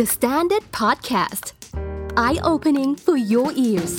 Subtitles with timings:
[0.00, 1.46] The Standard Podcast
[2.24, 3.94] Eye Opening for Your Ears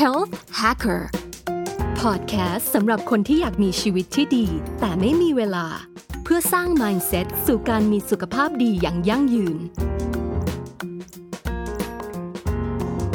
[0.00, 1.02] Health Hacker
[2.02, 4.46] Podcast สำหรับคนที่อยากมีชีวิตที่ดี
[4.80, 5.66] แต่ไม่มีเวลา
[6.24, 9.58] เพื่อสร้าง mindset สู่การมีสุขภาพดีอย่างยั่งยืน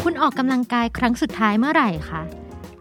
[0.03, 2.21] คุณออกกำลังกายครั้งสุดท้ายเมื่อไหร่คะ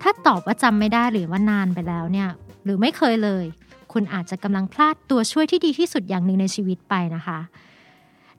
[0.02, 2.28] ถ้าตอบว่าจำไม่ได้หรือว่านานไปแล้วเนี่ย
[2.64, 3.44] หรือไม่เคยเลย
[3.92, 7.38] คุณอาจจะกำลังพลาดตัวช่วยที่ดีที่สุดอย่างหนึ่งในชีวิตไปนะคะ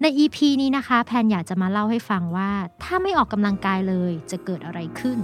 [0.01, 2.49] ใน EP นี้นะคะ แพนอยากจะมาเล่าให้ฟังว่า
[2.83, 5.17] ถ้าไม่ออกกำลังกายเลยจะเกิดอะไรขึ้น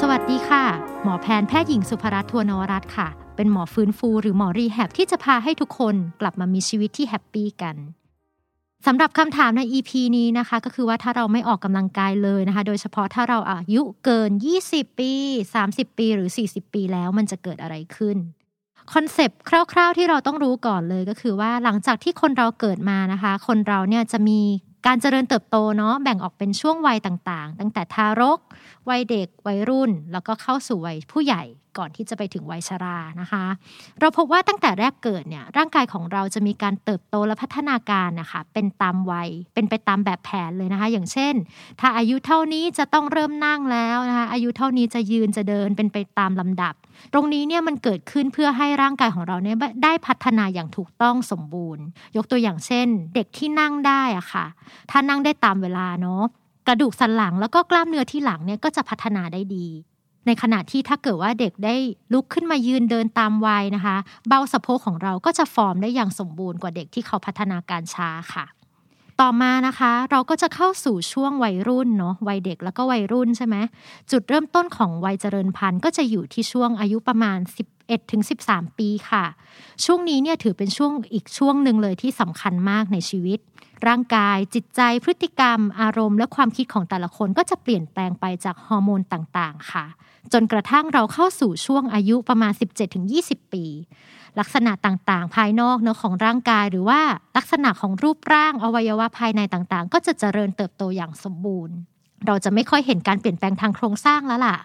[0.00, 0.64] สวัสดีค่ะ
[1.02, 7.76] หมอแพนแพทย์หญิงสุภรัตน์ทวนวรัตน์ค่ะ เป็นหมอฟื้นฟูหรือหมอ rehab ที่จะพาให้ทุกคนกลับมามีชีวิตที่ happy กัน
[8.86, 14.30] สำหรับคำถามใน EP นี้นะคะ ก็คือว่าถ้าเราไม่ออกกำลังกายเลยนะคะ โดยเฉพาะถ้าเราอายุเกิน
[14.66, 15.12] 20 ปี
[15.54, 18.16] 30 ปีหรือ 40 ปีแล้วมันจะเกิดอะไรขึ้น
[18.92, 24.40] คอนเซปต์คร่าว ๆ ที่เราต้องรู้ก่อนเลยก็คือว่าหลังจากที่คนเราเกิดมานะคะ คนเราเนี่ยจะมี
[24.86, 28.38] การเจริญเติบโตเนาะแบ่งออกเป็นช่วงวัยต่างๆ ตั้งแต่ทารก
[28.88, 31.42] วัยเด็ก วัยรุ่น แล้วก็เข้าสู่วัยผู้ใหญ่
[31.78, 33.44] ก่อนที่จะไปถึงวัยชรานะคะ
[34.00, 41.34] เราพบว่าตั้งแต่แรกเกิดเนี่ยร่างกายของเราจะมีการเติบโตและพัฒนาการนะคะเป็นตามวัยเป็นไปตามแบบแผนเลยนะคะ อย่างเช่น
[41.80, 46.74] ถ้าอายุเท่านี้จะต้องเริ่มนั่งแล้วนะคะอายุเท่านี้จะยืนจะเดินเป็นไปตามลำดับ
[47.12, 51.84] ตรงนี้เนี่ยมันเกิดขึ้นเพื่อให้ร่างกายของเราเนี่ยได้พัฒนาอย่างถูกต้องสมบูรณ์
[52.16, 54.46] ยกตัวอย่างเช่น เด็กที่นั่งได้อะค่ะ
[54.90, 56.22] ถ้านั่งได้ตามเวลาเนาะ
[56.68, 59.66] กระดูกสันหลังแล้วก็กล้ามเนื้อที่หลังเนี่ยก็จะพัฒนาได้ดี
[60.26, 61.74] ในขณะที่ถ้าเกิดว่าเด็กได้
[62.12, 63.96] ลุกขึ้นมายืนเดินตามวัยนะคะ
[64.28, 68.44] เบ้าสะโพกของเราก็จะฟอร์มได้อย่างสมบูรณ์กว่าเด็กที่เขาพัฒนาการช้าค่ะ
[69.20, 73.56] ต่อมานะคะ เราก็จะเข้าสู่ช่วงวัยรุ่นเนาะวัยเด็กแล้วก็วัยรุ่นใช่ไหม
[74.10, 77.38] จุดเริ่มต้นของวัยเจริญพันธุ์ก็จะอยู่ที่ช่วงอายุประมาณ
[77.74, 79.24] 11ถึง13 ปีค่ะ
[79.84, 83.38] ช่วงนี้เนี่ยถือเป็นช่วงอีกช่วงหนึ่งเลยที่สำคัญมากในชีวิต
[83.88, 89.84] ร่างกาย จิตใจพฤติกรรม อารมณ์ และความคิดของแต่ละคนก็จะเปลี่ยนแปลงไปจากฮอร์โมนต่างๆ ค่ะ
[90.32, 92.52] จนกระทั่งเราเข้าสู่ช่วงอายุประมาณ
[93.02, 93.64] 17-20 ปี
[94.38, 97.00] ลักษณะต่างๆ ภายนอกเนื้อของร่างกาย หรือว่า
[97.36, 101.76] ลักษณะของรูปร่างอวัยวะภายในต่างๆ ก็จะเจริญเติบโตอย่างสมบูรณ์
[102.26, 104.56] เราจะไม่ค่อยเห็นการเปลี่ยนแปลงทางโครงสร้างแล้วล่ะ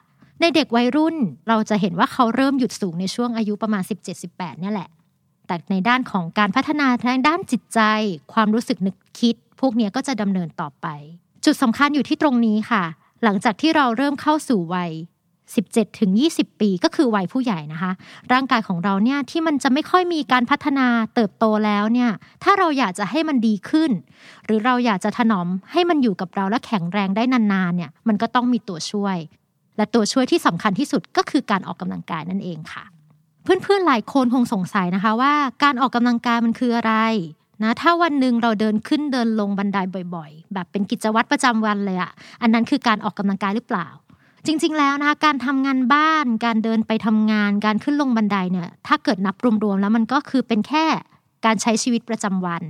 [0.41, 1.15] ในเด็กวัยรุ่น
[1.47, 3.83] เราจะเห็นว่าเขาเริ่มหยุดสูงในช่วงอายุประมาณ
[4.21, 4.89] 17-18เนี่ยแหละ
[5.47, 7.79] แต่ในด้านของการพัฒนาทางด้านจิตใจ
[8.33, 10.87] ความรู้สึกนึกคิด พวกนี้ก็จะดำเนินต่อไป
[11.45, 12.83] จุดสำคัญอยู่ที่ตรงนี้ค่ะ
[13.23, 14.91] หลังจากที่เราเริ่มเข้าสู่วัย
[15.45, 17.91] 17ถึง20 ปีก็คือวัยผู้ใหญ่นะคะ
[18.33, 22.11] ร่างกายของเราเนี่ยที่มันจะไม่ค่อยมีการพัฒนาเติบโตแล้วเนี่ย
[22.43, 23.91] ถ้าเราอยากจะให้มันดีขึ้น
[24.45, 29.17] หรือเราอยากจะถนอมให้มันอยู่กับเราและแข็งแรงได้นานๆเนี่ย มันก็ต้องมีตัวช่วย
[29.77, 32.83] และตัวช่วยที่สำคัญที่สุดก็คือการออกกำลังกายนั่นเองค่ะ
[33.45, 35.33] เพื่อนๆหลายคนคงสงสัยนะคะว่า
[35.63, 36.93] การออกกำลังกายมันคืออะไร
[37.63, 39.77] นะถ้าวันหนึ่งเราเดินขึ้นเดินลงบันได
[40.15, 42.11] บ่อย ๆ แบบเป็นกิจวัตรประจำวันเลยอะ
[42.41, 43.87] อันนั้นคือการออกกำลังกายหรือเปล่า
[44.45, 50.85] จริง ๆ แล้วนะคะการทำงานบ้าน การเดินไปทำงาน การขึ้นลงบันไดเนี่ยถ้าเกิดนับรวมๆแล้วมันก็คือเป็นแค่
[51.45, 52.63] การใช้ชีวิตประจำวัน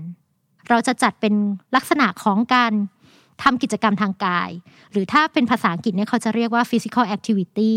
[0.69, 1.33] เราจะจัดเป็น
[1.75, 2.71] ลักษณะของการ
[3.43, 4.49] ทำกิจกรรมทางกาย
[4.91, 7.73] หรือถ้าเป็นภาษาอังกฤษเนี่ยเขาจะเรียกว่า physical activity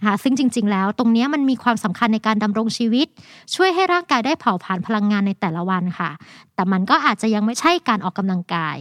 [0.00, 3.06] นะคะซึ่งจริง ๆ แล้วตรงนี้มันมีความสำคัญในการดำรงชีวิต
[3.54, 6.10] ช่วยให้ร่างกายได้เผาผลาญพลังงานในแต่ละวันค่ะ
[6.54, 8.76] แต่มันก็อาจจะยังไม่ใช่การออกกำลังกาย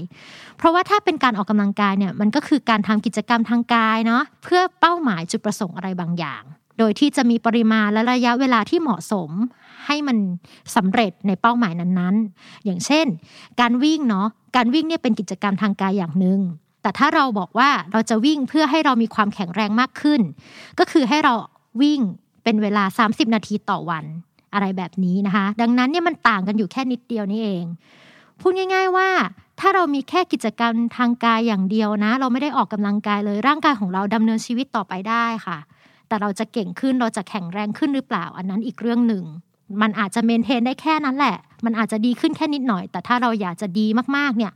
[0.57, 6.43] เพราะว่าถ้าเป็นการออกกำลังกายเนี่ยมันก็คือการทำกิจกรรมทางกายเนาะเพื่อเป้าหมายจุดประสงค์อะไรบางอย่าง
[6.79, 9.31] โดยที่จะมีปริมาณและระยะเวลาที่เหมาะสม
[9.85, 10.17] ให้มัน
[10.75, 13.07] สำเร็จในเป้าหมายนั้นๆ อย่างเช่น
[13.61, 16.39] การวิ่งเนาะการวิ่งเนี่ยเป็นกิจกรรมทางกายอย่างหนึ่ง
[16.81, 20.21] แต่ถ้าเราบอกว่าเราจะวิ่งเพื่อให้เรามีความแข็งแรงมากขึ้น
[20.79, 21.33] ก็คือให้เรา
[21.81, 21.99] วิ่ง
[22.43, 24.05] เป็นเวลา 30 นาทีต่อวัน
[24.53, 27.65] อะไรแบบนี้นะคะ ดังนั้นเนี่ยมันต่างกันอยู่แค่นิดเดียวนี่เอง
[28.39, 29.09] พูดง่าย ๆว่า
[29.59, 35.57] ถ้าเรามีแค่กิจกรรมทางกายอย่างเดียวนะ เราไม่ได้ออกกำลังกายเลยร่างกายของเราดำเนินชีวิตต่อไปได้ค่ะ
[36.07, 39.23] แต่เราจะเก่งขึ้นเราจะแข็งแรงขึ้นหรือเปล่า อันนั้นอีกเรื่องหนึ่ง
[39.81, 43.85] มันอาจจะเมนเทนได้แค่นั้นแหละ มันอาจจะดีขึ้นแค่นิดหน่อย แต่ถ้าเราอยากจะดี
[44.15, 44.51] มากๆเนี่ย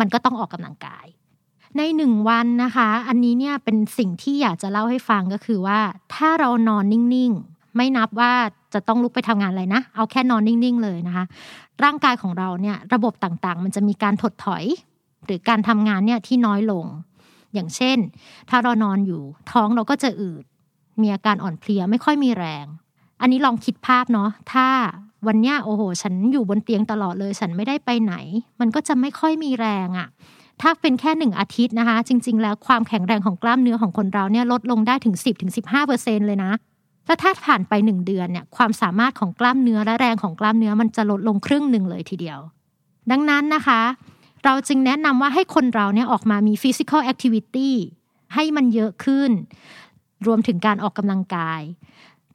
[0.00, 1.06] มันก็ต้องออกกำลังกาย
[1.76, 5.78] ในหนึ่งวันนะคะ อันนี้เนี่ยเป็นสิ่งที่อยากจะเล่าให้ฟังก็คือว่า
[6.14, 8.32] ถ้าเรานอนนิ่งๆ ไม่นับว่า
[8.74, 11.24] จะต้องลุกไปทำงานอะไรนะ เอาแค่นอนนิ่งๆ เลยนะคะ
[11.84, 14.64] ร่างกายของเราเนี่ยระบบต่างๆ มันจะมีการถดถอย
[15.26, 16.86] หรือการทำงานเนี่ยที่น้อยลง
[17.54, 17.98] อย่างเช่น
[18.50, 19.22] ถ้าเรานอนอยู่
[19.52, 20.44] ท้องเราก็จะอืด
[21.00, 22.66] มีอาการอ่อนเพลียไม่ค่อยมีแรง
[23.20, 24.66] อันนี้ลองคิดภาพเนาะถ้า
[25.26, 28.14] วันเนี้ยโอ้โห ฉันอยู่บนเตียงตลอดเลย ฉันไม่ได้ไปไหน
[28.60, 30.08] มันก็จะไม่ค่อยมีแรงอะ่ะ
[30.62, 35.14] ถ้าเป็นแค่หนึ่งอาทิตย์นะคะ จริง ๆ แล้วความแข็งแรงของกล้ามเนื้อของคนเราเนี่ยลดลงได้ถึง
[35.70, 36.52] 10-15%เลยนะ
[37.06, 42.38] แล้วถ้าผ่านไปหนึ่งเดือนเนี่ยความสามารถของกล้ามเนื้อและแรงของกล้ามเนื้อมันจะลดลงครึ่งหนึ่งเลยทีเดียว
[43.10, 43.82] ดังนั้นนะคะ
[44.44, 47.70] เราจึงแนะนำว่าให้คนเราเนี่ยออกมามี physical activity
[48.34, 49.30] ให้มันเยอะขึ้น
[50.26, 51.60] รวมถึงการออกกำลังกาย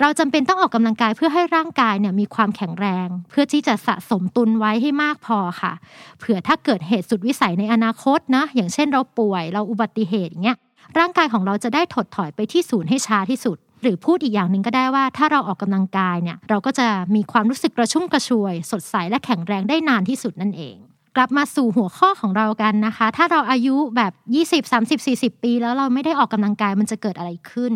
[0.02, 5.74] เราจำเป็นต้องออกกำลังกายเพื่อให้ร่างกายเนี่ยมีความแข็งแรง เพื่อที่จะสะสมตุนไว้ให้มากพอค่ะ
[6.20, 10.58] เผื่อถ้าเกิดเหตุสุดวิสัยในอนาคตนะ อย่างเช่นเราป่วยเราอุบัติเหตุอย่างเงี้ย
[11.00, 20.76] ร่างกายของเราจะได้ถดถอยไปที่ศูนย์ให้ช้าที่สุด หรือพูดอีกอย่างหนึ่งก็ได้ว่า ถ้าเราออกกำลังกายเนี่ยเราก็จะมีความรู้สึกกระชุ่มกระชวย สดใสและแข็งแรงได้นานที่สุดนั่นเอง
[21.16, 24.14] กลับมาสู่หัวข้อของเรากันนะคะ ถ้าเราอายุแบบ
[24.64, 27.74] 20 30 40 ปี แล้วเราไม่ได้ออกกำลังกายมันจะเกิดอะไรขึ้น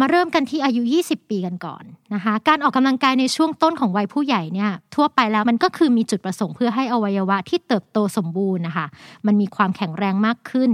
[0.00, 1.84] มาเริ่มกันที่อายุ 20 ปีกันก่อน
[2.14, 8.86] นะคะ การออกกำลังกายในช่วงต้นของวัยผู้ใหญ่เนี่ยทั่วไปแล้วมันก็คือมีจุดประสงค์เพื่อให้อวัยวะที่เติบโตสมบูรณ์นะคะ
[9.26, 10.70] มันมีความแข็งแรงมากขึ้น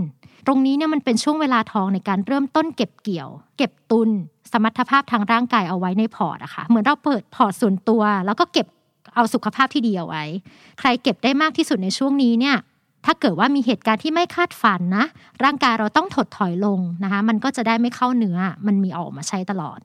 [0.46, 4.10] ตรงนี้เนี่ยมันเป็นช่วงเวลาทองในการเริ่มต้นเก็บเกี่ยว เก็บตุน
[4.52, 8.66] สมรรถภาพทางร่างกายเอาไว้ใน port อะค่ะเหมือนเราเปิด port ส่วนตัว แล้วก็เก็บ
[9.14, 10.24] เอาสุขภาพที่ดีเอาไว้
[10.78, 12.56] ใครเก็บได้มากที่สุดในช่วงนี้เนี่ย
[13.04, 15.04] ถ้าเกิดว่ามีเหตุการณ์ที่ไม่คาดฝันนะ
[15.44, 19.78] ร่างกายเราต้องถดถอยลงนะคะมันก็จะได้ไม่เข้าเนื้อ มันมีออกมาใช้ตลอด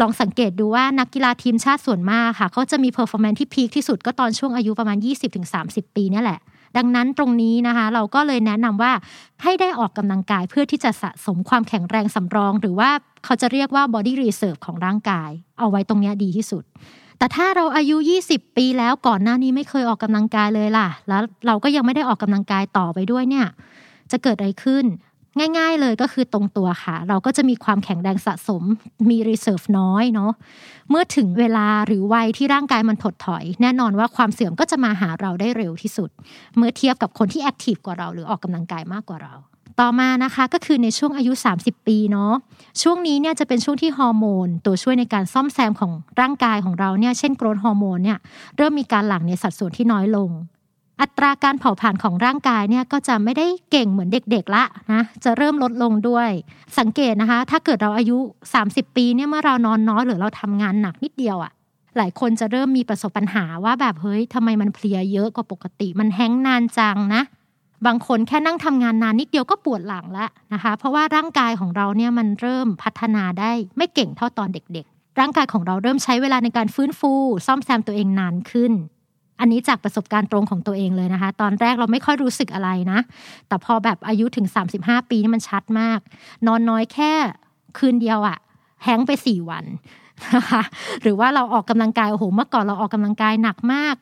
[0.00, 4.98] ลองสังเกตดูว่านักกีฬาทีมชาติส่วนมากค่ะเขาจะมี performance ที่ peak ที่สุดก็ตอนช่วงอายุประมาณ
[5.46, 6.40] 20-30 ปีนี่แหละ
[6.76, 8.92] ดังนั้นตรงนี้นะคะเราก็เลยแนะนำว่า
[9.42, 12.90] ให้ได้ออกกำลังกายเพื่อที่จะสะสมความแข็งแรงสำรอง หรือว่า
[13.24, 16.64] เขาจะเรียกว่า body reserve ของร่างกาย เอาไว้ตรงนี้ดีที่สุด
[17.24, 23.46] แต่ถ้าเราอายุ 20 ปีแล้วก่อนหน้านี้ไม่เคยออกกำลังกายเลยล่ะ แล้วเราก็ยังไม่ได้ออกกำลังกายต่อไปด้วยเนี่ย
[24.10, 24.84] จะเกิดอะไรขึ้น
[25.58, 28.62] ง่าย ๆเลยก็คือตรงตัวค่ะ เราก็จะมีความแข็งแรงสะสม
[29.10, 30.32] มี reserve น้อยเนาะ
[30.90, 36.10] เมื่อถึงเวลาหรือวัยที่ร่างกายมันถดถอย แน่นอนว่าความเสื่อมก็จะมาหาเราได้เร็วที่สุด
[36.56, 39.34] เมื่อเทียบกับคนที่แอคทีฟกว่าเราหรือออกกำลังกายมากกว่าเรา
[39.80, 42.32] ต่อมานะคะก็คือในช่วงอายุ 30 ปีเนาะ
[42.82, 48.18] ช่วงนี้เนี่ยจะเป็นช่วงที่ฮอร์โมน ตัวช่วยในการซ่อมแซมของร่างกายของเราเนี่ยเช่นโกรทฮอร์โมนเนี่ย
[48.56, 50.30] เริ่มมีการหลั่งในสัดส่วนที่น้อยลง
[51.00, 56.28] อัตราการเผาผลาญของร่างกายเนี่ยก็จะไม่ได้เก่งเหมือนเด็กๆละนะจะเริ่มลดลงด้วย
[56.78, 58.18] สังเกตนะคะ ถ้าเกิดเราอายุ
[58.58, 61.52] 30 ปีเนี่ยเมื่อเรานอนน้อยหรือเราทำงานหนักนิดเดียวอะ
[61.96, 67.22] หลายคนจะเริ่มมีประสบปัญหาว่าแบบเฮ้ยทำไมมันเพลียเยอะกว่าปกติ มันแห้งนานจังนะ
[67.86, 77.12] บางคนแค่นั่งทำงานนานนิดเดียวก็ปวดหลังแล้วนะคะ เพราะว่าร่างกายของเราเนี่ยมันเริ่มพัฒนาได้ไม่เก่งเท่าตอนเด็กๆ ร่างกายของเราเริ่มใช้เวลาในการฟื้นฟู
[77.46, 78.72] ซ่อมแซมตัวเองนานขึ้น
[79.40, 82.98] อันนี้จากประสบการณ์ตรงของตัวเองเลยนะคะ ตอนแรกเราไม่ค่อยรู้สึกอะไรนะ
[83.48, 84.46] แต่พอแบบอายุถึง
[84.78, 85.98] 35 ปีนี่มันชัดมาก
[86.46, 87.12] นอนน้อยแค่
[87.78, 88.38] คืนเดียวอะ
[88.84, 89.64] แห้งไปสี่วัน
[90.34, 90.62] นะคะ
[91.02, 93.94] หรือว่าเราออกกำลังกายโอ้โหเมื่อก่อนเราออกกำลังกายหนักมาก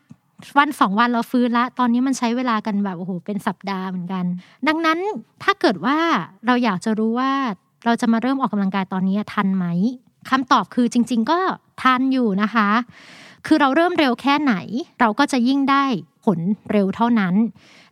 [0.59, 4.25] วันสองวันเราฟื้นละ ตอนนี้มันใช้เวลากันแบบโอ้โหเป็นสัปดาห์เหมือนกัน
[4.69, 4.99] ดังนั้น
[5.43, 5.99] ถ้าเกิดว่า
[6.47, 7.33] เราอยากจะรู้ว่า
[7.85, 9.67] เราจะมาเริ่มออกกำลังกายตอนนี้ทันไหม
[10.31, 11.39] คำตอบคือจริง ๆ ก็
[11.83, 12.69] ทันอยู่นะคะ
[13.47, 14.55] คือเราเริ่มเร็วแค่ไหน
[15.01, 15.85] เราก็จะยิ่งได้
[16.25, 16.39] ผล
[16.73, 17.35] เร็วเท่านั้น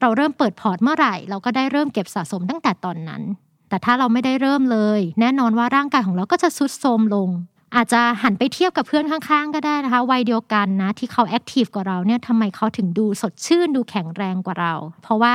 [0.00, 3.22] เราเริ่มเปิด port เมื่อไหร่ เราก็ได้เริ่มเก็บสะสมตั้งแต่ตอนนั้น
[3.68, 7.28] แต่ถ้าเราไม่ได้เริ่มเลย แน่นอนว่าร่างกายของเราก็จะทรุดโทรมลง
[7.76, 15.34] อาจจะหันไปเทียบกับเพื่อนข้างๆ ก็ได้นะคะวัยเดียวกันนะที่เขา active กว่าเราเนี่ยทำไมเขาถึงดูสดชื่นดูแข็งแรงกว่าเรา เพราะว่า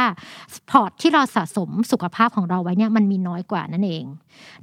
[0.69, 4.05] port ที่เราสะสมสุขภาพของเราไว้เนี่ยมันมีน้อยกว่านั่นเอง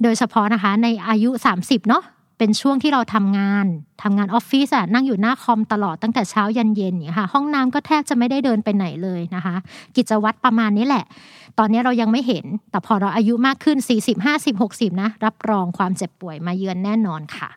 [0.03, 1.29] โดยเฉพาะนะคะในอายุ
[1.61, 2.03] 30 เนาะ
[2.37, 3.65] เป็นช่วงที่เราทำงาน
[4.03, 9.55] ทำงานออฟฟิศอะนั่งอยู่หน้าคอมตลอดตั้งแต่เช้ายันเย็นเนี่ยค่ะ ห้องน้ำก็แทบจะไม่ได้เดินไปไหนเลยนะคะ
[9.95, 11.05] กิจวัตรประมาณนี้แหละ
[11.59, 17.49] ตอนนี้เรายังไม่เห็น แต่พอเราอายุมากขึ้น 40 50 60 นะ รับรองความเจ็บป่วยมาเยือนแน่นอนค่ะ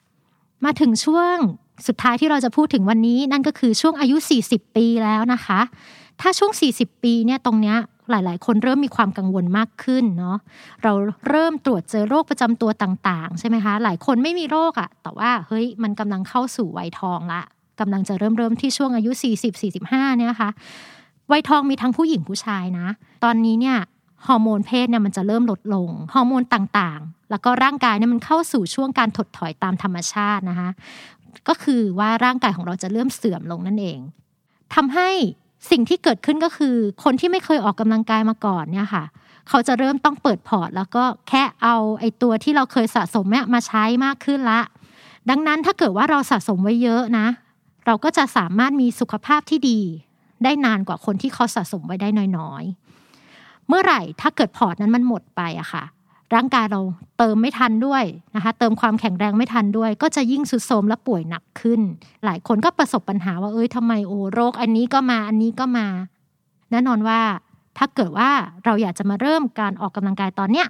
[0.67, 1.37] มาถึงช่วง
[1.87, 5.61] สุดท้ายที่เราจะพูดถึงวันนี้ นั่นก็คือช่วงอายุ 40 ปีแล้วนะคะ
[6.21, 7.77] ถ้าช่วง 40 ปีเนี่ยตรงเนี้ย
[8.11, 10.39] หลายๆ คนเริ่มมีความกังวลมากขึ้นเนาะ
[10.83, 10.93] เรา
[11.29, 17.43] เริ่มตรวจเจอโรคประจำตัวต่างๆ ใช่ไหมคะ หลายคนไม่มีโรคอะแต่ว่าเฮ้ยมันกำลังเข้าสู่วัยทองละ
[17.81, 19.11] กำลังจะเริ่มเริ่มที่ช่วงอายุ
[19.65, 20.51] 40-45 เนี่ยค่ะ
[21.33, 22.87] วัยทองมีทั้งผู้หญิงผู้ชายนะ
[23.25, 23.79] ตอนนี้เนี่ย
[24.27, 30.71] ฮอร์โมนเพศเนี่ยมันจะเริ่มลดลง ฮอร์โมนต่างๆ แล้วก็ร่างกายเนี่ยมันเข้าสู่ช่วงการถดถอยตามธรรมชาตินะคะ
[31.49, 33.99] ก็คือว่าร่างกายของเราจะเริ่มเสื่อมลงนั่นเอง
[34.75, 35.11] ทำให้
[35.71, 39.05] สิ่งที่เกิดขึ้นก็คือ คนที่ไม่เคยออกกำลังกายมาก่อนเนี่ยค่ะ
[39.49, 44.61] เขาจะเริ่มต้องเปิดพอร์ต แล้วก็แค่เอาไอ้ตัวที่เราเคยสะสมเนี่ยมาใช้มากขึ้นละ
[45.31, 47.27] ดังนั้นถ้าเกิดว่าเราสะสมไว้เยอะนะ
[47.87, 49.81] เราก็จะสามารถมีสุขภาพที่ดี
[50.45, 55.85] ได้นานกว่าคนที่เขาสะสมไว้ได้น้อยๆ เมื่อไหร่ถ้าเกิดพอร์ตนั้นมันหมดไปอะค่ะ
[56.35, 56.81] ร่างกายเรา
[57.19, 58.05] เติมไม่ทันด้วย
[58.37, 61.81] นะคะ เติมความแข็งแรงไม่ทันด้วย ก็จะยิ่งสุดโทรมและป่วยหนักขึ้น
[62.25, 65.87] หลายคนก็ประสบปัญหาว่าเอ้ยทำไมโอ้โรคอันนี้ก็มาอันนี้ก็มา
[66.71, 67.21] แน่นอนว่า
[67.79, 68.31] ถ้าเกิดว่า
[68.65, 70.67] เราอยากจะมาเริ่มการออกกำลังกายตอนเนี้ย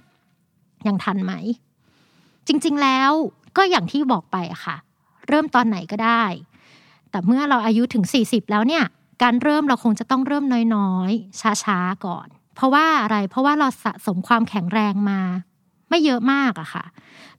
[0.87, 1.33] ยังทันไหม
[2.47, 3.11] จริงๆแล้ว
[3.57, 4.75] ก็อย่างที่บอกไปอะค่ะ
[5.27, 6.23] เริ่มตอนไหนก็ได้
[7.11, 8.83] แต่เมื่อเราอายุถึง 40 แล้วเนี่ย
[9.23, 10.45] การเริ่มเราคงจะต้องเริ่ม
[10.75, 15.19] น้อยๆช้าๆก่อน เพราะว่าอะไรเพราะว่าเราสะสมความแข็งแรงมา
[15.89, 16.85] ไม่เยอะมากอะค่ะ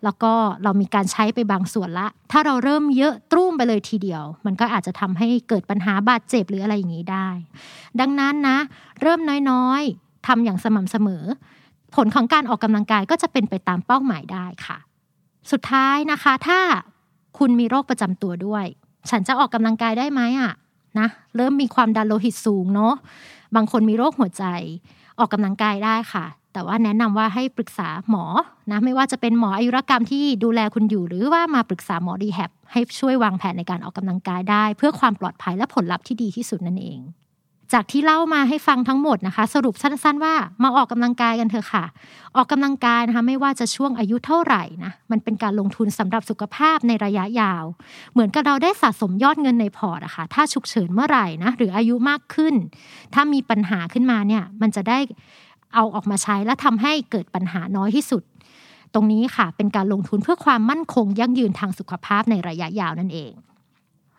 [0.04, 7.28] แล้วก็เรามีการใช้ไปบางส่วนละ ถ้าเราเริ่มเยอะตรุ่มไปเลยทีเดียว มันก็อาจจะทำให้เกิดปัญหาบาดเจ็บหรืออะไรอย่างนี้ได้
[8.00, 8.58] ดังนั้นนะ
[9.02, 11.24] เริ่มน้อยๆทำอย่างสม่ำเสมอ
[11.94, 14.78] ผลของการออกกำลังกายก็จะเป็นไปตามเป้าหมายได้ค่ะ
[15.50, 16.60] สุดท้ายนะคะ ถ้า
[17.38, 18.64] คุณมีโรคประจำตัวด้วย
[19.10, 20.52] ฉันจะออกกำลังกายได้ไหมอะ
[20.98, 22.94] นะ เริ่มมีความดันโลหิตสูงเนาะ
[23.56, 24.44] บางคนมีโรคหัวใจ
[25.18, 28.24] ออกกำลังกายได้ค่ะ แต่ว่าแนะนำว่าให้ปรึกษาหมอ
[28.70, 36.98] นะไม่ว่าจะเป็นหมออายุรกรรมที่ดูแลคุณอยู่ หรือว่ามาปรึกษาหมอดีแฮบให้ช่วยวางแผนในการออกกำลังกายได้ เพื่อความปลอดภัยและผลลัพธ์ที่ดีที่สุดนั่นเอง
[37.72, 41.84] จากที่เล่ามาให้ฟังทั้งหมดนะคะ สรุปสั้น ๆ ว่ามาออกกำลังกายกันเถอะค่ะ
[42.36, 47.64] ออกกำลังกายนะคะไม่ว่าจะช่วงอายุเท่าไหร่นะมันเป็นการลงทุนสำหรับสุขภาพในระยะยาว
[48.12, 52.54] เหมือนกับเราได้สะสมยอดเงินในพอร์ตอะคะ่ะถ้าฉุกเฉินเมื่อไหร่นะหรืออายุมากขึ้น
[53.14, 54.98] ถ้ามีปัญหาขึ้นมาเนี่ยมันจะได้
[55.74, 58.22] เอาออกมาใช้และทำให้เกิดปัญหาน้อยที่สุด
[58.94, 63.32] ตรงนี้ค่ะเป็นการลงทุนเพื่อความมั่นคงยั่งยืนทางสุขภาพในระยะยาวนั่นเอง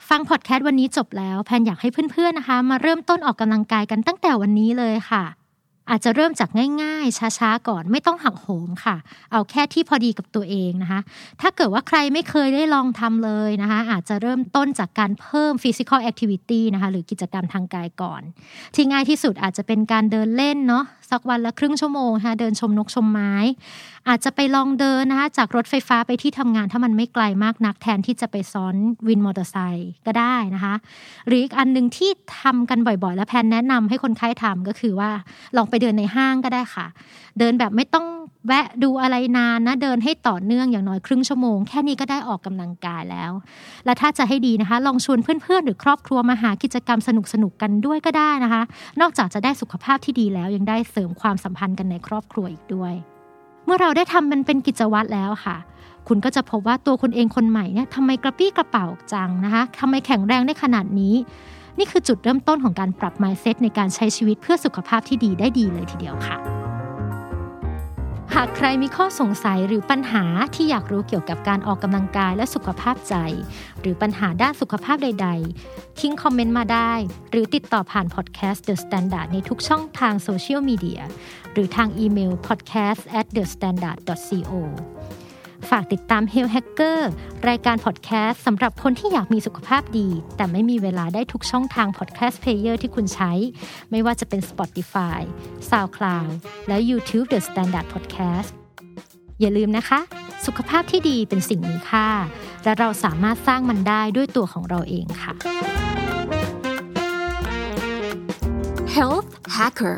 [0.10, 5.24] ฟังพอดแคสต์วันนี้จบแล้วแพนอยากให้เพื่อนๆนะคะ มาเริ่มต้นออกกำลังกายกันตั้งแต่วันนี้เลยค่ะ
[5.90, 6.50] อาจจะเริ่มจาก
[6.84, 8.96] ง่ายๆ ช้าๆ ก่อนไม่ต้องหักโหมค่ะ
[9.32, 11.00] เอาแค่ที่พอดีกับตัวเองนะคะ
[11.42, 18.22] ถ้าเกิดว่าใครไม่เคยได้ลองทำเลยนะคะ อาจจะเริ่มต้นจากการเพิ่ม physical activity นะคะหรือกิจกรรมทางกายก่อน
[18.76, 23.34] ที่ง่ายที่สุดอาจจะเป็นการเดินเล่นเนาะสักวันละครึ่งชั่วโมงคะเดินชมนกชมไม้
[24.10, 28.76] อาจจะไปลองเดินนะคะจากรถไฟฟ้าไปที่ทำงานถ้ามันไม่ไกลมากนักแทนที่จะไปซ้อน
[29.08, 30.76] วินมอเตอร์ไซค์ก็ได้นะคะ
[31.28, 32.10] หรืออีกอันหนึ่งที่
[32.42, 35.12] ทำกันบ่อยๆ และแพนแนะนำให้คนไข้ทำก็คือว่า
[35.58, 36.86] ลองไปเดินในห้างก็ได้ค่ะ
[37.40, 38.06] เดินแบบไม่ต้อง
[38.48, 43.32] แวะดูอะไรนานนะ เดินให้ต่อเนื่องอย่างน้อยครึ่งชั่วโมง แค่นี้ก็ได้ออกกำลังกายแล้ว
[43.86, 47.10] และถ้าจะให้ดีนะคะ ลองชวนเพื่อนๆ หรือครอบครัวมาหากิจกรรมส
[47.44, 48.62] นุกๆกันด้วยก็ได้นะคะ
[49.02, 52.94] นอกจากจะได้สุขภาพที่ดีแล้วยังได้เสริมความสัมพันธ์กันในครอบครัวอีกด้วย
[53.66, 55.58] เมื่อเราได้ทำมันเป็นกิจวัตรแล้วค่ะ
[56.08, 61.16] คุณก็จะพบว่าตัวคุณเองคนใหม่เนี่ยทำไมกระปี้กระเป๋าจังนะคะทำไมแข็งแรงได้ขนาดนี้
[61.80, 66.38] นี่คือจุดเริ่มต้นของการปรับ mindset ในการใช้ชีวิตเพื่อสุขภาพที่ดีได้ดีเลยทีเดียวค่ะ
[68.36, 70.24] หากใครมีข้อสงสัยหรือปัญหา
[70.56, 73.16] ที่อยากรู้เกี่ยวกับการออกกำลังกายและสุขภาพใจ
[73.82, 75.30] หรือปัญหาด้านสุขภาพใด
[75.64, 76.94] ๆ ทิ้งคอมเมนต์มาได้
[77.32, 81.02] หรือติดต่อผ่านพอดแคสต์ The Standard ในทุกช่องทางโซเชียลมีเดีย
[81.54, 84.54] หรือทางอีเมล podcast at the standard co
[85.70, 87.00] ฝากติดตาม Health Hacker
[87.50, 93.32] รายการพอดแคสต์สำหรับคนที่อยากมีสุขภาพดี แต่ไม่มีเวลาได้ทุกช่องทางพอดแคสต์ player ที่คุณใช้
[93.92, 95.20] ไม่ว่าจะเป็น Spotify,
[95.70, 96.30] SoundCloud
[96.68, 98.50] และ YouTube The Standard Podcast
[99.40, 100.00] อย่าลืมนะคะ
[100.46, 102.08] สุขภาพที่ดีเป็นสิ่งมีค่า
[102.64, 105.34] และเราสามารถสร้างมันได้ด้วยตัวของเราเองค่ะ
[108.96, 109.98] Health Hacker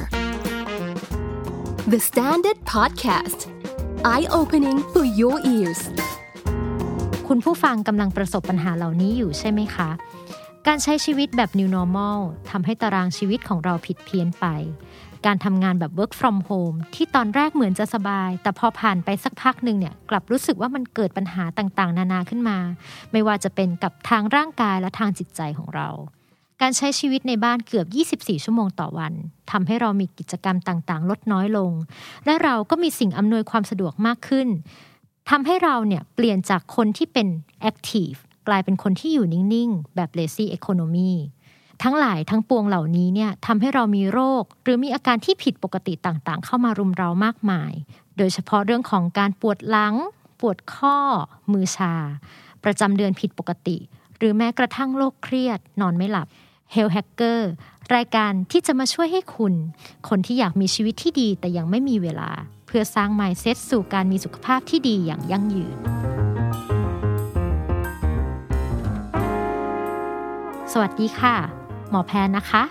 [1.91, 3.39] The Standard Podcast
[4.03, 5.81] Eye Opening for Your Ears
[7.27, 9.89] คุณผู้ฟังกำลังประสบปัญหาเหล่านี้อยู่ใช่ไหมคะ
[10.67, 14.45] การใช้ชีวิตแบบ New Normal ทำให้ตารางชีวิตของเราผิดเพี้ยนไป
[15.25, 22.57] การทำงานแบบ Work from Home ที่ตอนแรกเหมือนจะสบาย แต่พอผ่านไปสักพักหนึ่งเนี่ยกลับรู้สึกว่ามันเกิดปัญหาต่างๆ นานาขึ้นมา
[23.11, 25.89] ไม่ว่าจะเป็นกับทางร่างกายและทางจิตใจของเรา
[26.61, 27.87] การใช้ชีวิตในบ้านเกือบ
[28.17, 29.13] 24 ชั่วโมงต่อวัน
[29.51, 31.71] ทำให้เรามีกิจกรรมต่างๆ ลดน้อยลง
[32.25, 34.47] และเราก็มีสิ่งอำนวยความสะดวกมากขึ้น
[35.29, 37.27] ทำให้เราเนี่ยเปลี่ยนจากคนที่เป็น
[37.69, 41.11] active กลายเป็นคนที่อยู่นิ่ง ๆ แบบ lazy economy
[41.83, 47.73] ทั้งหลายทั้งปวงเหล่านี้เนี่ยทำให้เรามีโรค หรือมีอาการที่ผิดปกติต่างๆ เข้ามารุมเรามากมาย
[48.17, 49.95] โดยเฉพาะเรื่องของการปวดหลัง
[50.39, 50.97] ปวดข้อ
[51.51, 51.93] มือชา
[52.63, 53.77] ประจำเดือนผิดปกติ
[54.17, 56.27] หรือแม้กระทั่งโรคเครียด นอนไม่หลับ
[56.75, 57.41] Health Hacker
[57.95, 59.53] รายการที่จะมาช่วยให้คุณ
[60.09, 62.29] คนที่อยากมีชีวิตที่ดีแต่ยังไม่มีเวลา
[62.67, 65.77] เพื่อสร้าง mindset สู่การมีสุขภาพที่ดีอย่างยั่งยืน
[70.71, 71.35] สวัสดีค่ะ
[71.89, 72.63] หมอแพนนะคะ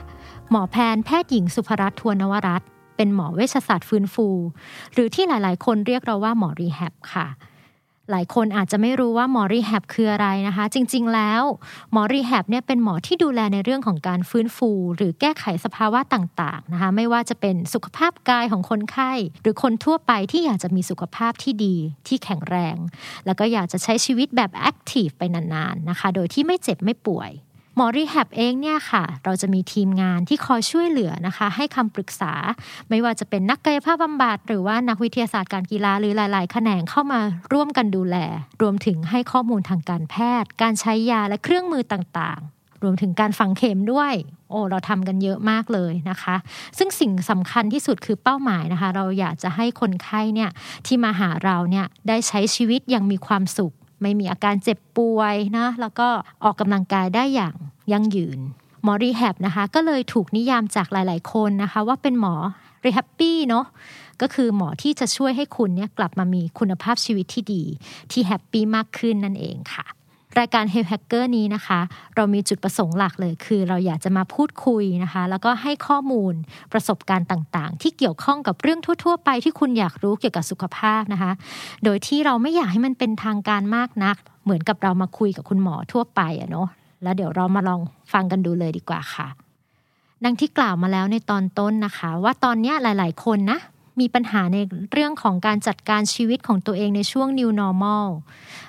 [0.51, 4.29] หมอแพนแพทย์หญิงสุภรัตน์ทวนวรัตน์เป็นหมอเวชศาสตร์ฟื้นฟู
[4.93, 7.27] หรือที่หลาย ๆ คนเรียกเราว่าหมอ rehab ค่ะ
[8.11, 11.43] หลายคนอาจจะไม่รู้ว่าหมอ rehab คืออะไรนะคะ จริง ๆ แล้ว
[11.93, 19.13] หมอ rehab เนี่ยเป็นหมอที่ดูแลในเรื่องของการฟื้นฟู หรือแก้ไขสภาวะต่างๆนะคะ ไม่ว่าจะเป็นสุขภาพกายของคนไข้
[19.43, 21.77] หรือคนทั่วไปที่อยากจะมีสุขภาพที่ดี
[22.07, 22.77] ที่แข็งแรง
[23.27, 27.31] แล้วก็อยากจะใช้ชีวิตแบบแอคทีฟไปนานๆนะคะ โดยที่ไม่เจ็บไม่ป่วย
[27.81, 32.33] มมอรีแฮบเองเนี่ยค่ะ เราจะมีทีมงานที่คอยช่วยเหลือนะคะ ให้คำปรึกษา
[32.91, 37.21] ไม่ว่าจะเป็นนักกายภาพบำบัดหรือว่านักวิทยาศาสตร์การกีฬาหรือหลาย ๆ แขนงเข้ามา
[37.53, 38.17] ร่วมกันดูแล
[38.63, 44.13] รวมถึงให้ข้อมูลทางการแพทย์ การใช้ยาและเครื่องมือต่าง ๆรวมถึงการฝังเข็มด้วย
[44.51, 46.37] โอ้ เราทำกันเยอะมากเลยนะคะ
[46.79, 50.51] ซึ่งสิ่งสำคัญที่สุดคือเป้าหมายนะคะ เราอยากจะให้คนไข้เนี่ย
[50.87, 56.09] ที่มาหาเราเนี่ยได้ใช้ชีวิตอย่างมีความสุข ไม่มีอาการเจ็บป่วยนะแล้วก็
[56.45, 57.55] ออกกำลังกายได้อย่าง
[57.93, 58.41] ยั่งยืน
[58.83, 62.35] หมอ rehab นะคะก็เลยถูกนิยามจากหลาย ๆ คนนะคะ ว่าเป็นหมอ
[62.85, 63.67] rehappy เนาะ
[64.21, 67.63] ก็คือหมอที่จะช่วยให้คุณเนี่ยกลับมามีคุณภาพชีวิตที่ดี
[68.13, 69.87] ที่ happy มากขึ้นนั่นเองค่ะ
[70.39, 71.81] รายการ Health Hacker นี้นะคะ
[72.17, 76.35] เรามีจุดประสงค์หลักเลย คือเราอยากจะมาพูดคุยนะคะ แล้วก็ให้ข้อมูล
[76.73, 81.33] ประสบการณ์ต่างๆ ที่เกี่ยวข้องกับเรื่องทั่ว ๆ ไปที่คุณอยากรู้เกี่ยวกับสุขภาพนะคะ
[81.85, 86.69] โดยที่เราไม่อยากให้มันเป็นทางการมากนัก เหมือนกับเรามาคุยกับคุณหมอทั่วไปอะเนาะ
[87.03, 87.81] แล้วเดี๋ยวเรามาลอง
[88.13, 89.27] ฟังกันดูเลยดีกว่าค่ะ
[90.25, 93.59] ดังที่กล่าวมาแล้วในตอนต้นนะคะ ว่าตอนนี้หลาย ๆ คนนะ
[94.01, 94.59] มีปัญหาใน
[94.93, 98.07] เรื่องของการจัดการชีวิตของตัวเองในช่วง new normal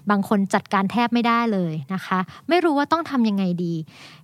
[0.10, 2.20] บางคนจัดการแทบไม่ได้เลยนะคะ
[2.50, 3.74] ไม่รู้ว่าต้องทำยังไงดี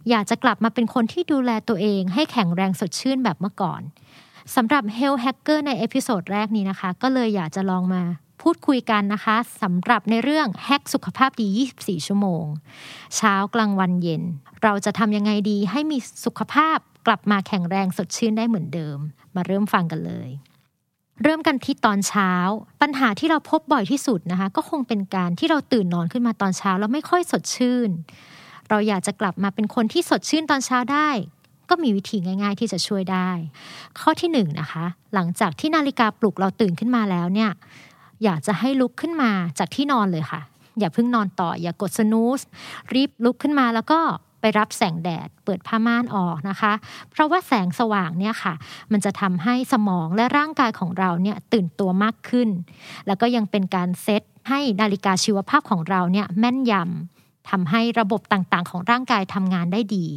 [0.10, 3.82] อยากจะกลับมาเป็นคนที่ดูแลตัวเอง ให้แข็งแรงสดชื่นแบบเมื่อก่อน
[4.56, 8.04] สำหรับ Health Hacker ใน episode แรกนี้นะคะ ก็เลยอยากจะลองมา
[8.42, 11.48] พูดคุยกันนะคะสำหรับในเรื่อง hack สุขภาพดี
[11.80, 12.46] 24 ชั่วโมง
[13.16, 14.24] เช้ากลางวันเย็น
[14.64, 18.98] เราจะทำยังไงดีให้มีสุขภาพกลับมาแข็งแรงสดชื่นได้เหมือนเดิม
[19.36, 20.30] มาเริ่มฟังกันเลย
[21.24, 22.32] เริ่มกันที่ตอนเช้า
[22.82, 27.90] ปัญหาที่เราพบบ่อยที่สุดนะคะ ก็คงเป็นการที่เราตื่นนอนขึ้นมาตอนเช้าแล้วไม่ค่อยสดชื่น
[28.70, 31.10] เราอยากจะกลับมาเป็นคนที่สดชื่นตอนเช้าได้
[31.70, 33.30] ก็มีวิธีง่าย ๆ ที่จะช่วยได้
[34.00, 37.52] ข้อที่หนึ่งนะคะ หลังจากที่นาฬิกาปลุกเราตื่นขึ้นมาแล้วเนี่ย
[38.24, 40.42] อยากจะให้ลุกขึ้นมาจากที่นอนเลยค่ะ
[40.80, 42.42] อย่าเพิ่งนอนต่อ อย่ากดสนูส
[42.94, 44.00] รีบลุกขึ้นมาแล้วก็
[44.42, 46.74] ไปรับแสงแดดเปิดผ้าม่านออกนะคะ
[47.12, 48.54] เพราะว่าแสงสว่างเนี่ยค่ะ
[48.92, 52.50] มันจะทำให้สมองและร่างกายของเราเนี่ยตื่นตัวมากขึ้น
[53.08, 60.08] แล้วก็ยังเป็นการเซตให้นาฬิกาชีวภาพของเราเนี่ยแม่นยำทำให้ระบบต่างๆ ของร่างกายทำงานได้ดี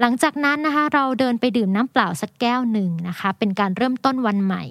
[0.00, 4.64] หลังจากนั้นนะคะเราเดินไปดื่มน้ำเปล่าสักแก้วหนึ่งนะคะ เป็นการเริ่มต้นวันใหม่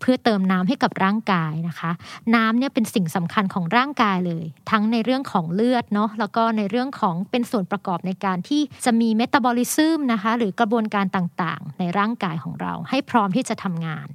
[0.00, 1.90] เพื่อเติมน้ำให้กับร่างกายนะคะ
[2.34, 14.08] น้ำเนี่ยเป็นสิ่งสำคัญของร่างกายเลย ทั้งในเรื่องของเลือดเนาะแล้วก็ในเรื่องของเป็นส่วนประกอบในการที่จะมีเมตาบอลิซึมนะคะ หรือกระบวนการต่างๆ ในร่างกายของเราให้พร้อมที่จะทำงาน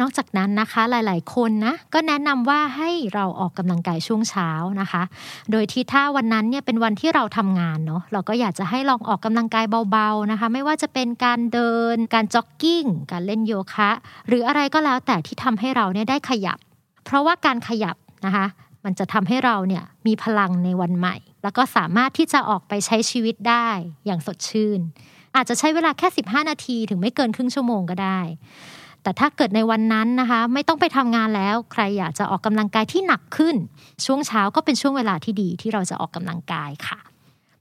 [0.00, 5.02] นอกจากนั้นนะคะหลาย ๆ คนนะก็แนะนำว่าให้เราออกกำลังกายช่วงเช้านะคะ
[5.52, 13.90] โดยที่ถ้าวันนั้นเนี่ยเป็นวันที่เราทำงานเนาะเราก็อยากจะให้ลองออกกำลังกายเบา ๆ นะคะ ไม่ว่าจะเป็นการเดิน การจ็อกกิ้ง การเล่นโยคะ
[14.28, 16.58] หรืออะไรก็แล้วแต่ที่ทำให้เราเนี่ยได้ขยับ
[17.04, 18.46] เพราะว่าการขยับนะคะ
[18.84, 23.68] มันจะทำให้เราเนี่ยมีพลังในวันใหม่ แล้วก็สามารถที่จะออกไปใช้ชีวิตได้
[24.06, 24.80] อย่างสดชื่น
[25.36, 28.20] อาจจะใช้เวลาแค่ 15 นาทีถึงไม่เกินครึ่งชั่วโมงก็ได้
[29.04, 33.56] แต่ถ้าเกิดในวันนั้นนะคะ ไม่ต้องไปทำงานแล้ว ใครอยากจะออกกำลังกายที่หนักขึ้น
[34.04, 36.98] ช่วงเช้าก็เป็นช่วงเวลาที่ดีที่เราจะออกกำลังกายค่ะ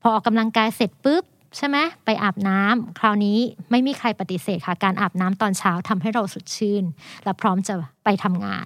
[0.02, 1.24] พอออกกำลังกายเสร็จปุ๊บ
[1.58, 3.40] ใช่ไหมไปอาบน้ำคราวนี้
[3.72, 6.84] ไม่มีใครปฏิเสธค่ะ การอาบน้ำตอนเช้าทำให้เราสดชื่น
[7.24, 8.66] และพร้อมจะไปทำงาน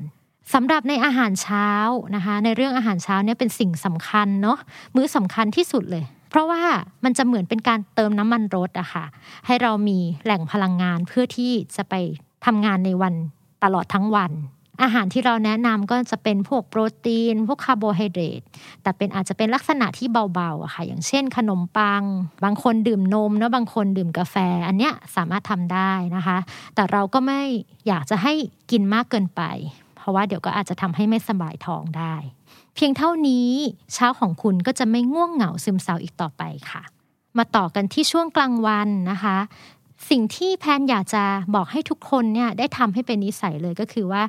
[0.53, 1.69] สำหรับในอาหารเช้า
[2.15, 4.57] นะคะ ในเรื่องอาหารเช้าเนี่ยเป็นสิ่งสำคัญเนาะ
[4.95, 6.63] มื้อสำคัญที่สุดเลย เพราะว่า
[7.03, 9.05] มันจะเหมือนเป็นการเติมน้ำมันรถอะค่ะ
[9.45, 11.95] ให้เรามีแหล่งพลังงานเพื่อที่จะไป
[12.47, 13.13] ทำงานในวัน
[13.63, 14.33] ตลอดทั้งวัน
[14.83, 18.41] อาหารที่เราแนะนำก็จะเป็นพวกโปรตีน พวกคาร์โบไฮเดรต
[18.81, 22.03] แต่เป็นอาจจะเป็นลักษณะที่เบาๆอะค่ะ อย่างเช่นขนมปัง
[22.43, 24.35] บางคนดื่มนมนะบางคนดื่มกาแฟ
[24.67, 26.37] อันเนี้ยสามารถทำได้นะคะ
[26.75, 27.41] แต่เราก็ไม่
[27.87, 28.33] อยากจะให้
[28.71, 29.41] กินมากเกินไป
[29.97, 32.15] เพราะว่าเดี๋ยวก็อาจจะทำให้ไม่สบายท้องได้
[32.75, 33.49] เพียงเท่านี้
[33.93, 36.83] เช้าของคุณก็จะไม่ง่วงเหงาซึมเศร้าอีกต่อไปค่ะ
[37.37, 39.37] มาต่อกันที่ช่วงกลางวันนะคะ
[40.09, 41.23] สิ่งที่แพนอยากจะ
[41.55, 44.23] บอกให้ทุกคนเนี่ยได้ทำให้เป็นนิสัยเลยก็คือว่า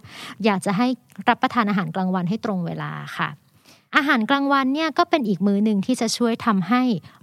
[0.45, 0.87] อยากจะให้
[1.29, 3.29] รับประทานอาหารกลางวันให้ตรงเวลาค่ะ
[3.97, 6.83] อาหารกลางวันเนี่ยก็เป็นอีกมือหนึ่งที่จะช่วยทำให้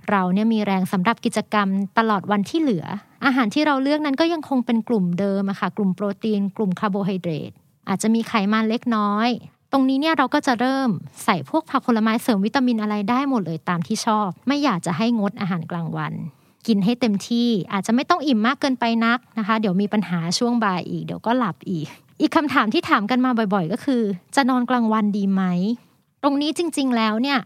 [0.10, 2.86] เราเนี่ยมีแรงสำหรับกิจกรรมตลอดวันที่เหลือ
[3.25, 7.51] อาหารที่เราเลือกนั้นก็ยังคงเป็นกลุ่มเดิมอะค่ะกลุ่มโปรตีน กลุ่มคาร์โบไฮเดรต
[7.89, 9.29] อาจจะมีไขมันเล็กน้อย
[9.71, 10.89] ตรงนี้เนี่ยเราก็จะเริ่ม
[11.23, 16.13] ใส่พวกผักผลไม้เสริมวิตามินอะไรได้หมดเลยตามที่ชอบ ไม่อยากจะให้งดอาหารกลางวัน
[16.67, 21.88] กินให้เต็มที่ อาจจะไม่ต้องอิ่มมากเกินไปนักนะคะ เดี๋ยวมีปัญหาช่วงบ่ายอีก เดี๋ยวก็หลับอีก
[22.21, 24.01] อีกคำถามที่ถามกันมาบ่อยๆ ก็คือ
[24.36, 25.43] จะนอนกลางวันดีไหม
[26.23, 27.39] ตรงนี้จริง ๆ แล้วเนี่ย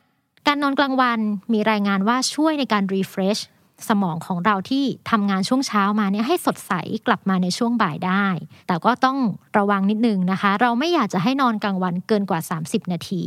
[0.48, 1.20] การนอนกลางวัน
[1.54, 3.42] มีรายงานว่าช่วยในการ refresh
[3.90, 6.74] สมองของเราที่ทำงานช่วงเช้ามาเนี่ยให้สดใส
[7.08, 8.26] กลับมาในช่วงบ่ายได้
[8.68, 9.18] แต่ก็ต้อง
[9.58, 13.24] ระวังนิดนึงนะคะ เราไม่อยากจะให้นอนกลางวันเกินกว่า 30 นาที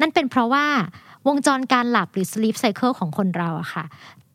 [0.00, 0.66] นั่นเป็นเพราะว่า
[1.26, 3.84] วงจรการหลับหรือ sleep cycle ของคนเราอะค่ะ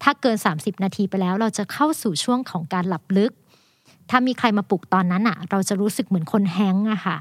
[0.03, 3.31] ถ้าเกิน 30 นาทีไปแล้วเราจะเข้าสู่ช่วงของการหลับลึก
[4.09, 7.17] ถ้ามีใครมาปลุกตอนนั้นอะเราจะรู้สึกเหมือนคนแห้งอะค่ะ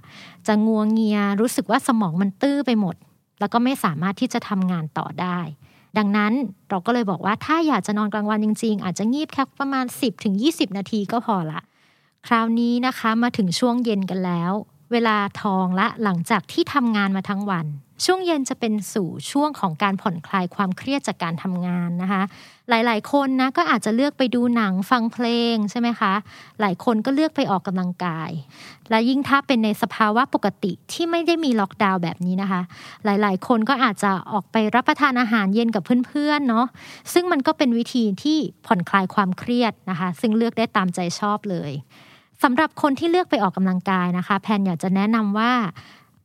[0.46, 2.94] จะงัวงเงียรู้สึกว่าสมองมันตื้อไปหมด
[3.40, 5.38] แล้วก็ไม่สามารถที่จะทำงานต่อได้
[5.98, 6.32] ดังนั้น
[6.70, 9.84] เราก็เลยบอกว่าถ้าอยากจะนอนกลางวันจริง ๆ อาจจะงีบแค่ประมาณ
[10.30, 11.60] 10-20 นาทีก็พอละ
[12.26, 14.52] คราวนี้นะคะมาถึงช่วงเย็นกันแล้ว
[14.92, 17.66] เวลาทองละหลังจากที่ทำงานมาทั้งวัน
[18.04, 22.22] ช่วงเย็นจะเป็นสู่ช่วงของการผ่อนคลายความเครียดจากการทำงานนะคะ
[22.68, 26.12] หลายๆ คนนะก็อาจจะเลือกไปดูหนังฟังเพลงใช่ไหมคะ
[26.60, 28.30] หลายคนก็เลือกไปออกกำลังกาย
[28.90, 32.62] และยิ่งถ้าเป็นในสภาวะปกติที่ไม่ได้มีล็อกดาวน์แบบนี้นะคะ
[33.04, 36.66] หลายๆ คนก็อาจจะออกไปรับประทานอาหารเย็นกับเพื่อนๆเนาะ
[37.12, 41.72] ซึ่งมันก็เป็นวิธีที่ผ่อนคลายความเครียดนะคะ ซึ่งเลือกได้ตามใจชอบเลย
[42.42, 45.52] สำหรับคนที่เลือกไปออกกำลังกายนะคะ แพนอยากจะแนะนำว่า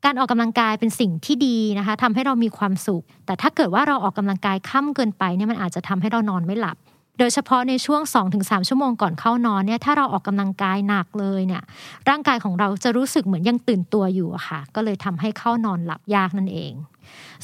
[0.05, 6.77] การออกกำลังกายเป็นสิ่งที่ดีนะคะทำให้เรามีความสุข แต่ถ้าเกิดว่าเราออกกำลังกายค่ำเกินไปเนี่ยมันอาจจะทำให้เรานอนไม่หลับ
[7.19, 8.01] โดยเฉพาะในช่วง
[8.33, 11.63] 2-3 ชั่วโมงก่อนเข้านอนเนี่ยถ้าเราออกกำลังกายหนักเลยเนี่ย
[12.09, 16.73] ร่างกายของเราจะรู้สึกเหมือนยังตื่นตัวอยู่ค่ะ ก็เลยทำให้เข้านอนหลับยากนั่นเอง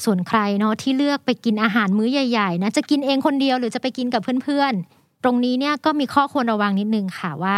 [0.04, 7.56] ส่วนใครเนาะที่เลือกไปกินอาหารมื้อใหญ่ๆนะจะกินเองคนเดียวหรือจะไปกินกับเพื่อนๆ ตรงนี้เนี่ยก็มีข้อควรระวังนิดนึงค่ะว่า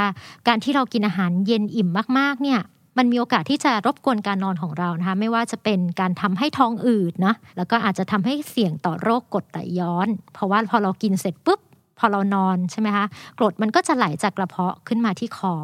[0.48, 2.60] การที่เรากินอาหารเย็นอิ่มมากๆเนี่ย
[2.98, 11.60] มันมีโอกาสที่จะรบกวนการนอนของเรานะคะไม่ว่าจะเป็นการทำให้ท้องอืดนะแล้วก็อาจจะทำให้เสี่ยงต่อโรคกรดไหลย้อน เพราะว่าพอเรากินเสร็จปุ๊บ
[11.98, 13.04] พอเรานอนใช่ไหมคะ
[13.38, 15.54] กรดมันก็จะไหลจากกระเพาะขึ้นมาที่คอ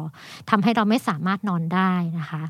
[0.49, 2.43] ทำให้เราไม่สามารถนอนได้นะคะ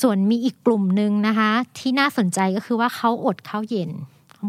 [0.00, 3.90] ส่วนมีอีกกลุ่มหนึ่งนะคะ ที่น่าสนใจก็คือว่าเขาอดข้าวเย็น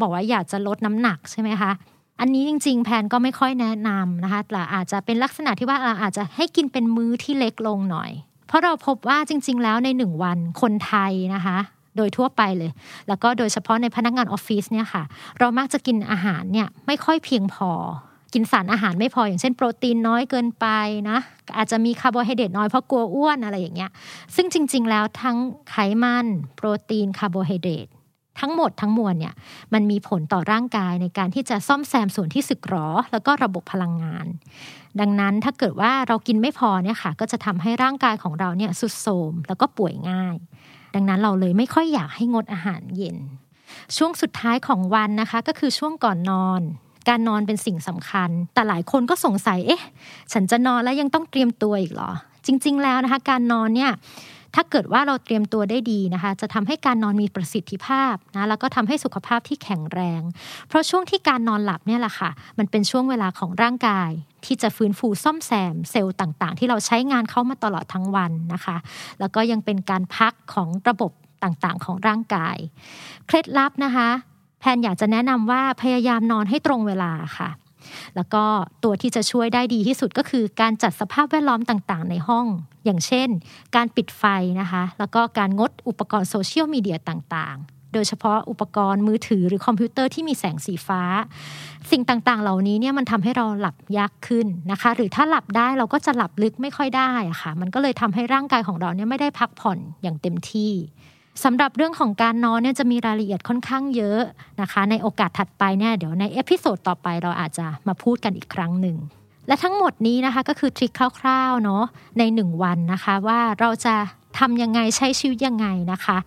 [0.02, 1.72] บอกว่าอยากจะลดน้ำหนักใช่ไหมคะ
[2.19, 8.12] อันนี้จริง ๆ แพนก็ไม่ค่อยแนะนำนะคะแต่อาจจะเป็นลักษณะที่ว่าเราอาจจะให้กินเป็นมื้อที่เล็กลงหน่อย
[8.47, 11.58] เพราะเราพบว่าจริง ๆ แล้วในหนึ่งวันคนไทยนะคะ
[11.97, 12.71] โดยทั่วไปเลย
[13.08, 15.04] แล้วก็โดยเฉพาะในพนักงานออฟฟิศเนี่ยค่ะ
[15.39, 17.71] เรามักจะกินอาหารเนี่ยไม่ค่อยเพียงพอ
[18.34, 20.65] กินสารอาหารไม่พออย่างเช่นโปรตีนน้อยเกินไป
[21.10, 21.17] นะ
[21.58, 23.91] อาจจะมีคาร์โบไฮเดรตน้อยเพราะกลัวอ้วนอะไรอย่างเงี้ย
[24.36, 25.38] ซึ่งจริง ๆ แล้วทั้ง
[25.69, 27.88] ไขมัน โปรตีนคาร์โบไฮเดรต
[28.39, 29.34] ทั้งหมดทั้งมวลเนี่ย
[29.74, 34.26] มันมีผลต่อร่างกายในการที่จะซ่อมแซมส่วนที่สึกหรอ แล้วก็ระบบพลังงาน
[35.00, 40.36] ดังนั้นถ้าเกิดว่าเรากินไม่พอเนี่ยค่ะ ก็จะทำให้ร่างกายของเราเนี่ยทรุดโทรมแล้วก็ป่วยง่าย
[40.96, 43.17] ดังนั้นเราเลยไม่ค่อยอยากให้งดอาหารเย็น
[43.98, 46.62] ช่วงสุดท้ายของวันนะคะ ก็คือช่วงก่อนนอน
[47.10, 49.84] การนอนเป็นสิ่งสำคัญ แต่หลายคนก็สงสัยเอ๊ะ
[50.34, 52.12] ฉันจะนอนแล้วยังต้องเตรียมตัวอีกเหรอ
[52.46, 53.91] จริง ๆ แล้วนะคะ การนอนเนี่ย
[54.56, 60.22] ถ้าเกิดว่าเราเตรียมตัวได้ดีนะคะ จะทำให้การนอนมีประสิทธิภาพนะแล้วก็ทำให้สุขภาพที่แข็งแรง
[60.68, 64.10] เพราะช่วงที่การนอนหลับเนี่ยแหละค่ะ มันเป็นช่วงเวลาของร่างกาย
[64.46, 68.78] ที่จะฟื้นฟูซ่อมแซมเซลล์ต่างๆ ที่เราใช้งานเข้ามาตลอดทั้งวันนะคะ
[69.20, 71.12] แล้วก็ยังเป็นการพักของระบบ
[71.44, 72.58] ต่างๆ ของร่างกาย
[73.28, 74.10] เคล็ดลับนะคะ
[74.60, 77.50] แพนอยากจะแนะนำว่าพยายามนอนให้ตรงเวลาค่ะ
[78.16, 78.44] แล้วก็
[78.84, 82.46] ตัวที่จะช่วยได้ดีที่สุดก็คือการจัดสภาพแวดล้อมต่างๆ ในห้อง
[82.86, 83.30] อย่างเช่น
[83.76, 84.24] การปิดไฟ
[84.62, 91.02] นะคะ แล้วก็การงดอุปกรณ์โซเชียลมีเดียต่างๆ โดยเฉพาะอุปกรณ์มือถือหรือคอมพิวเตอร์ที่มีแสงสีฟ้า
[91.92, 100.72] สิ่งต่างๆ เหล่านี้เนี่ยมันทำให้เราหลับยากขึ้นนะคะ หรือถ้าหลับได้เราก็จะหลับลึกไม่ค่อยได้อะค่ะ มันก็เลยทำให้ร่างกายของเราเนี่ยไม่ได้พักผ่อนอย่างเต็มที่
[101.43, 104.19] สำหรับเรื่องของการนอนเนี่ยจะมีรายละเอียดค่อนข้างเยอะ
[104.62, 108.98] นะคะ ในโอกาสถัดไปเนี่ยเดี๋ยวใน episode ต่อไปเราอาจจะมาพูดกันอีกครั้งหนึ่ง
[109.48, 111.84] และทั้งหมดนี้นะคะก็คือ trick คร่าวๆเนาะ
[112.19, 113.96] ในหนึ่งวันนะคะว่าเราจะ
[114.39, 116.17] ทำยังไงใช้ชีวิตยังไงนะคะ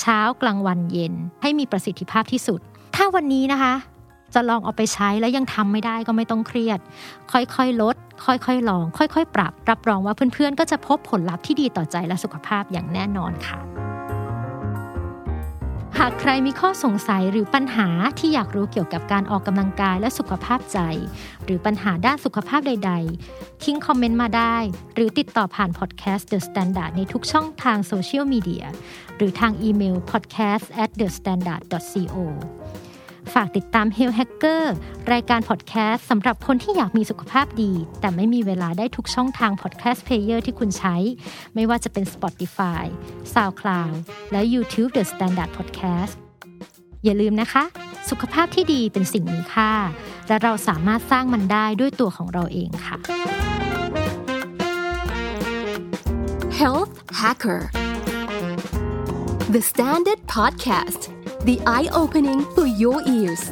[0.00, 2.60] เช้ากลางวันเย็นให้มีประสิทธิภาพที่สุด
[2.96, 3.74] ถ้าวันนี้นะคะ
[4.34, 6.80] จะลองเอาไปใช้แล้วยังทำไม่ได้ก็ไม่ต้องเครียด
[7.32, 13.58] ค่อยๆลด ค่อยๆลอง ค่อยๆ ปรับ รับรองว่าเพื่อนๆ ก็จะพบผลลัพธ์ที่ดีต่อใจและสุขภาพอย่างแน่นอนค่ะ
[16.00, 20.78] หากใครมีข้อสงสัยหรือปัญหาที่อยากรู้เกี่ยวกับการออกกำลังกายและสุขภาพใจ
[21.44, 22.92] หรือปัญหาด้านสุขภาพใด
[23.28, 24.56] ๆ ทิ้งคอมเมนต์มาได้
[24.94, 28.64] หรือติดต่อผ่านพอดแคสต์ The Standard ในทุกช่องทางโซเชียลมีเดีย
[29.16, 32.16] หรือทางอีเมล podcast at the standard co
[33.32, 34.64] ฝากติดตาม Health Hacker
[35.12, 40.96] รายการพอดแคสต์สำหรับคนที่อยากมีสุขภาพดี แต่ไม่มีเวลาได้ทุกช่องทางพอดแคสต์ player ที่คุณใช้
[41.54, 42.84] ไม่ว่าจะเป็น Spotify,
[43.34, 43.94] SoundCloud
[44.32, 46.14] และ YouTube The Standard Podcast
[47.04, 47.64] อย่าลืมนะคะ
[48.10, 49.72] สุขภาพที่ดีเป็นสิ่งมีค่า
[50.28, 52.96] และเราสามารถสร้างมันได้ด้วยตัวของเราเองค่ะ
[56.60, 57.62] Health Hacker
[59.54, 61.02] The Standard Podcast
[61.50, 63.42] The Eye Opening for Your Ears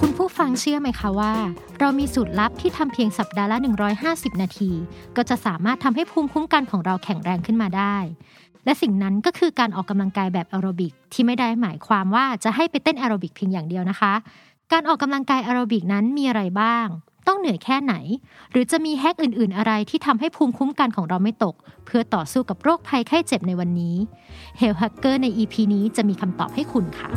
[0.00, 1.32] คุณผู้ฟังเชื่อไหมคะว่า
[1.80, 3.56] เรามีสูตรลับที่ทำเพียงสัปดาห์ละ
[3.98, 4.70] 150 นาที
[5.16, 7.96] ก็จะสามารถทำให้ภูมิคุ้มกันของเราแข็งแรงขึ้นมาได้
[8.64, 14.12] และสิ่งนั้นก็คือการออกกำลังกายแบบแอโรบิกที่ไม่ได้หมายความว่าจะให้ไปเต้นแอโรบิกเพียงอย่างเดียวนะคะ
[14.72, 16.86] การออกกำลังกายแอโรบิกนั้นมีอะไรบ้าง
[17.26, 17.94] ต้องเหนื่อยแค่ไหน
[18.50, 21.54] หรือจะมี hack อื่นๆ อะไรที่ทำให้ภูมิคุ้มกันของเราไม่ตก
[21.86, 23.96] เพื่อต่อสู้กับโรคภัยไข้เจ็บในวันนี้
[24.60, 27.08] Health Hacker ใน EP นี้จะมีคำตอบให้คุณค่ะ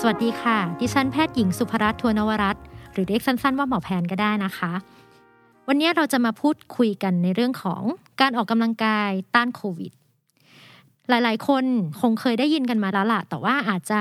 [0.00, 4.72] สวัสดีค่ะ ดิฉันแพทย์หญิงสุภรัตน์ทวนวรัตน์หรือเรียกสั้นๆ ว่าหมอแพนก็ได้นะคะ
[5.68, 7.82] วันนี้เราจะมาพูดคุยกันในเรื่องของ
[8.20, 9.92] การออกกำลังกายต้านโควิด
[11.08, 11.64] หลายๆ คน
[12.00, 14.00] คงเคยได้ยินกันมาแล้วล่ะแต่ว่าอาจจะ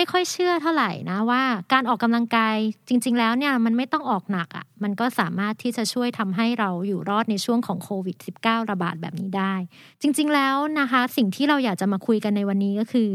[0.00, 2.56] ไม่ค่อยเชื่อเท่าไหร่นะว่าการออกกำลังกาย
[2.88, 9.54] จริง ๆ แล้วเนี่ยมันไม่ต้องออกหนักอะ่ะมันก็สามารถที่จะช่วยทำให้เราอยู่รอดในช่วงของโควิด -19 ระบาดแบบนี้ได้
[10.02, 13.10] จริง ๆ แล้วนะคะ สิ่งที่เราอยากจะมาคุยกันในวันนี้ก็คือ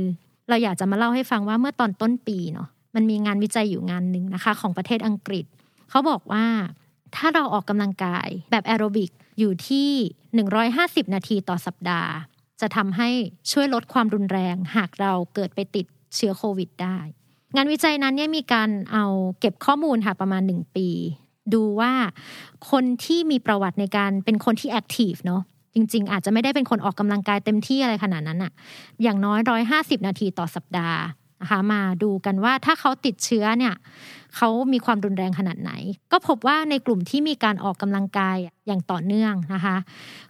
[0.50, 5.45] เราอยากจะมาเล่าให้ฟังว่าเมื่อตอนต้นปีเนาะมันมีงานวิจัยอยู่งานหนึ่งนะคะ ของประเทศอังกฤษ
[5.89, 6.45] เขาบอกว่า
[7.15, 9.89] ถ้าเราออกกำลังกายแบบแอโรบิกอยู่ที่
[10.54, 12.12] 150 นาทีต่อสัปดาห์
[12.62, 13.10] จะทำให้
[13.52, 16.97] ช่วยลดความรุนแรง หากเราเกิดไปติด เชื้อโควิดได้
[17.56, 19.06] งานวิจัยนั้นเนี่ยมีการเอา
[19.39, 20.89] เก็บข้อมูลค่ะประมาณ 1 ปี
[21.54, 21.93] ดูว่า
[22.71, 25.41] คนที่มีประวัติในการเป็นคนที่แอคทีฟเนาะ
[25.73, 28.51] จริง ๆ อาจจะไม่ได้เป็นคนออกกำลังกายเต็มที่อะไรขนาดนั้นอะ
[29.04, 30.99] อย่างน้อยร้อยห้าสิบนาทีต่อสัปดาห์
[31.41, 33.73] นะคะมาดูกันว่าถ้าเขาติดเชื้อเนี่ย
[34.36, 35.71] เขามีความรุนแรงขนาดไหน
[36.12, 39.78] ก็พบว่าในกลุ่มที่มีการออกกำลังกายอย่างต่อเนื่องนะคะ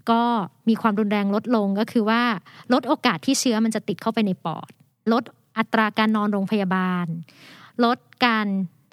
[0.09, 0.21] ก็
[0.69, 2.21] มีความรุนแรงลดลงก็คือว่า
[2.73, 4.69] ลดโอกาสที่เชื้อมันจะติดเข้าไปในปอด
[5.13, 5.23] ลด
[5.57, 7.05] อัตราการนอนโรงพยาบาล
[7.83, 8.47] ลดการ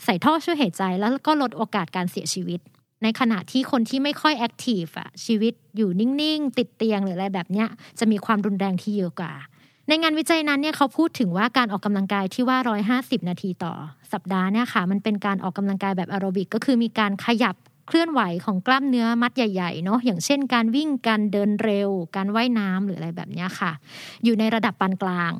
[0.05, 2.61] ใส่ท่อช่วยหายใจ แล้วก็ลดโอกาสการเสียชีวิต
[3.03, 9.33] ในขณะที่คนที่ไม่ค่อยแอคทีฟอะชีวิตอยู่นิ่งๆ ติดเตียงหรืออะไรแบบเนี้ยจะมีความรุนแรงที่เยอะกว่า
[9.88, 12.59] ในงานวิจัยนั้นเนี่ยเขาพูดถึงว่าการออกกำลังกายที่ว่า
[13.18, 13.75] 150 นาทีต่อ
[14.12, 17.55] สัปดาห์เนี่ยค่ะมันเป็นการออกกำลังกายแบบแอโรบิกก็คือมีการขยับ
[17.88, 23.72] เคลื่อนไหวของกล้ามเนื้อมัดใหญ่ๆเนาะอย่างเช่นการวิ่งการเดินเร็ว การว่ายน้ำหรืออะไรแบบนี้ค่ะ
[24.25, 25.33] อยู่ในระดับปานกลาง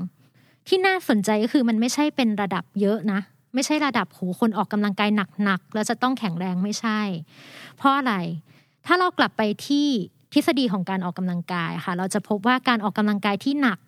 [0.69, 3.21] ที่น่าสนใจก็คือมันไม่ใช่เป็นระดับเยอะนะ
[3.55, 5.11] ไม่ใช่ระดับโหคนออกกำลังกาย
[5.45, 7.01] หนักๆแล้วจะต้องแข็งแรงไม่ใช่
[7.77, 8.15] เพราะอะไร
[8.87, 9.87] ถ้าเรากลับไปที่
[10.33, 13.79] ทฤษฎีของการออกกำลังกายค่ะ เราจะพบว่าการออกกำลังกายที่หนัก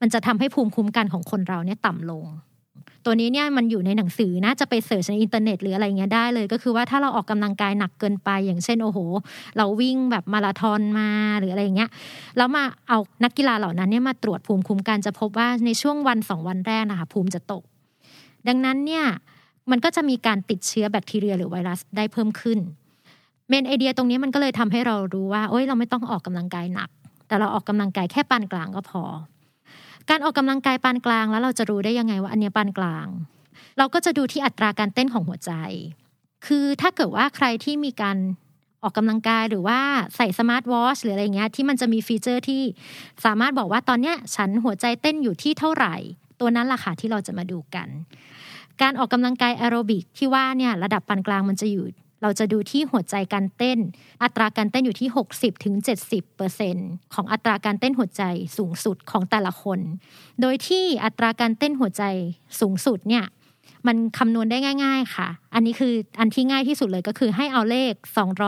[0.00, 2.24] มันจะทำให้ภูมิคุ้มกันของคนเราเนี่ยต่ำลง
[3.04, 8.98] ตัวนี้เนี่ยมันอยู่ในหนังสือนะจะไป search ในอินเทอร์เน็ตหรืออะไรเงี้ยได้เลย ก็คือว่าถ้าเราออกกำลังกายหนักเกินไป อย่างเช่นโอ้โห
[9.56, 11.90] เราวิ่งแบบมาราธอนมาหรืออะไรเงี้ย
[12.36, 17.62] แล้วมาเอานักกีฬาเหล่านั้นเนี่ยมาตรวจภูมิคุ้มกันจะพบว่าในช่วงวันสองวันแรกนะคะภูมิจะตก
[18.48, 19.04] ดังนั้นเนี่ย
[19.70, 22.58] มันก็จะมีการติดเชื้อแบคทีเรียหรือไวรัสได้เพิ่มขึ้น
[23.48, 26.90] main idea ตรงนี้มันก็เลยทำให้เรารู้ว่าโอ้ยเราไม่ต้องออกกำลังกายหนัก
[27.26, 29.02] แต่เราออกกำลังกายแค่ปานกลางก็พอ
[30.10, 33.06] การออกกำลังกายปานกลางแล้วเราจะรู้ได้ยังไงว่าอันนี้ปานกลาง
[33.78, 35.52] เราก็จะดูที่อัตราการเต้นของหัวใจ
[36.46, 38.16] คือถ้าเกิดว่าใครที่มีการ
[38.82, 39.78] ออกกำลังกายหรือว่า
[40.16, 42.62] ใส่ smart watch หรืออะไรเงี้ยที่มันจะมี feature ที่
[43.24, 45.94] สามารถบอกว่าตอนเนี้ยฉันหัวใจเต้นอยู่ที่เท่าไหร่
[46.40, 47.88] ตัวนั้นล่ะค่ะที่เราจะมาดูกัน
[48.82, 51.86] การออกกำลังกายแอโรบิกที่ว่าเนี่ยระดับปานกลางมันจะอยู่
[52.22, 53.78] เราจะดูที่หัวใจการเต้น
[54.22, 55.74] อัตราการเต้นอยู่ที่ 60ถึง
[56.06, 56.76] 70เปอร์เซ็น
[57.14, 58.22] ของอัตราการเต้นหัวใจ
[58.58, 59.78] สูงสุดของแต่ละคน
[60.40, 62.02] โดยที่อัตราการเต้นหัวใจ
[62.60, 63.24] สูงสุดเนี่ย
[63.86, 67.92] มันคำนวณได้ง่าย ๆ ค่ะ อันนี้คืออันที่ง่ายที่สุดเลยก็คือให้เอาเลข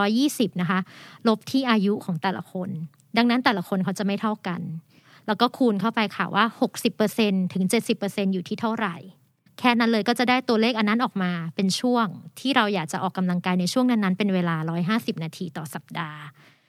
[0.04, 0.80] 220 นะคะ
[1.28, 2.68] ลบที่อายุของแต่ละคน
[3.16, 4.60] ดังนั้นแต่ละคนเขาจะไม่เท่ากัน
[5.26, 6.44] แล้วก็คูณเข้าไปค่ะว่า
[6.98, 7.64] 60%ถึง
[7.98, 8.96] 70%อยู่ที่เท่าไหร่
[9.58, 12.06] แค่นั้นเลยก็จะได้ตัวเลขอันนั้นออกมาเป็นช่วง
[12.40, 14.56] ที่เราอยากจะออกกำลังกายในช่วงนั้นๆเป็นเวลา
[14.90, 16.20] 150 นาทีต่อสัปดาห์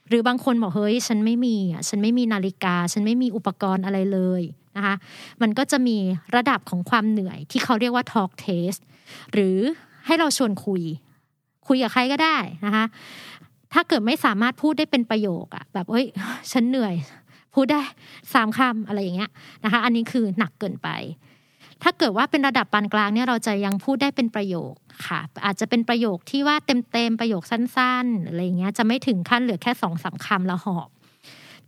[0.09, 4.41] หรือบางคนบอกเฮ้ย ฉันไม่มีอะฉันไม่มีนาฬิกา ฉันไม่มีอุปกรณ์อะไรเลย
[4.75, 4.95] นะคะ
[5.41, 5.97] มันก็จะมี
[6.35, 8.79] ระดับของความเหนื่อยที่เขาเรียกว่า talk test
[9.33, 9.57] หรือ
[10.05, 10.81] ให้เราชวนคุย
[11.67, 12.85] คุยกับใครก็ได้นะคะ
[13.73, 16.05] ถ้าเกิดไม่สามารถพูดได้เป็นประโยคอะแบบเอ้ย
[16.51, 16.95] ฉันเหนื่อย
[17.53, 17.81] พูดได้
[18.33, 19.31] สามคำอะไรอย่างเงี้ย
[19.63, 20.89] นะคะ อันนี้คือหนักเกินไป
[21.83, 24.73] ถ้าเกิดว่าเป็นระดับปานกลางเนี่ยเราจะยังพูดได้เป็นประโยค
[25.07, 30.89] ค่ะ อาจจะเป็นประโยคที่ว่าเต็มๆประโยคสั้นๆอะไรเงี้ยจะไม่ถึงขั้นเหลือแค่สองสามคำแล้วหอบ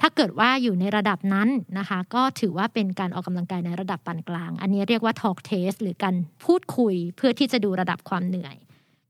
[0.02, 6.16] ถ้าเกิดว่าอยู่ในระดับนั้นนะคะ ก็ถือว่าเป็นการออกกำลังกายในระดับปานกลาง อันนี้เรียกว่า talk test หรือการ
[6.46, 8.56] พูดคุยเพื่อที่จะดูระดับความเหนื่อย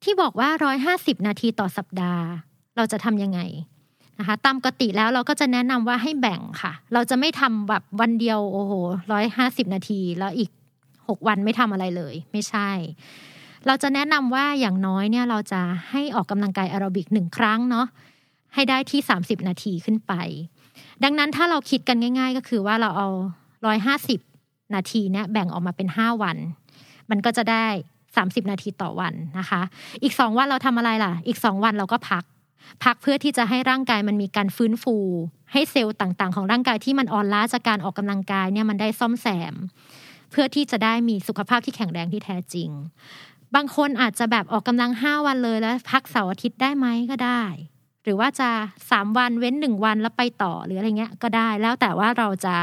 [0.04, 0.50] ที่บอกว่า
[0.88, 2.26] 150 นาทีต่อสัปดาห์
[2.76, 3.40] เราจะทำยังไง
[4.20, 8.74] นะคะตามปกติแล้วเราก็จะแนะนำว่าให้แบ่งค่ะ เราจะไม่ทำแบบวันเดียวโอ้โห
[9.12, 10.50] ร้อยห้าสิบนาที แล้วอีก
[11.10, 12.70] หกวันไม่ทำอะไรเลย ไม่ใช่
[13.68, 17.88] เราจะแนะนำว่าอย่างน้อยเนี่ยเราจะให้ออกกำลังกายแอโรบิกหนึ่งครั้งเนาะ
[18.54, 20.14] ให้ได้ที่ 30 นาทีขึ้นไป
[21.04, 23.10] ดังนั้นถ้าเราคิดกันง่าย ๆ ก็คือว่าเราเอา
[23.92, 26.38] 150 นาทีเนี่ยแบ่งออกมาเป็น 5 วัน
[27.10, 27.66] มันก็จะได้
[28.08, 29.62] 30 นาทีต่อวันนะคะ
[30.04, 32.24] อีก 2 วันเราทำอะไรล่ะ อีก 2 วันเราก็พัก
[32.84, 34.96] พักเพื่อที่จะให้ร่างกายมันมีการฟื้นฟู
[35.54, 39.56] ให้เซลล์ต่างๆ ของร่างกายที่มันอ่อนล้าจากการออกกำลังกายเนี่ยมันได้ซ่อมแซม
[40.32, 42.70] เพื่อที่จะได้มีสุขภาพที่แข็งแรงที่แท้จริง
[43.56, 47.44] บางคนอาจจะแบบออกกำลังห้าวันเลยแล้ว พักเสาร์อาทิตย์ได้ไหมก็ได้
[48.04, 48.50] หรือว่าจะ
[48.92, 52.56] สามวันเว้นหนึ่งวันแล้วไปต่อหรืออะไรเงี้ยก็ได้ แล้วแต่ว่าเราจะ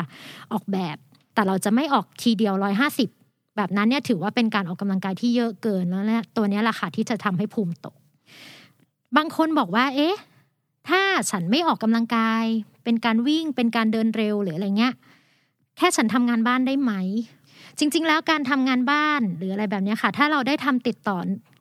[0.53, 0.97] ออกแบบ
[1.35, 3.09] แต่เราจะไม่ออกทีเดียวร้อยห้าสิบ
[3.57, 7.97] แบบนั้นเนี่ยถือว่าเป็นการออกกำลังกายที่เยอะเกินแล้วเนี่ยตัวนี้แหละค่ะที่จะทำให้ภูมิตก
[9.17, 10.17] บางคนบอกว่า เอ๊ะ
[10.89, 12.45] ถ้าฉันไม่ออกกำลังกาย
[12.85, 14.95] เป็นการวิ่งเป็นการเดินเร็วหรืออะไรเงี้ย
[15.77, 16.93] แค่ฉันทำงานบ้านได้ไหม
[17.79, 21.19] จริง ๆ แล้วการทำงานบ้านหรืออะไรแบบนี้ค่ะ ถ้าเราได้ทำติดต่อ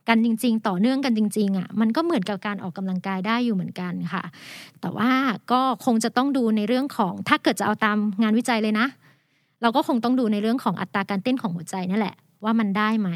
[0.10, 4.24] กันจริง ๆ ต่อเนื่องกันจริงๆอะมันก็เหมือนกับการออกกำลังกายได้อยู่เหมือนกันค่ะ
[4.82, 5.12] แต่ว่า
[5.52, 8.88] ก็คงจะต้องดูในเรื่องของถ้าเกิดจะเอาตามงานวิจัยเลยนะ
[9.62, 13.10] เราก็คงต้องดูในเรื่องของอัตราการเต้นของหัวใจนั่นแหละว่ามันได้ไหม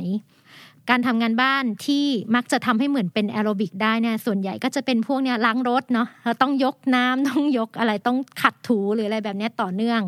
[0.90, 2.06] การทำงานบ้านที่
[2.36, 6.08] มักจะทำให้เหมือนเป็นแอโรบิกได้เนี่ยส่วนใหญ่ก็จะเป็นพวกเนี้ยล้างรถเนาะ
[6.42, 10.02] ต้องยกน้ำต้องยกอะไรต้องขัดถูหรืออะไรแบบนี้ต่อเนื่อง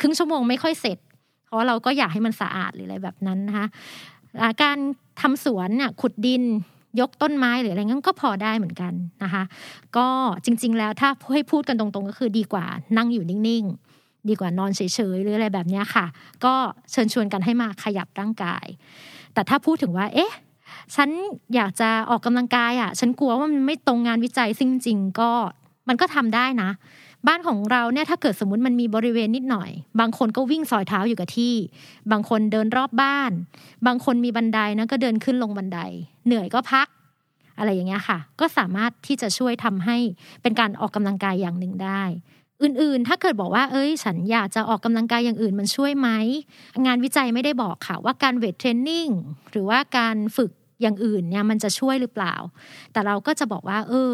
[0.00, 0.98] ครึ่งชั่วโมงไม่ค่อยเสร็จ
[1.48, 3.66] เพราะเราก็อยากให้มันสะอาดหรืออะไรแบบนั้นนะคะ
[4.62, 4.78] การ
[5.20, 6.42] ทำสวนเนี่ยขุดดิน
[7.00, 9.42] ยกต้นไม้หรืออะไรงั้นก็พอได้เหมือนกันนะคะ
[9.96, 10.08] ก็
[10.44, 12.64] จริง ๆ แล้วถ้าให้พูดกันตรงๆ ก็คือดีกว่า
[12.96, 14.80] นั่งอยู่นิ่งๆ ดีกว่านอนเฉ
[15.14, 16.06] ยๆหรืออะไรแบบนี้ค่ะ
[16.44, 16.54] ก็
[16.90, 18.66] เชิญชวนกันให้มาขยับร่างกาย
[19.34, 20.32] แต่ถ้าพูดถึงว่า เอ๊ะ
[20.94, 21.08] ฉัน
[21.54, 25.30] อยากจะออกกำลังกายอะ ฉันกลัวว่ามันไม่ตรงงานวิจัยซึ่งจริงก็
[25.88, 26.70] มันก็ทำได้นะ
[27.26, 31.54] บ้านของเราเนี่ยถ้าเกิดสมมติมันมีบริเวณนิดหน่อย บางคนก็วิ่งสอยเท้าอยู่กับที่
[32.12, 33.32] บางคนเดินรอบบ้าน
[33.86, 35.78] บางคนมีบันไดนะก็เดินขึ้นลงบันได
[36.26, 36.88] เหนื่อยก็พัก
[37.58, 39.96] อะไรอย่างเงี้ยค่ะ ก็สามารถที่จะช่วยทำให้
[40.42, 42.02] เป็นการออกกำลังกายอย่างหนึ่งได้
[42.62, 46.08] อื่นๆ ถ้าเกิดบอกว่า เอ้ย ฉันอยากจะออกกำลังกายอย่างอื่นมันช่วยไหม
[46.86, 49.08] งานวิจัยไม่ได้บอกค่ะว่าการเวทเทรนนิ่ง
[49.50, 50.50] หรือว่าการฝึก
[50.82, 52.34] อย่างอื่นเนี่ยมันจะช่วยหรือเปล่า
[52.92, 54.12] แต่เราก็จะบอกว่า เออ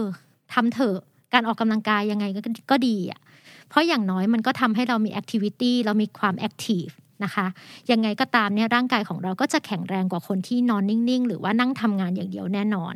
[0.52, 0.98] ทำเถอะ
[1.34, 2.24] การออกกำลังกายยังไง
[2.70, 3.20] ก็ดีอะ
[3.68, 6.86] เพราะอย่างน้อยมันก็ทำให้เรามี activity เรามีความ active
[7.24, 7.46] นะคะ
[7.90, 12.94] ยังไงก็ตามเนี่ยร่างกายของเราก็จะแข็งแรงกว่าคนที่นอนนิ่งๆ หรือว่านั่งทำงานอย่างเดียวแน่นอน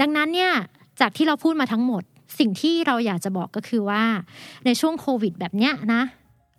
[0.00, 0.52] ดังนั้นเนี่ย
[1.00, 2.02] จากที่เราพูดมาทั้งหมด
[2.38, 4.02] สิ่งที่เราอยากจะบอกก็คือว่า
[4.64, 6.02] ในช่วงโควิดแบบเนี้ยนะ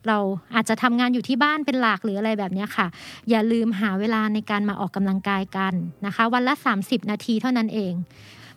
[0.07, 0.17] เรา
[0.55, 2.87] อาจจะทำงานอยู่ที่บ้านเป็นหลักหรืออะไรแบบนี้ค่ะ
[3.29, 5.73] อย่าลืมหาเวลาในการมาออกกำลังกายกัน
[6.05, 7.93] นะคะ วันละ 30 นาทีเท่านั้นเอง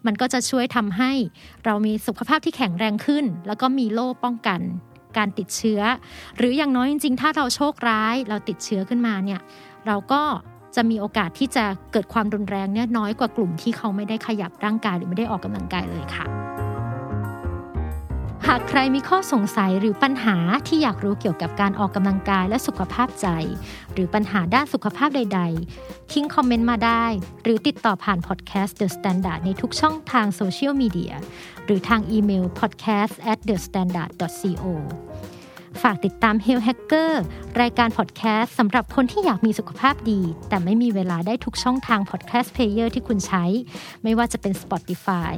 [0.06, 1.12] มันก็จะช่วยทำให้
[1.64, 4.60] เรามีสุขภาพที่แข็งแรงขึ้น แล้วก็มีโล่ป้องกัน
[5.16, 5.80] การติดเชื้อ
[6.36, 9.40] หรืออย่างน้อยจริงๆ ถ้าเราโชคร้ายเราติดเชื้อขึ้นมาเนี่ย
[9.86, 10.22] เราก็
[10.76, 16.26] จะมีโอกาสที่จะเกิดความรุนแรงเนี่ยน้อยกว่ากลุ่มที่เขาไม่ได้ขยับร่างกายหรือไม่ได้ออกกำลังกายเลยค่ะ
[18.50, 23.28] หากใครมีข้อสงสัยหรือปัญหาที่อยากรู้เกี่ยวกับการออกกำลังกายและสุขภาพใจ
[23.92, 25.40] หรือปัญหาด้านสุขภาพใด
[25.76, 27.04] ๆ ทิ้ง comment มาได้
[27.42, 31.14] หรือติดต่อผ่านพอดแคสต์ The Standard ในทุกช่องทางโซเชียลมีเดีย
[31.64, 34.64] หรือทางอีเมล podcast at the standard co
[35.82, 37.12] ฝากติดตาม Health Hacker
[37.60, 43.44] รายการพอดแคสต์สำหรับคนที่อยากมีสุขภาพดี แต่ไม่มีเวลาได้ทุกช่องทาง podcast player ที่คุณใช้
[44.02, 45.32] ไม่ว่าจะเป็น Spotify,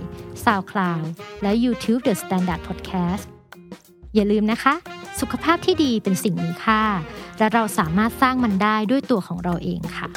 [0.44, 1.07] SoundCloud
[1.42, 3.24] และ YouTube The Standard Podcast
[4.14, 4.74] อย่าลืมนะคะ
[5.20, 6.83] สุขภาพที่ดีเป็นสิ่งมีค่า
[7.38, 10.09] และเราสามารถสร้างมันได้ด้วยตัวของเราเองค่ะ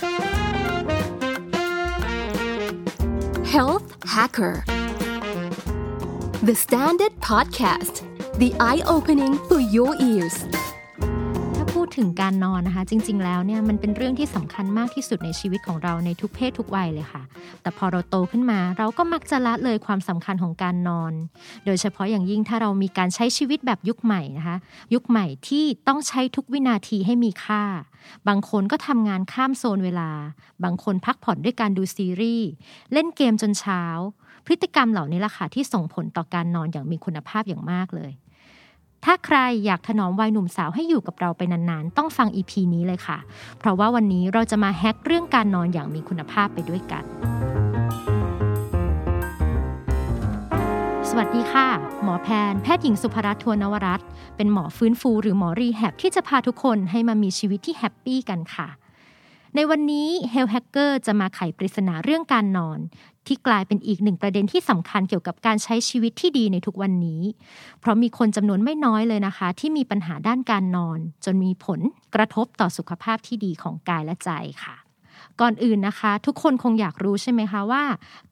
[3.53, 4.55] Health Hacker
[6.47, 7.95] The Standard Podcast
[8.39, 10.35] the eye-opening for your ears
[11.55, 17.23] ถ้าพูดถึงการนอนนะคะ จริง ๆ แล้วเนี่ยมันเป็นเรื่องที่สำคัญมากที่สุดในชีวิตของเราในทุกเพศทุกวัยเลยค่ะ
[17.61, 21.13] แต่พอเราโตขึ้นมาเราก็มักจะละเลยความสำคัญของการนอน
[21.65, 24.57] โดยเฉพาะอย่างยิ่งถ้าเรามีการใช้ชีวิตแบบยุคใหม่นะคะ
[24.93, 27.63] ยุคใหม่ที่ต้องใช้ทุกวินาทีให้มีค่า
[28.27, 30.11] บางคนก็ทำงานข้ามโซนเวลา
[30.63, 32.47] บางคนพักผ่อนด้วยการดูซีรีส์
[32.93, 33.83] เล่นเกมจนเช้า
[34.45, 38.11] พฤติกรรมเหล่านี้แหละค่ะที่ส่งผลต่อการนอนอย่างมีคุณภาพอย่างมากเลย
[39.05, 43.17] ถ้าใครอยากถนอมวัยหนุ่มสาวให้อยู่กับเราไปนานๆ ต้องฟังอีพีนี้เลยค่ะ
[43.59, 47.03] เพราะว่าวันนี้เราจะมาแฮกเรื่องการนอนอย่างมีคุณภาพไปด้วยกัน
[51.09, 51.67] สวัสดีค่ะ
[52.03, 58.67] หมอแพนแพทย์หญิงสุภรัตน์ทวนวรัตน์เป็นหมอฟื้นฟูหรือหมอ rehab ที่จะพาทุกคนให้มามีชีวิตที่ happy กันค่ะ
[59.55, 62.79] ในวันนี้ Health Hacker จะมาไขปริศนาเรื่องการนอน
[63.27, 67.21] ที่กลายเป็นอีกหนึ่งประเด็นที่สำคัญเกี่ยวกับการใช้ชีวิตที่ดีในทุกวันนี้
[67.79, 71.79] เพราะมีคนจำนวนไม่น้อยเลยนะคะ ที่มีปัญหาด้านการนอน จนมีผล
[72.15, 74.29] กระทบต่อสุขภาพที่ดีของกายและใจ
[74.63, 74.75] ค่ะ
[75.41, 77.83] ก่อนอื่นนะคะ ทุกคนคงอยากรู้ใช่ไหมคะว่า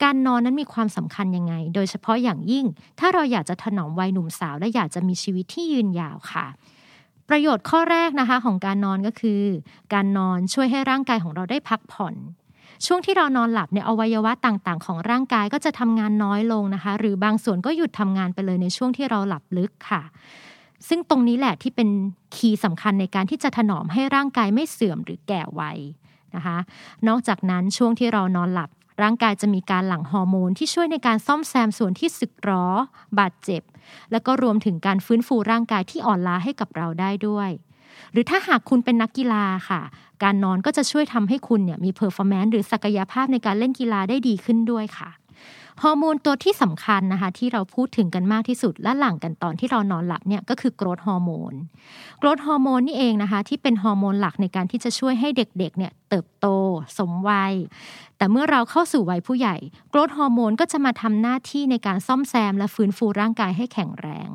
[0.04, 2.66] การนอนนั้นมีความสำคัญยังไง โดยเฉพาะอย่างยิ่ง
[3.00, 6.46] ถ้าเราอยากจะถนอมวัยหนุ่มสาวและอยากจะมีชีวิตที่ยืนยาวค่ะ
[7.30, 9.42] ประโยชน์ข้อแรกนะคะของการนอนก็คือ
[9.94, 12.16] การนอนช่วยให้ร่างกายของเราได้พักผ่อน
[12.86, 20.02] ช่วงที่เรานอนหลับเนี่ยอวัยวะต่างๆ ของร่างกายก็จะทำงานน้อยลงนะคะ หรือบางส่วนก็หยุดทำงานไปเลยในช่วงที่เราหลับลึกค่ะ
[20.88, 21.90] ซึ่งตรงนี้แหละที่เป็น
[22.36, 25.78] คีย์สำคัญในการที่จะถนอมให้ร่างกายไม่เสื่อมหรือแก่วัย
[26.36, 26.58] นะคะ
[27.08, 28.70] นอกจากนั้นช่วงที่เรานอนหลับ
[29.02, 32.66] ร่างกายจะมีการหลั่งฮอร์โมนที่ช่วยในการซ่อมแซมส่วนที่สึกหรอ
[33.20, 33.62] บาดเจ็บ
[34.12, 37.50] แล้วก็รวมถึงการฟื้นฟูร่างกายที่อ่อนล้าให้กับเราได้ด้วย
[38.12, 39.82] หรือถ้าหากคุณเป็นนักกีฬาค่ะ
[40.24, 45.10] การนอนก็จะช่วยทำให้คุณเนี่ยมี performance หรือศักยภาพในการเล่นกีฬาได้ดีขึ้นด้วยค่ะ
[45.84, 51.54] ฮอร์โมนตัวที่สำคัญนะคะที่เราพูดถึงกันมากที่สุดและหลั่งกันตอนที่เรานอนหลับเนี่ยก็คือ growth hormone
[52.20, 56.48] โกรทฮอร์โมนนี่เองนะคะที่เป็นฮอร์โมนหลักในการที่จะช่วยให้เด็กๆเนี่ยเติบโต
[56.98, 57.54] สมวัย
[58.18, 59.56] แต่เมื่อเราเข้าสู่วัยผู้ใหญ่
[59.90, 64.30] โกรทฮอร์โมนก็จะมาทำหน้าที่ในการซ่อมแซมและฟื้นฟูร่างกายให้แข็งแรง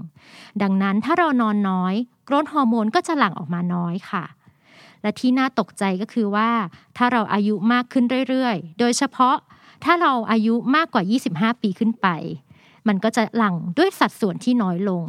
[0.62, 1.94] ดังนั้นถ้าเรานอนน้อย
[2.26, 4.24] โกรทฮอร์โมนก็จะหลั่งออกมาน้อยค่ะ
[5.02, 6.50] และที่น่าตกใจก็คือว่า
[6.96, 9.36] ถ้าเราอายุมากขึ้นเรื่อยๆ โดยเฉพาะ
[9.84, 11.02] ถ้าเราอายุมากกว่า
[11.52, 12.08] 25 ปีขึ้นไป
[12.88, 15.04] มันก็จะหลั่งด้วยสัดส่วนที่น้อยลง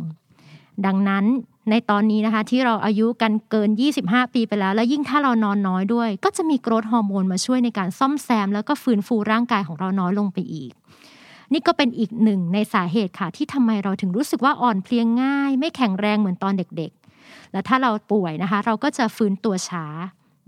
[0.86, 1.26] ดังนั้น
[1.70, 3.70] ในตอนนี้นะคะ ที่เราอายุกันเกิน
[4.02, 10.72] 25 ปีไปแล้ว และยิ่งถ้าเรานอนน้อยด้วย ก็จะมีโกรทฮอร์โมนมาช่วยในการซ่อมแซม แล้วก็ฟื้นฟูร่างกายของเราน้อยลงไปอีก
[11.54, 19.86] นี่ก็เป็นอีกหนึ่งในสาเหตุค่ะ ที่ทำไมเราถึงรู้สึกว่าอ่อนเพลียงง่าย ไม่แข็งแรงเหมือนตอนเด็กๆ และถ้าเราป่วยนะคะ เราก็จะฟื้นตัวช้า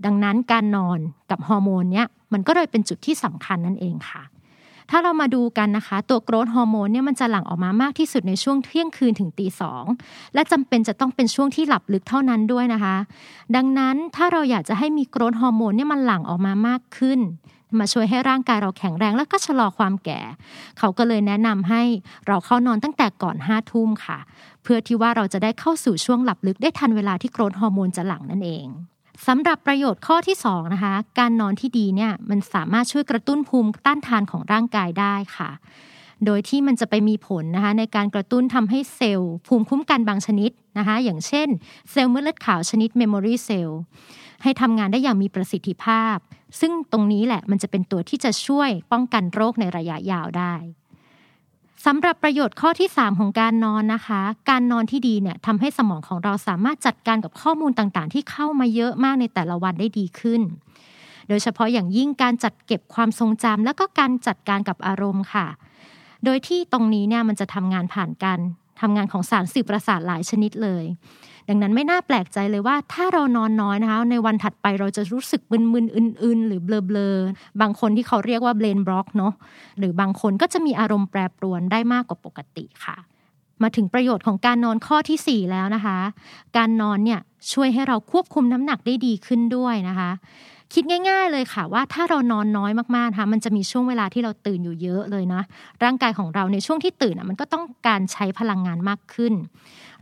[0.04, 0.98] ดังนั้นการนอน
[1.30, 4.22] กับฮอร์โมนเนี้ยมันก็เลยเป็นจุดที่สำคัญนั่นเองค่ะ
[4.90, 9.84] ถ้าเรามาดูกันนะคะ ตัว growth hormone เนี่ยมันจะหลั่งออกมามากที่สุดในช่วงเที่ยงคืนถึงตีสอง
[10.34, 12.96] และจำเป็นจะต้องเป็นช่วงที่หลับลึกเท่านั้นด้วยนะคะ
[13.56, 17.20] ดังนั้นถ้าเราอยากจะให้มี growth hormone เนี่ยมันหลั่งออกมามากขึ้น
[17.78, 20.20] มาช่วยให้ร่างกายเราแข็งแรงแล้วก็ชะลอความแก่
[20.78, 21.82] เขาก็เลยแนะนำให้
[22.26, 24.18] เราเข้านอนตั้งแต่ก่อนห้าทุ่มค่ะ
[24.62, 28.66] เพื่อที่ว่าเราจะได้เข้าสู่ช่วงหลับลึกได้ทันเวลาที่ growth hormone จะหลั่งนั่นเอง
[29.26, 35.50] สำหรับประโยชน์ข้อที่2นะคะการนอนที่ดีเนี่ยมันสามารถช่วยกระตุ้นภูมิต้านทานของร่างกายได้ค่ะ
[36.24, 41.48] โดยที่มันจะไปมีผลนะคะในการกระตุ้นทำให้เซลล์ ภูมิคุ้มกันบางชนิดนะคะอย่างเช่น
[41.90, 43.80] เซลล์เม็ดเลือดขาวชนิด memory cell
[44.42, 46.16] ให้ทำงานได้อย่างมีประสิทธิภาพ
[46.60, 50.54] ซึ่งตรงนี้แหละมันจะเป็นตัวที่จะช่วยป้องกันโรคในระยะยาวได้
[51.86, 54.20] สำหรับประโยชน์ข้อที่ 3 ของการนอนนะคะ
[54.50, 60.42] การนอนที่ดีเนี่ยทำให้สมองของเราสามารถจัดการกับข้อมูลต่างๆ ที่เข้ามาเยอะมากในแต่ละวันได้ดีขึ้น
[61.28, 65.46] โดยเฉพาะอย่างยิ่งการจัดเก็บความทรงจำแล้วก็การจัดการกับอารมณ์ค่ะ
[66.24, 68.38] โดยที่ตรงนี้เนี่ยมันจะทำงานผ่านการ
[68.80, 70.84] ทำงานของสารสื่อประสาทหลายชนิดเลย
[71.48, 75.40] ดังนั้นไม่น่าแปลกใจเลยว่าถ้าเรานอนน้อยนะคะ ในวันถัดไปเราจะรู้สึก
[75.72, 79.32] มึนๆอื่นๆ หรือเบลอๆบางคนที่เขาเรียกว่าเบรนบล็อกเนาะ
[79.78, 82.96] หรือบางคนก็จะมีอารมณ์แปรปรวนได้มากกว่าปกติค่ะ
[83.62, 85.98] มาถึงประโยชน์ของการนอนข้อที่ 4 แล้วนะคะ
[86.56, 87.20] การนอนเนี่ย
[87.52, 90.10] ช่วยให้เราควบคุมน้ำหนักได้ดีขึ้นด้วยนะคะ
[90.74, 95.42] คิดง่าย ๆ เลยค่ะว่าถ้าเรานอนน้อยมากๆนะคะมันจะมีช่วงเวลาที่เราตื่นอยู่เยอะเลยนะ
[95.84, 99.34] ร่างกายของเราในช่วงที่ตื่นอะมันก็ต้องการใช้พลังงานมากขึ้น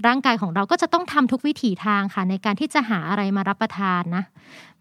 [0.06, 4.24] ร่างกายของเราก็จะต้องทำทุกวิถีทางค่ะ ในการที่จะหาอะไรมารับประทานนะ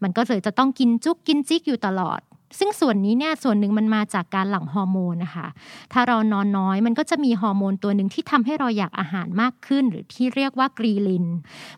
[0.02, 2.20] มันก็เลยจะต้องกินจุกกินจิกอยู่ตลอด
[2.58, 5.46] ซึ่งส่วนนี้เนี่ยส่วนหนึ่งมันมาจากการหลั่งฮอร์โมนนะคะ
[5.92, 11.26] ถ้าเรานอนน้อยมันก็จะมีฮอร์โมนตัวหนึ่งที่ทำให้เราอยากอาหารมากขึ้น หรือที่เรียกว่ากรีลิน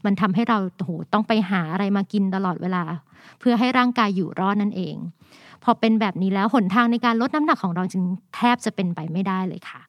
[0.04, 2.84] มันทำให้เราโหต้องไปหาอะไรมากินตลอดเวลา
[3.40, 4.96] เพื่อให้ร่างกายอยู่รอดนั่นเอง
[5.64, 8.02] พอเป็นแบบนี้แล้วหนทางในการลดน้ำหนักของเราจึง
[8.36, 9.80] แทบจะเป็นไปไม่ได้เลยค่ะ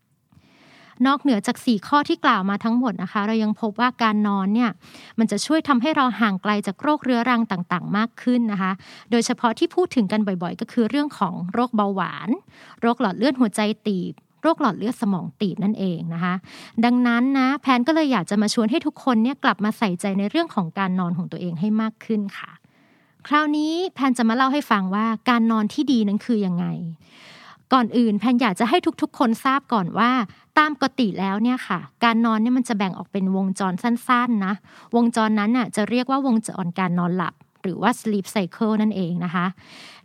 [1.07, 4.71] นอกเหนือจาก 4 ข้อที่กล่าวมาทั้งหมดนะคะ เรายังพบว่าการนอนเนี่ย
[5.19, 8.71] มันจะช่วยทำให้เราห่างไกลจากโรคเรื้อรังต่างๆ มากขึ้นนะคะ
[9.11, 12.29] โดยเฉพาะที่พูดถึงกันบ่อยๆ ก็คือเรื่องของโรคเบาหวาน
[12.81, 16.33] โรคหลอดเลือดหัวใจตีบโรคหลอดเลือดสมองตีบนั่นเองนะคะ
[16.85, 22.51] ดังนั้นนะแพนก็เลยอยากจะมาชวนให้ทุกคนเนี่ยกลับมาใส่ใจในเรื่องของการนอนของตัวเองให้มากขึ้นค่ะ
[23.27, 26.65] คราวนี้แพนจะมาเล่าให้ฟังว่าการนอนที่ดีนั้นคือยังไง
[27.73, 30.11] ก่อนอื่นแพนอยากจะให้ทุกๆ คนทราบก่อนว่า
[30.59, 34.53] ตามปกติแล้วเนี่ยค่ะ การนอนเนี่ยมันจะแบ่งออกเป็นวงจรสั้นๆนะ
[34.95, 37.33] วงจรนั้นน่ะจะเรียกว่าวงจรการนอนหลับ
[37.63, 39.45] หรือว่า sleep cycle นั่นเองนะคะ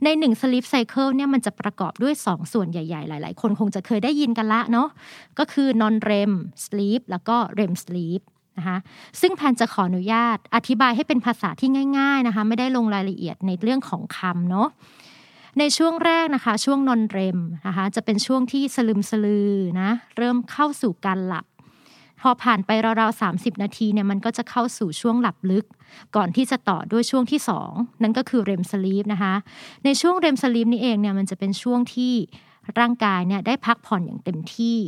[0.05, 4.89] ในหนึ่ง sleep cycle เนี่ยมันจะประกอบด้วย 2 ส่วนใหญ่ ๆ หลาย ๆ คนคงจะเคยได้ยินกันละเนาะ
[5.39, 6.33] ก็คือ non REM
[6.67, 8.21] sleep แล้วก็ REM sleep
[8.59, 8.79] นะคะ
[9.21, 14.69] ซึ่งแพนจะขออนุญาตอธิบายให้เป็นภาษาที่ง่าย ๆนะคะ ไม่ได้ลงรายละเอียดในเรื่องของคำเนาะ
[15.59, 19.51] ในช่วงแรกนะคะ ช่วงนอนเรมนะคะจะเป็นช่วงที่สลึมสลือ
[19.81, 21.47] นะเริ่มเข้าสู่การหลับ
[22.21, 25.67] พอผ่านไปราวๆ30 นาทีเนี่ยมันก็จะเข้าสู่ช่วงหลับลึก
[26.17, 27.41] ก่อนที่จะต่อด้วยช่วงที่
[27.71, 29.35] 2 นั่นก็คือเรมสลีปนะคะ
[29.85, 32.15] ในช่วงเรมสลีปนี้เองเนี่ยมันจะเป็นช่วงที่
[32.79, 34.79] ร่างกายเนี่ยได้พักผ่อนอย่างเต็มที่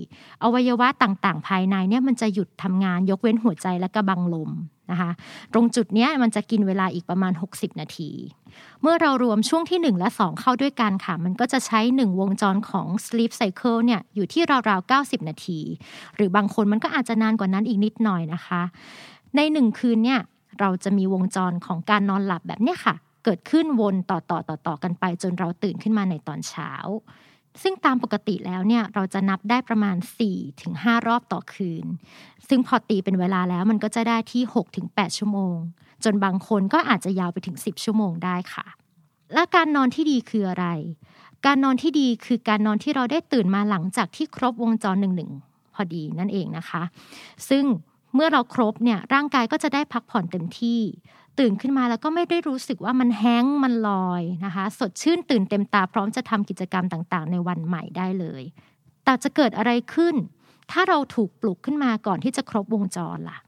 [0.42, 4.50] อวัยวะต่างๆ ภายในเนี่ยมันจะหยุดทำงานยกเว้นหัวใจและกระบังลม
[4.90, 5.10] นะคะ
[5.52, 8.10] ตรงจุดนี้มันจะกินเวลาอีกประมาณ 60 นาที
[8.82, 15.60] เมื่อเรารวมช่วงที่ 1 และ 2 เข้าด้วยกันค่ะ มันก็จะใช้ 1 วงจรของ sleep cycle เนี่ยอยู่ที่ราวๆ 90 นาที
[16.16, 18.62] หรือบางคนมันก็อาจจะนานกว่านั้นอีกนิดหน่อยนะคะ
[19.36, 20.20] ในหนึ่งคืนเนี่ย
[20.60, 26.70] เราจะมีวงจรของการนอนหลับแบบเนี้ยค่ะ เกิดขึ้นวนต่อต่อต่อต่อกันไปจนเราตื่นขึ้นมาในตอนเช้า
[27.62, 29.96] ซึ่งตามปกติแล้วเนี่ยเราจะนับได้ประมาณ
[30.52, 31.84] 4-5 รอบต่อคืน
[32.48, 34.42] ซึ่งพอตีเป็นเวลาแล้วมันก็จะได้ที่
[34.80, 35.56] 6-8 ชั่วโมง
[36.04, 38.66] จนบางคนก็อาจจะยาวไปถึง 10 ชั่วโมงได้ค่ะ
[39.34, 40.66] และการนอนที่ดีคืออะไร
[41.46, 45.30] การนอนที่ดีคือการนอนที่เราได้ตื่นมาหลังจากที่ครบวงจรหนึ่งหนึ่ง
[45.74, 46.82] พอดีนั่นเองนะคะ
[47.48, 47.64] ซึ่ง
[48.14, 50.80] เมื่อเราครบเนี่ยร่างกายก็จะได้พักผ่อนเต็มที่
[51.38, 58.42] ตื่นขึ้นมาแล้วก็ไม่ได้รู้สึกว่ามันแห้งมันลอยนะคะ สดชื่นตื่นเต็มตาพร้อมจะทำกิจกรรมต่างๆ ในวันใหม่ได้เลย
[59.04, 60.14] แต่จะเกิดอะไรขึ้น
[60.70, 63.38] ถ้าเราถูกปลุกขึ้นมาก่อนที่จะครบวงจรล่ะ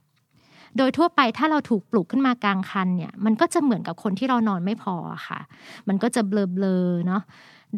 [0.77, 4.95] โดยทั่วไปถ้าเราถูกปลุกขึ้นมากลางคันเนี่ย มันก็จะเหมือนกับคนที่เรานอนไม่พอ
[5.29, 5.41] ค่ะ
[5.89, 7.23] มันก็จะเบลอๆเนาะ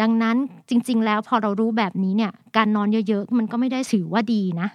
[0.01, 0.37] ดังนั้น
[0.69, 4.69] จริง ๆ แล้วพอเรารู้แบบนี้เนี่ย การนอนเยอะๆมันก็ไม่ได้ถือว่าดีนะ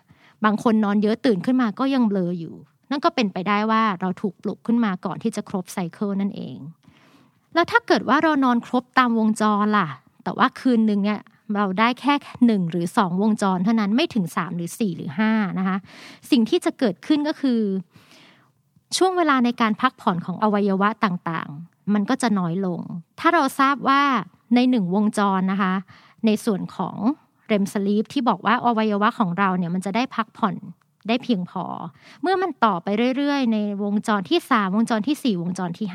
[0.45, 2.55] บางคนนอนเยอะตื่นขึ้นมาก็ยังเบลออยู่
[2.89, 6.57] นั่นก็เป็นไปได้ว่าเราถูกปลุกขึ้นมาก่อนที่จะครบไซเคิลนั่นเอง
[7.53, 9.87] แล้วถ้าเกิดว่าเรานอนครบตามวงจรล่ะ
[10.23, 11.19] แต่ว่าคืนหนึ่งเนี่ย
[11.55, 12.13] เราได้แค่
[12.45, 15.77] หนึ่งหรือสองวงจรเท่านั้นไม่ถึงสามหรือสี่หรือห้านะคะ
[16.31, 17.61] สิ่งที่จะเกิดขึ้นก็คือ
[18.97, 22.81] ช่วงเวลาในการพักผ่อนของอวัยวะต่างๆ มันก็จะน้อยลง
[23.19, 24.01] ถ้าเราทราบว่า
[24.55, 25.73] ในหนึ่งวงจรนะคะ
[26.25, 26.97] ในส่วนของ
[27.47, 30.55] เรมสลีปที่บอกว่าอวัยวะของเราเนี่ยมันจะได้พักผ่อน
[31.07, 31.65] ได้เพียงพอ
[32.21, 32.87] เมื่อมันต่อไป
[33.17, 35.87] เรื่อยๆ ในวงจรที่ 3 วงจรที่ 4 วงจรที่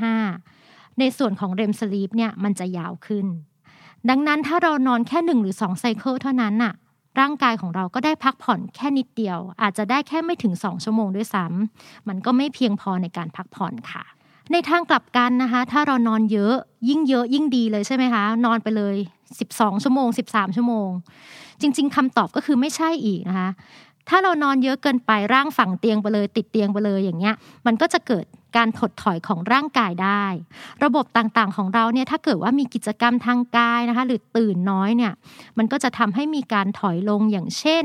[0.47, 3.27] 5 ในส่วนของเรมสลีปเนี่ยมันจะยาวขึ้น
[4.09, 6.75] ดังนั้นถ้าเรานอนแค่ 1 หรือ 2 ไซเคิลเท่านั้นน่ะ
[7.21, 14.05] ร่างกายของเราก็ได้พักผ่อนแค่นิดเดียว อาจจะได้แค่ไม่ถึง 2 ชั่วโมงด้วยซ้ำมันก็ไม่เพียงพอในการพักผ่อนค่ะ
[14.53, 16.55] ในทางกลับกันนะคะ ถ้าเรานอนเยอะ
[16.89, 18.97] ยิ่งเยอะยิ่งดีเลยใช่ไหมคะ นอนไปเลย
[19.41, 20.89] 12 ชั่วโมง 13 ชั่วโมง
[21.61, 23.51] จริง ๆคำตอบก็คือไม่ใช่อีกนะคะ
[24.09, 27.35] ถ้าเรานอนเยอะเกินไปร่างฝังเตียงไปเลย ติดเตียงไปเลยอย่างเงี้ย
[27.67, 28.27] มันก็จะเกิด
[28.57, 30.25] การถดถอยของร่างกายได้
[30.85, 35.13] ระบบต่างๆของเราเนี่ยถ้าเกิดว่ามีกิจกรรมทางกายนะคะ หรือตื่นน้อยเนี่ย
[35.59, 37.85] มันก็จะทำให้มีการถอยลงอย่างเช่น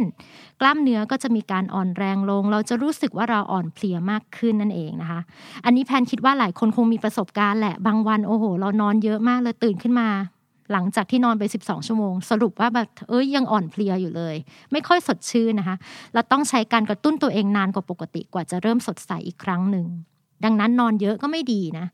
[0.62, 5.22] กล้ามเนื้อก็จะมีการอ่อนแรงลง เราจะรู้สึกว่าเราอ่อนเพลียมากขึ้นนั่นเองนะคะ
[5.66, 10.10] อันนี้แพนคิดว่าหลายคนคงมีประสบการณ์แหละบางวันโอ้โห เรานอนเยอะมากเลยตื่นขึ้นมา
[10.72, 14.36] หลังจากที่นอนไป 12 ชั่วโมง สรุปว่าแบบเอ้ยยังอ่อนเพลียอยู่เลย
[14.72, 15.76] ไม่ค่อยสดชื่นนะคะ
[16.14, 19.86] เราต้องใช้การกระตุ้นตัวเองนานกว่าปกติกว่าจะเริ่มสดใสอีกครั้งหนึ่ง
[20.44, 21.88] ดังนั้นนอนเยอะก็ไม่ดีนะ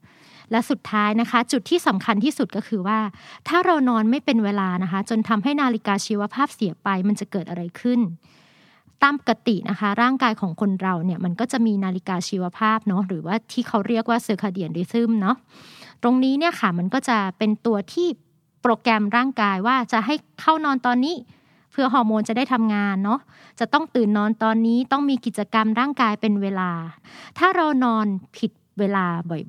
[0.50, 2.98] และสุดท้ายนะคะ จุดที่สำคัญที่สุดก็คือว่า
[3.48, 8.00] ถ้าเรานอนไม่เป็นเวลานะคะ จนทำให้นาฬิกาชีวภาพเสียไปมันจะเกิดอะไรขึ้น
[9.02, 15.36] ตามปกตินะคะ ร่างกายของคนเราเนี่ยมันก็จะมีนาฬิกาชีวภาพเนาะหรือว่าที่เขาเรียกว่า circadian rhythm เนาะ
[16.02, 18.08] ตรงนี้เนี่ยค่ะมันก็จะเป็นตัวที่
[18.62, 21.16] โปรแกรมร่างกายว่าจะให้เข้านอนตอนนี้
[21.72, 23.20] เพื่อฮอร์โมนจะได้ทำงานเนาะ
[23.60, 26.70] จะต้องตื่นนอนตอนนี้ต้องมีกิจกรรมร่างกายเป็นเวลา
[27.38, 28.06] ถ้าเรานอน
[28.36, 29.04] ผิดเวลา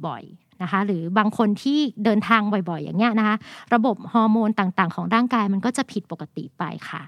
[0.07, 3.36] บ่อยๆนะคะ หรือบางคนที่เดินทางบ่อยๆ อย่างเงี้ยนะคะ
[3.74, 7.01] ระบบฮอร์โมนต่างๆ ของร่างกายมันก็จะผิดปกติไปค่ะ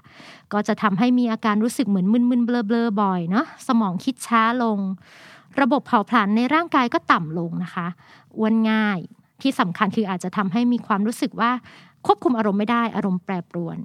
[0.52, 4.78] ก็จะทำให้มีอาการรู้สึกเหมือนมึนๆเบลอๆบ่อยเนาะสมองคิดช้าลง
[5.60, 7.86] ระบบเผาผลาญในร่างกายก็ต่ำลงนะคะ
[8.38, 8.98] อ้วนง่าย
[9.42, 11.50] ที่สำคัญคืออาจจะทำให้มีความรู้สึกว่า
[12.06, 13.78] ควบคุมอารมณ์ไม่ได้อารมณ์แปรปรวน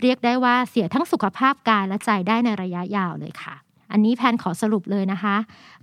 [0.00, 3.54] เรียกได้ว่าเสียทั้งสุขภาพกายและใจได้ในระยะยาวเลยค่ะ
[3.92, 5.36] อันนี้แพนขอสรุปเลยนะคะ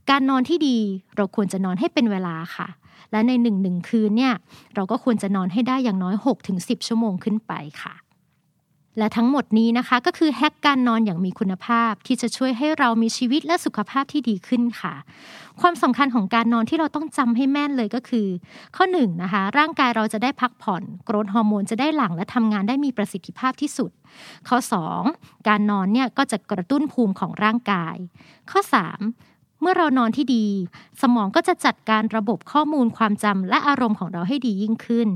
[0.09, 0.77] การนอนที่ดี
[1.15, 2.67] เราควรจะนอนให้เป็นเวลาค่ะ
[3.11, 4.33] และในหนึ่งหนึ่งคืนเนี่ย
[4.75, 6.15] เราก็ควรจะนอนให้ได้อย่างน้อย
[6.51, 7.93] 6-10 ชั่วโมงขึ้นไปค่ะ
[8.97, 14.95] และทั้งหมดนี้นะคะก็คือแฮกการนอนอย่างมีคุณภาพที่จะช่วยให้เรามีชีวิตและสุขภาพที่ดีขึ้นค่ะ
[15.61, 18.27] ความสำคัญของการนอนที่เราต้องจำให้แม่นเลยก็คือ
[18.75, 23.91] ข้อ1นนะคะร่างกายเราจะได้พักผ่อนโกรทฮอร์โมนจะได้หลั่งและทำงานได้มีประสิทธิภาพที่สุด
[24.47, 24.57] ข้อ
[25.03, 27.95] 2 การนอนเนี่ยก็จะกระตุ้นภูมิของร่างกาย
[28.51, 28.59] ข้อ
[29.11, 30.45] 3เมื่อเรานอนที่ดี
[31.01, 35.09] สมองก็จะจัดการระบบข้อมูลความจำและอารมณ์ของเราให้ดียิ่งขึ้น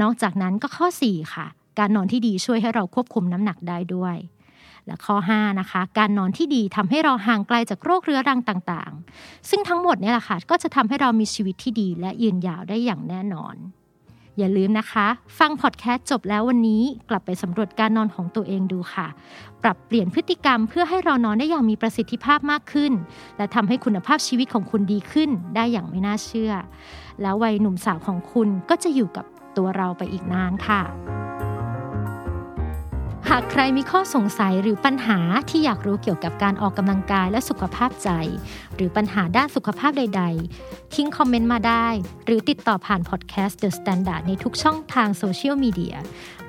[0.00, 1.46] นอกจากนั้นก็ข้อ 4 ค่ะ
[1.80, 4.16] การนอนที่ดีช่วยให้เราควบคุมน้ำหนักได้ด้วย
[4.86, 13.56] และข้อ5นะคะการนอนที่ดีทำให้เราห่างไกลจากโรคเรื้อรังต่างๆ ซึ่งทั้งหมดนี่แหละค่ะก็จะทำให้เรามีชีวิตที่ดีและยืนยาวได้อย่างแน่นอน
[14.38, 15.06] อย่าลืมนะคะ
[15.38, 19.06] ฟังพอดแคสต์จบแล้ววันนี้กลับไปสำรวจการนอนของตัวเองดูค่ะ
[19.62, 22.92] ปรับเปลี่ยนพฤติกรรมเพื่อให้เรานอนได้อย่างมีประสิทธิภาพมากขึ้น
[23.36, 26.52] และทำให้คุณภาพชีวิตของคุณดีขึ้นได้อย่างไม่น่าเชื่อ
[27.22, 29.26] แล้ววัยหนุ่มสาวของคุณก็จะอยู่กับ
[29.56, 30.80] ตัวเราไปอีกนานค่ะ
[33.34, 35.18] หากใครมีข้อสงสัยหรือปัญหา
[35.50, 38.10] ที่อยากรู้เกี่ยวกับการออกกำลังกายและสุขภาพใจ
[38.74, 40.22] หรือปัญหาด้านสุขภาพใด
[40.58, 41.88] ๆ ทิ้งคอมเมนต์มาได้
[42.24, 45.96] หรือติดต่อผ่านพอดแคสต์ The Standard ในทุกช่องทางโซเชียลมีเดีย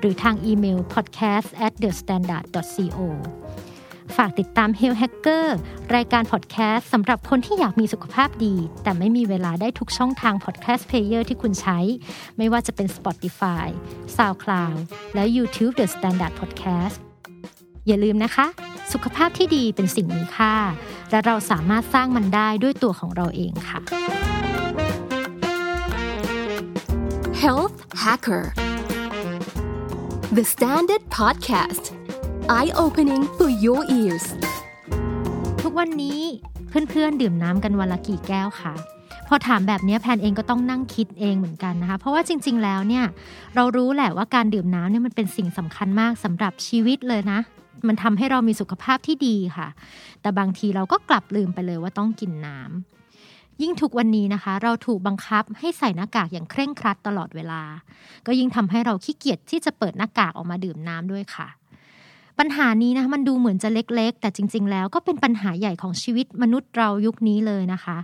[0.00, 2.98] หรือทางอีเมล podcast at the standard co
[4.16, 5.46] ฝากติดตาม Health Hacker
[5.94, 11.78] รายการพอดแคสต์สำหรับคนที่อยากมีสุขภาพดี แต่ไม่มีเวลาได้ทุกช่องทาง podcast player ที่คุณใช้
[12.38, 13.66] ไม่ว่าจะเป็น Spotify,
[14.16, 14.78] SoundCloud
[15.14, 16.96] และ YouTube The Standard Podcast
[17.86, 18.46] อย่าลืมนะคะ
[18.92, 20.54] สุขภาพที่ดีเป็นสิ่งมีค่า
[21.10, 23.80] และเราสามารถสร้างมันได้ด้วยตัวของเราเองค่ะ
[27.42, 28.44] Health Hacker
[30.36, 31.84] The Standard Podcast
[32.50, 34.26] Eye Opening for Your Ears
[35.62, 36.20] ทุกวันนี้
[36.68, 38.74] เพื่อนๆ ดื่มน้ำกันวันละกี่แก้วคะ
[39.28, 43.04] พอถามแบบนี้แพนเองก็ต้องนั่งคิดเองเหมือนกันนะคะ เพราะว่าจริง ๆ แล้วเนี่ย
[43.54, 47.40] เรารู้แหละว่าการดื่มน้ำเนี่ยมันเป็นสิ่งสำคัญมากสำหรับชีวิตเลยนะ
[47.86, 49.68] มันทำให้เรามีสุขภาพที่ดีค่ะ
[50.20, 57.62] แต่บางทีเราก็กลับลืมไปเลยว่าต้องกินน้ำยิ่งทุกวันนี้นะคะ เราถูกบังคับให้ใส่หน้ากากอย่างเคร่งครัดตลอดเวลา
[58.26, 61.48] ก็ยิ่งทำให้เราขี้เกียจที่จะเปิดหน้ากากออกมาดื่มน้ำด้วยค่ะ
[62.44, 67.98] ปัญหานี้นะมันดูเหมือนจะเล็กๆ แต่จริง ๆ แล้วก็เป็นปัญหาใหญ่ของชีวิตมนุษย์เรายุคนี้เลยนะคะ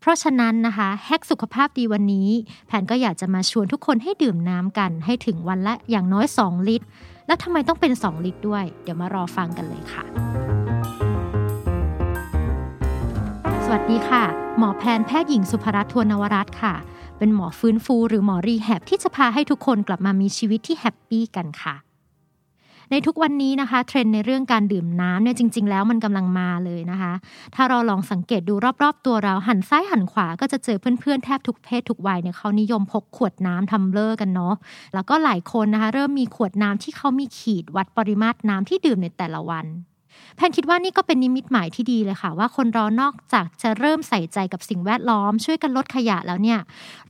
[0.00, 2.28] เพราะฉะนั้นนะคะแฮกสุขภาพดีวันนี้
[2.66, 6.86] แผนก็อยากจะมาชวนทุกคนให้ดื่มน้ำกัน ให้ถึงวันละอย่างน้อย 2 ลิตร
[7.26, 10.04] แล้วทำไมต้องเป็น 2 ลิตรด้วย เดี๋ยวมารอฟังกันเลยค่ะ
[13.64, 14.24] สวัสดีค่ะ
[14.58, 16.74] หมอแพนแพทย์หญิงสุภรัตน์ทวนนวรัตน์ค่ะ
[17.18, 21.76] เป็นหมอฟื้นฟู หรือหมอ rehab ที่จะพาให้ทุกคนกลับมามีชีวิตที่ happy กันค่ะ
[22.90, 27.12] ในทุกวันนี้นะคะเทรนด์ในเรื่องการดื่มน้ำเนี่ยจริง ๆ แล้วมันกำลังมาเลยนะคะ
[27.54, 34.54] ถ้าเราลองสังเกตดูรอบ ๆ ตัวเราหันซ้ายหันขวาก็จะเจอเพื่อนๆแทบทุกเพศทุกวัยเนี่ยเขานิยมพกขวดน้ำ tumbler กันเนาะ
[34.94, 39.66] แล้วก็หลายคนนะคะ เริ่มมีขวดน้ำที่เขามีขีดวัดปริมาตรน้ำที่ดื่มในแต่ละวัน
[40.36, 46.60] แพนคิดว่านี่ก็เป็นนิมิตหมายที่ดีเลยค่ะ ว่าคนเรานอกจากจะเริ่มใส่ใจกับสิ่งแวดล้อม ช่วยกันลดขยะแล้วเนี่ย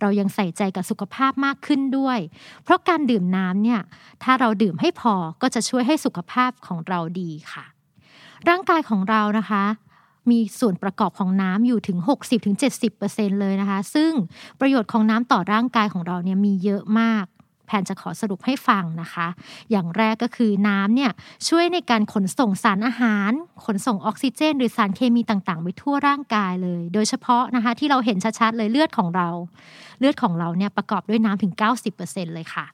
[0.00, 2.18] เรายังใส่ใจกับสุขภาพมากขึ้นด้วย
[2.64, 3.80] เพราะการดื่มน้ำเนี่ย
[4.22, 7.64] ถ้าเราดื่มให้พอก็จะช่วยให้สุขภาพของเราดีค่ะ
[8.48, 9.64] ร่างกายของเรานะคะ
[10.30, 11.98] มีส่วนประกอบของน้ำอยู่ถึง
[12.68, 14.12] 60-70%เลยนะคะ ซึ่ง
[14.60, 17.26] ประโยชน์ของน้ำต่อร่างกายของเราเนี่ยมีเยอะมาก
[17.70, 19.26] แผนจะขอสรุปให้ฟังนะคะ
[19.70, 21.10] อย่างแรกก็คือน้ำเนี่ย
[21.48, 23.32] ช่วยในการขนส่งสารอาหาร
[23.66, 29.28] ขนส่งออกซิเจน หรือสารเคมีต่างๆ ไปทั่วร่างกายเลย โดยเฉพาะนะคะที่เราเห็นชัดๆเลยเลือดของเรา
[29.98, 31.52] เลือดของเราเนี่ยประกอบด้วยน้ำถึง
[31.94, 32.66] 90%เลยค่ะ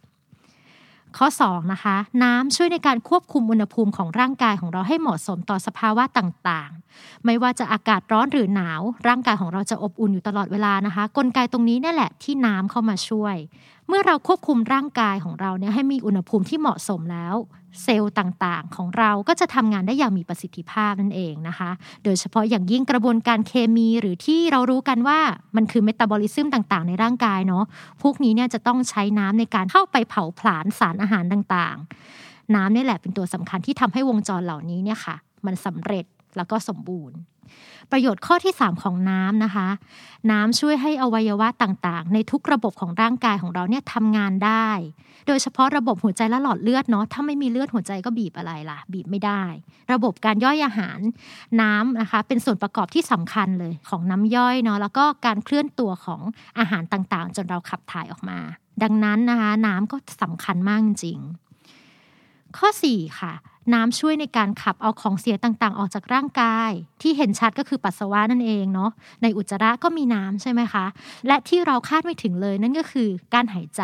[1.21, 13.37] ข้อ2นะคะน้ำช่วยในการควบคุมอุณหภูมิของร่างกายของเราให้เหมาะสมต่อสภาวะต่างๆ ไม่ว่าจะอากาศร้อนหรือหนาว ร่างกายของเราจะอบอุ่นอยู่ตลอดเวลานะคะ กลไกตรงนี้นี่แหละที่น้ำเข้ามาช่วย
[13.89, 17.35] เมื่อเราควบคุมร่างกายของเราเนี่ยให้มีอุณหภูมิที่เหมาะสมแล้ว
[17.83, 21.71] เซลล์ต่างๆ ของเราก็จะทำงานได้อย่างมีประสิทธิภาพนั่นเองนะคะ
[22.05, 25.19] โดยเฉพาะอย่างยิ่งกระบวนการเคมีหรือที่เรารู้กันว่า
[25.57, 27.65] มันคือเมตาบอลิซึมต่างๆ ในร่างกายเนาะ
[28.03, 35.17] พวกนี้เนี่ยจะต้องใช้น้ำในการเข้าไปเผาผลาญสารอาหารต่างๆ น้ำนี่แหละเป็นตัวสำคัญที่ทำให้วงจรเหล่านี้เนี่ยค่ะ
[35.47, 36.05] มันสำเร็จ
[36.37, 37.17] แล้วก็สมบูรณ์
[37.93, 39.69] ประโยชน์ข้อที่ 3 ของน้ำนะคะ
[40.31, 44.69] น้ำช่วยให้อวัยวะต่างๆ ในทุกระบบของร่างกายของเราเนี่ยทำงานได้
[45.27, 49.43] โดยเฉพาะระบบหัวใจและหลอดเลือดเนาะถ้าไม่มีเลือดหัวใจก็บีบอะไรล่ะ บีบไม่ได้
[49.93, 50.99] ระบบการย่อยอาหาร
[51.61, 56.21] น้ำนะคะ เป็นส่วนประกอบที่สำคัญเลยของน้ำย่อยเนาะแล้วก็การเคลื่อนตัวของ
[56.59, 58.39] อาหารต่างๆ จนเราขับถ่ายออกมา
[58.83, 61.19] ดังนั้นนะคะน้ำก็สำคัญมากจริง
[62.57, 63.33] ข้อ 4 ค่ะ
[63.75, 66.71] น้ำช่วยในการขับเอาของเสียต่างๆ ออกจากร่างกาย
[67.03, 68.91] ที่เห็นชัดก็คือปัสสาวะนั่นเองเนาะ
[69.23, 70.85] ในอุจจาระก็มีน้ำใช่ไหมคะ
[71.27, 73.83] และที่เราคาดไม่ถึงเลยนั่นก็คือการหายใจ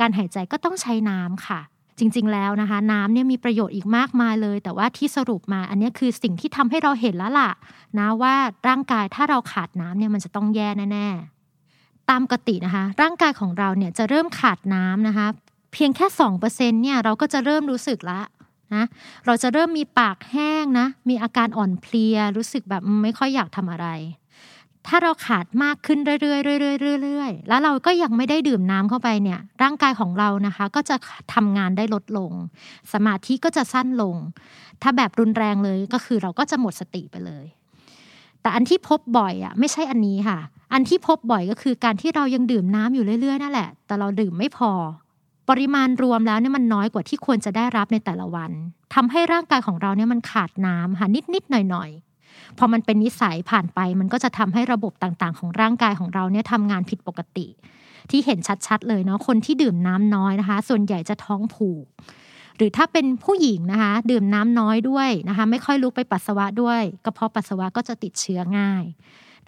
[0.00, 1.60] การหายใจก็ต้องใช้น้ำค่ะ
[1.98, 7.50] จริงๆแล้วนะคะ น้ำเนี่ยมีประโยชน์อีกมากมายเลย แต่ว่าที่สรุปมาอันนี้คือสิ่งที่ทำให้เราเห็นแล้วล่ะ
[7.98, 8.34] นะว่า
[8.68, 15.26] ร่างกายถ้าเราขาดน้ำเนี่ยมันจะต้องแย่แน่ๆตามปกตินะคะ ร่างกายของเราเนี่ยจะเริ่มขาดน้ำนะคะ
[15.72, 18.20] เพียงแค่สองเปอร์เซ็นเนี่ยเราก็จะเริ่มรู้สึกละ
[18.74, 18.84] นะ
[19.26, 23.88] เราจะเริ่มมีปากแห้งนะ มีอาการอ่อนเพลีย รู้สึกแบบไม่ค่อยอยากทำอะไร
[24.86, 30.96] ถ้าเราขาดมากขึ้นเรื่อยๆเรื่อยๆเรื่อยๆแล้วเราก็ยังไม่ได้ดื่มน้ำเข้าไปเนี่ย ร่างกายของเรานะคะ ก็จะ
[31.34, 32.32] ทำงานได้ลดลง
[32.92, 34.16] สมาธิก็จะสั้นลง
[34.82, 37.46] ถ้าแบบรุนแรงเลยก็คือเราก็จะหมดสติไปเลย
[38.42, 40.38] แต่อันที่พบบ่อยอะไม่ใช่อันนี้ค่ะ
[40.72, 44.72] อันที่พบบ่อยก็คือการที่เรายังดื่มน้ำอยู่เรื่อยๆนั่นแหละ แต่เราดื่มไม่พอ
[45.50, 48.50] ปริมาณรวมแล้วเนี่ยมันน้อยกว่าที่ควรจะได้รับในแต่ละวัน
[48.94, 57.46] ทำให้ร่างกายของเราเนี่ยมันขาดน้ำค่ะนิดๆหน่อยๆพอมันเป็นนิสัยผ่านไป มันก็จะทำให้ระบบต่างๆ ของร่างกายของเราเนี่ยทำงานผิดปกติ
[58.10, 61.84] ที่เห็นชัดๆ เลยเนาะคนที่ดื่มน้ำน้อยนะคะ ส่วนใหญ่จะท้องผูก
[62.56, 68.84] หรือถ้าเป็นผู้หญิงนะคะ ดื่มน้ำน้อยด้วยนะคะ ไม่ค่อยลุกไปปัสสาวะด้วยกระเพาะปัสสาวะก็จะติดเชื้อง่าย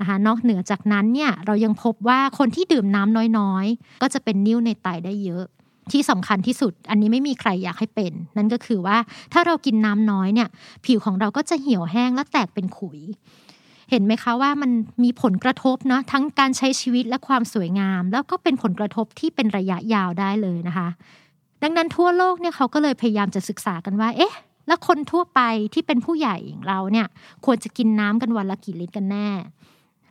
[0.00, 5.46] นะคะนอกเหนือจากนั้นเนี่ยเรายังพบว่าคนที่ดื่มน้ำน้อยๆ ก็จะเป็นนิ่วในไตได้เยอะ
[5.90, 8.96] ที่สำคัญที่สุด อันนี้ไม่มีใครอยากให้เป็น นั่นก็คือว่า
[9.32, 10.48] ถ้าเรากินน้ำน้อยเนี่ย
[10.84, 13.00] ผิวของเราก็จะเหี่ยวแห้งและแตกเป็นขุย
[13.90, 14.70] เห็นไหมคะว่ามัน
[15.04, 20.88] มีผลกระทบเนาะทั้งการใช้ชีวิตและความสวยงาม แล้วก็เป็นผลกระทบที่เป็นระยะยาวได้เลยนะคะ
[21.62, 24.34] ดังนั้นทั่วโลกเนี่ยเขาก็เลยพยายามจะศึกษากันว่า เอ๊ะ
[24.66, 25.40] แล้วคนทั่วไป
[25.74, 27.06] ที่เป็นผู้ใหญ่อย่างเราเนี่ย
[27.44, 29.28] ควรจะกินน้ำกันวันละกี่ลิตรกันแน่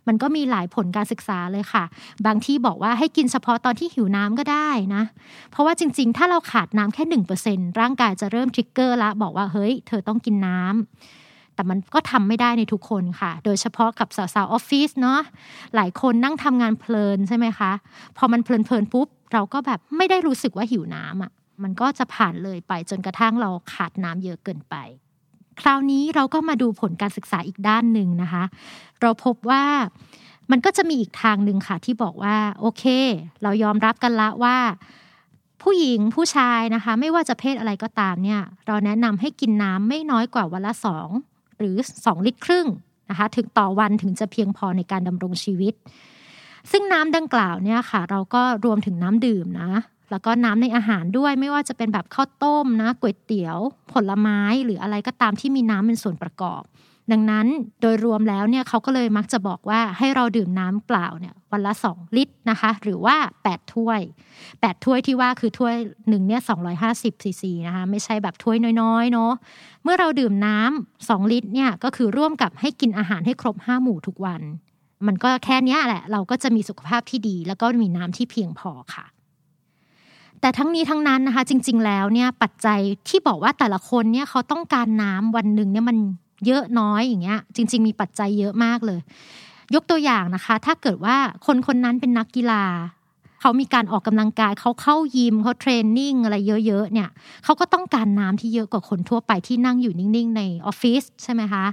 [0.07, 1.83] มันก็มีหลายผลการศึกษาเลยค่ะ
[2.25, 5.03] บางที่บอกว่าให้กินเฉพาะตอนที่หิวน้ำก็ได้นะ
[5.51, 15.19] เพราะว่าจริง ๆ ถ้าเราขาดน้ำแค่หนึ่งเปอร์เซ็นร่างกายจะเริ่มทริกเกอร์ละบอกว่าเฮ้ย เธอต้องกินน้ำแต่มันก็ทำไม่ได้ในทุกคนค่ะ โดยเฉพาะกับสาวๆออฟฟิศเนาะ
[15.75, 17.71] หลายคนนั่งทำงานเพลินใช่ไหมคะ
[18.17, 21.31] พอมันเพลินๆปุ๊บ เราก็แบบไม่ได้รู้สึกว่าหิวน้ำอะ
[21.63, 24.75] มันก็จะผ่านเลยไปจนกระทั่งเราขาดน้ำเยอะเกินไป
[25.59, 28.43] คราวนี้เราก็มาดูผลการศึกษาอีกด้านหนึ่งนะคะ
[29.01, 29.63] เราพบว่า
[30.51, 32.83] มันก็จะมีอีกทางหนึ่งค่ะที่บอกว่าโอเค
[33.43, 34.57] เรายอมรับกันละว่า
[35.61, 41.09] ผู้หญิงผู้ชายนะคะ ไม่ว่าจะเพศอะไรก็ตามเนี่ย เราแนะนำให้กินน้ำไม่น้อยกว่าวันละสอง
[41.57, 41.75] หรือ
[42.05, 42.67] สองลิตรครึ่ง
[43.09, 45.73] นะคะถึงต่อวันถึงจะเพียงพอในการดำรงชีวิต
[46.71, 49.71] ซึ่งน้ำดังกล่าวเนี่ยค่ะ เราก็รวมถึงน้ำดื่มนะ
[50.11, 53.57] แล้วก็น้ำในอาหารด้วยไม่ว่าจะเป็นแบบข้าวต้มนะก๋วยเตี๋ยว
[53.91, 56.63] ผลไม้หรืออะไรก็ตามที่มีน้ำเป็นส่วนประกอบ
[57.11, 57.47] ดังนั้น
[57.81, 64.01] โดยรวมแล้วเนี่ยเขาก็เลยมักจะบอกว่าให้เราดื่มน้ำเปล่าเนี่ยวันละ 2 ลิตรนะคะ หรือว่า 8 ถ้วย
[64.43, 65.75] 8 ถ้วยที่ว่าคือถ้วย
[66.09, 66.41] หนึ่งเนี่ย
[66.81, 69.31] 250ซีซีนะคะไม่ใช่แบบถ้วยน้อยๆเนาะ
[69.83, 74.41] เมื่อเราดื่มน้ำ2ลิตรเนี่ยก็คือร่วมกับให้กินอาหารให้ครบ 5 หมู่ทุกวัน
[75.07, 79.05] มันก็แค่นี้แหละ เราก็จะมีสุขภาพที่ดี แล้วก็มีน้ำที่เพียงพอค่ะ
[80.41, 85.97] แต่ทั้งนี้ทั้งนั้นนะคะ จริง ๆ แล้วเนี่ยปัจจัยที่บอกว่าแต่ละคนเนี่ยเขาต้องการน้ำวันหนึ่งเนี่ยมัน
[86.45, 88.99] เยอะน้อยอย่างเงี้ย จริง ๆ มีปัจจัยเยอะมากเลย
[89.75, 91.15] ยกตัวอย่างนะคะ ถ้าเกิดว่า
[91.45, 92.63] คนคนนั้นเป็นนักกีฬา
[93.41, 96.37] เขามีการออกกำลังกายเขาเข้ายิมเขาเทรนนิ่งอะไร
[96.67, 97.09] เยอะๆเนี่ย
[97.43, 101.65] เขาก็ต้องการน้ำที่เยอะกว่าคนทั่วไปที่นั่งอยู่นิ่งๆ ในออฟฟิศใช่ไหมคะ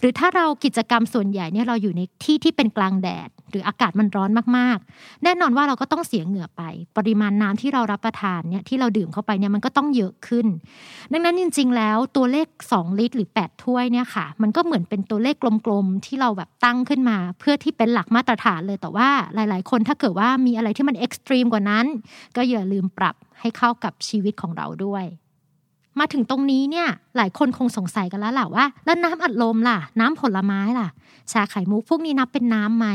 [0.00, 6.62] หรือถ้าเรากิจกรรมส่วนใหญ่เนี่ยเราอยู่ในที่ที่เป็นกลางแดด หรืออากาศมันร้อนมากๆ แน่นอนว่าเราก็ต้องเสียเหงื่อไป
[6.96, 10.46] ปริมาณน้ำที่เรารับประทานเนี่ยที่เราดื่มเข้าไปเนี่ยมันก็ต้องเยอะขึ้น
[11.12, 15.36] ดังนั้นจริง ๆ แล้วตัวเลข 2 ลิตร หรือ 8 ถ้วยเนี่ยค่ะ มันก็เหมือนเป็นตัวเลข
[15.66, 21.86] กลมๆที่เราแบบตั้งขึ้นมา เพื่อที่เป็นหลักมาตรฐานเลยแต่ว่าหลาย ๆ คนถ้าเกิดว่ามีอะไรที่มัน extreme กว่านั้น
[22.36, 25.04] ก็อย่าลืมปรับให้เข้ากับชีวิตของเราด้วย
[25.98, 30.88] มาถึงตรงนี้เนี่ยหลายคนคงสงสัยกันแล้วแหละว่า แล้วน้ำอัดลมล่ะ น้ำผลไม้ล่ะ
[31.32, 32.86] ชาไข่มุกพวกนี้นับเป็นน้ำไหม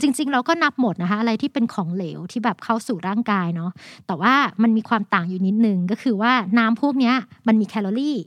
[0.00, 3.70] จริง ๆ เราก็นับหมดนะคะ อะไรที่เป็นของเหลวที่แบบเข้าสู่ร่างกายเนาะ
[4.06, 7.12] แต่ว่ามันมีความต่างอยู่นิดนึงก็คือว่าน้ำพวกนี้
[7.46, 8.18] มันมีแคลอรี่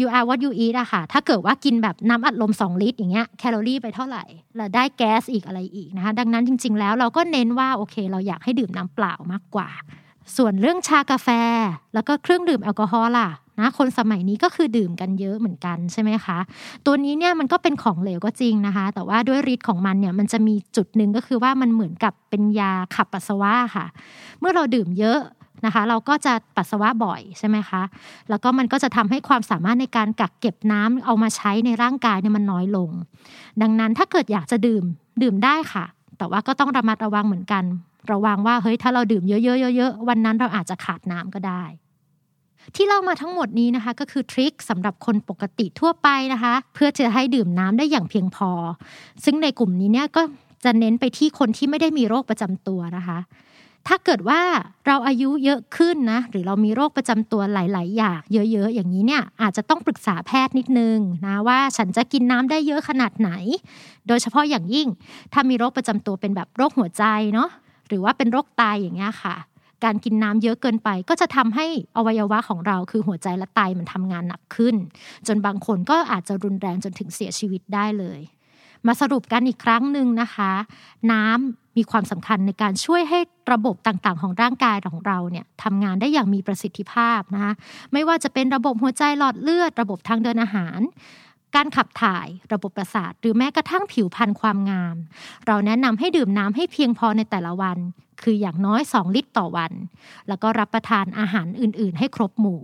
[0.00, 4.24] you are what you eat อะค่ะ ถ้าเกิดว่ากินแบบน้ำอัดลม 2 ลิตรอย่างเงี้ย แคลอรี่ไปเท่าไหร่
[4.56, 9.68] แล้วได้แก๊สอีกอะไรอีกนะคะ ดังนั้นจริง ๆ แล้วเราก็เน้นว่าโอเค เราอยากให้ดื่มน้ำเปล่ามากกว่า
[10.36, 11.28] ส่วนเรื่องชากาแฟ
[11.94, 16.38] แล้วก็เครื่องดื่มแอลกอฮอล์ล่ะ นะคนสมัยนี้ก็คือดื่มกันเยอะเหมือนกันใช่ไหมคะ
[16.86, 23.86] ตัวนี้เนี่ยมันก็เป็นของเหลวก็จริงนะคะ แต่ว่าด้วยฤทธิ์ของมันเนี่ยมันจะมีจุดหนึ่งก็คือว่ามันเหมือนกับเป็นยาขับปัสสาวะค่ะ
[24.40, 25.18] เมื่อเราดื่มเยอะ
[25.64, 27.82] นะคะ เราก็จะปัสสาวะบ่อยใช่ไหมคะ
[28.30, 32.90] แล้วก็มันก็จะทำให้ความสามารถในการกักเก็บน้ำเอามาใช้ในร่างกายเนี่ยมันน้อยลง
[33.62, 34.84] ดังนั้นถ้าเกิดอยากจะดื่ม
[35.22, 35.84] ดื่มได้ค่ะ
[36.18, 37.64] แต่ว่าก็ต้องระมัดระวังเหมือนกัน
[38.12, 39.34] ระวังว่าเฮ้ยถ้าเราดื่มเย
[39.84, 41.64] อะๆๆวันนั้นเราอาจจะขาดน้ำก็ได้
[42.74, 48.50] ที่เล่ามาทั้งหมดนี้นะคะ ก็คือทริคสำหรับคนปกติทั่วไปนะคะ เพื่อจะให้ดื่มน้ำได้อย่างเพียงพอ
[49.24, 50.22] ซึ่งในกลุ่มนี้เนี่ยก็
[50.64, 53.18] จะเน้นไปที่คนที่ไม่ได้มีโรคประจำตัวนะคะ
[53.88, 54.40] ถ้าเกิดว่า
[54.86, 63.30] เราอายุเยอะขึ้นนะ หรือเรามีโรคประจำตัวหลาย ๆ อย่าง เยอะ ๆ อย่างนี้เนี่ยอาจจะต้องปรึกษาแพทย์นิดนึงนะว่าฉันจะกินน้ำได้เยอะขนาดไหน
[64.08, 64.88] โดยเฉพาะอย่างยิ่ง
[65.32, 67.04] ถ้ามีโรคประจำตัวเป็นแบบโรคหัวใจ
[67.34, 67.48] เนาะ
[67.88, 69.34] หรือว่าเป็นโรคไตยอย่างเงี้ยค่ะ
[69.84, 71.66] การกินน้ำเยอะเกินไป ก็จะทำให้
[71.96, 74.74] อวัยวะของเราคือหัวใจและไตมันทำงานหนักขึ้น
[75.26, 78.20] จนบางคนก็อาจจะรุนแรงจนถึงเสียชีวิตได้เลย
[78.86, 80.52] มาสรุปกันอีกครั้งหนึ่งนะคะ
[81.12, 83.18] น้ำมีความสำคัญในการช่วยให้
[83.52, 87.52] ระบบต่างๆ ของร่างกายของเราเนี่ยทำงานได้อย่างมีประสิทธิภาพนะคะ
[87.92, 90.80] ไม่ว่าจะเป็นระบบหัวใจหลอดเลือด ระบบทางเดินอาหาร
[91.54, 94.96] การขับถ่ายระบบประสาท หรือแม้กระทั่งผิวพรรณความงาม
[95.46, 97.78] เราแนะนำให้ดื่มน้ำให้เพียงพอในแต่ละวัน
[98.22, 99.72] คืออย่างน้อย 2 ลิตรต่อวัน
[100.28, 102.60] แล้วก็รับประทานอาหารอื่น ๆ ให้ครบหมู่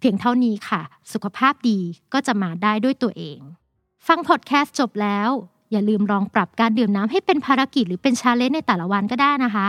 [0.00, 0.82] เพียงเท่านี้ค่ะ
[1.12, 1.78] สุขภาพดี
[2.12, 3.38] ก็จะมาได้ด้วยตัวเอง
[4.06, 5.30] ฟังพอดแคสต์จบแล้ว
[5.72, 9.66] อย่าลืมลองปรับการดื่มน้ำให้เป็นภารกิจหรือเป็นชาเลนจ์ในแต่ละวันก็ได้นะคะ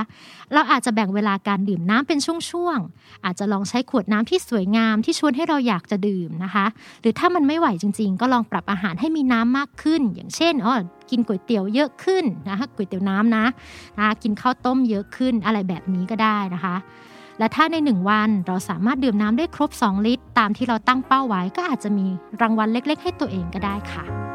[0.54, 6.66] เราอาจจะแบ่งเวลาการดื่มน้ำเป็นช่วงๆ อาจจะลองใช้ขวดน้ำที่สวยงามที่ชวนให้เราอยากจะดื่มนะคะ
[7.02, 10.76] หรือถ้ามันไม่ไหวจริง ๆ ก็ลองปรับอาหารให้มีน้ำมากขึ้น อย่างเช่นอ๋อ
[11.10, 13.46] กินก๋วยเตี๋ยวเยอะขึ้นนะคะก๋วยเตี๋ยวน้ำนะ
[14.00, 16.76] นะกินข้าวต้มเยอะขึ้นอะไรแบบนี้ก็ได้นะคะ
[17.40, 22.06] และถ้าใน 1 วันเราสามารถดื่มน้ำได้ครบ 2 ลิตร ตามที่เราตั้งเป้าไว้ก็อาจจะมี
[22.42, 24.31] รางวัลเล็ก ๆ ให้ตัวเองก็ได้ค่ะ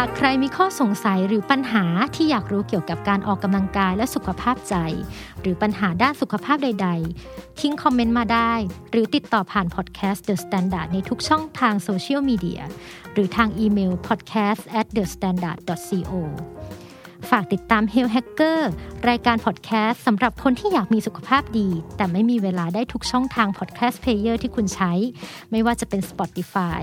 [0.00, 1.84] หากใครมีข้อสงสัยหรือปัญหา
[2.14, 4.74] ที่อยากรู้เกี่ยวกับการออกกำลังกายและสุขภาพใจ
[5.40, 6.88] หรือปัญหาด้านสุขภาพใด
[7.24, 8.52] ๆ ทิ้งคอมเมนต์มาได้
[8.90, 12.62] หรือติดต่อผ่านพอดแคสต์ The Standard ในทุกช่องทางโซเชียลมีเดีย
[13.12, 16.12] หรือทางอีเมล podcast at the standard.co
[17.30, 18.60] ฝากติดตาม Health Hacker
[19.08, 24.92] รายการพอดแคสต์สำหรับคนที่อยากมีสุขภาพดี แต่ไม่มีเวลาได้ทุกช่องทาง podcast player ที่คุณใช้
[25.50, 26.80] ไม่ว่าจะเป็น Spotify,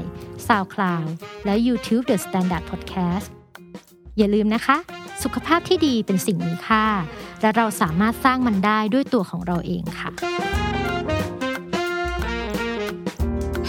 [0.48, 1.08] SoundCloud
[1.46, 3.28] และ YouTube The Standard Podcast
[4.18, 4.78] อย่าลืมนะคะ
[5.24, 6.86] สุขภาพที่ดีเป็นสิ่งมีค่า
[7.41, 10.10] และเราสามารถสร้างมันได้ด้วยตัวของเราเองค่ะ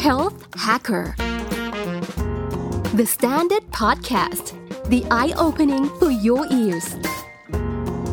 [0.05, 1.07] Health Hacker
[2.99, 4.47] The Standard Podcast
[4.93, 6.87] The eye-opening for your ears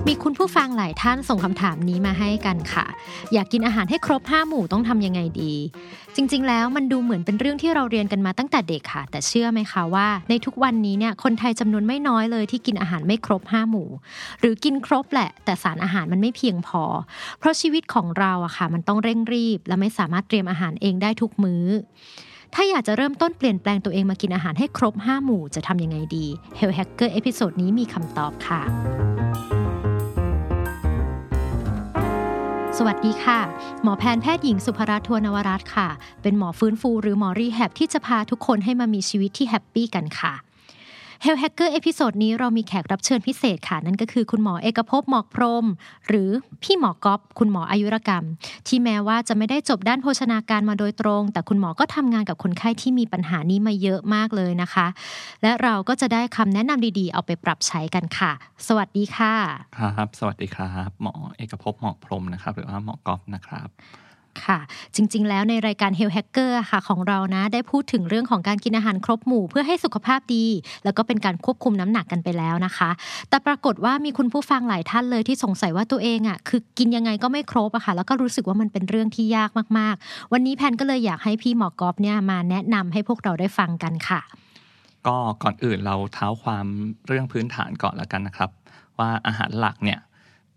[0.07, 2.85] มีคุณผู้ฟังหลายท่านส่งคำถามนี้มาให้กันค่ะ
[3.33, 5.53] อยากกินอาหารให้ครบ 5 หมู่ต้องทำยังไงดี
[6.15, 13.89] จริง ๆ แล้วมันดูเหมือนเป็นเรื่องที่เราเรียนกันมาตั้งแต่เด็กค่ะ แต่เชื่อไหมคะว่า ในทุกวันนี้เนี่ยคนไทยจำนวนไม่น้อยเลยที่กินอาหารไม่ครบ 5 หมู่
[14.39, 16.83] หรือกินครบแหละ แต่สารอาหารมันไม่เพียงพอ
[17.39, 21.65] เพราะชีวิตของเราอะค่ะ มันต้องเร่งรีบ และไม่สามารถเตรียมอาหารเองได้ทุกมื้อ
[22.55, 26.25] ถ้าอยากจะเริ่มต้นเปลี่ยนแปลงตัวเองมากินอาหารให้ครบ 5 หมู่จะทำยังไงดี
[26.59, 28.61] Health Hacker episode นี้มีคำตอบค่ะ
[32.77, 33.39] สวัสดีค่ะ
[33.83, 35.89] หมอแพนแพทย์หญิงสุภรัตน์ทวนวรัตน์ค่ะ
[36.21, 40.33] เป็นหมอฟื้นฟูหรือหมอ rehab ที่จะพาทุกคนให้มามีชีวิตที่ happy กันค่ะ
[41.25, 45.65] Health Hacker episode นี้เรามีแขกรับเชิญพิเศษค่ะ นั่นก็คือคุณหมอเอกภพหมอกพรม
[46.07, 46.29] หรือ
[46.63, 48.23] พี่หมอกอฟคุณหมออายุรกรรม
[48.67, 54.87] ที่แม้ว่าจะไม่ได้จบด้านโภชนาการมาโดยตรง แต่คุณหมอก็ทำงานกับคนไข้ที่มีปัญหานี้มาเยอะมากเลยนะคะ
[55.41, 58.31] และเราก็จะได้คำแนะนำดีๆ เอาไปปรับใช้กันค่ะ
[58.67, 59.33] สวัสดีค่ะ
[59.97, 63.69] ครับ สวัสดีครับ หมอเอกภพหมอกพรมนะครับ หรือว่าหมอกอฟนะครับ
[64.45, 64.59] ค่ะ
[64.95, 70.45] จริง ๆ แล้วในรายการ Health Hacker ค่ะของเรานะได้พูดถึงเรื่องของการกินอาหารครบหมู่เพื่อให้สุขภาพดี
[70.83, 72.89] แล้วก็เป็นการควบคุมน้ำหนักกันไปแล้วนะคะ
[73.29, 84.21] แต่ปรากฏว่ามีคุณผู้ฟังหลายท่านเลยที่สงสัยว่าตัวเองอะคือกินยังไงก็ไม่ครบอะค่ะแล้วก็รู้สึกว่ามันเป็นเรื่องที่ยากมากๆ วันนี้แพนก็เลยอยากให้พี่หมอกอฟเนี่ยมาแนะนำให้พวกเราได้ฟังกันค่ะ
[85.07, 86.65] ก็ก่อนอื่นเราเท้าความ
[87.07, 88.49] เรื่องพื้นฐานก่อนละกันนะครับ
[88.99, 89.99] ว่าอาหารหลักเนี่ย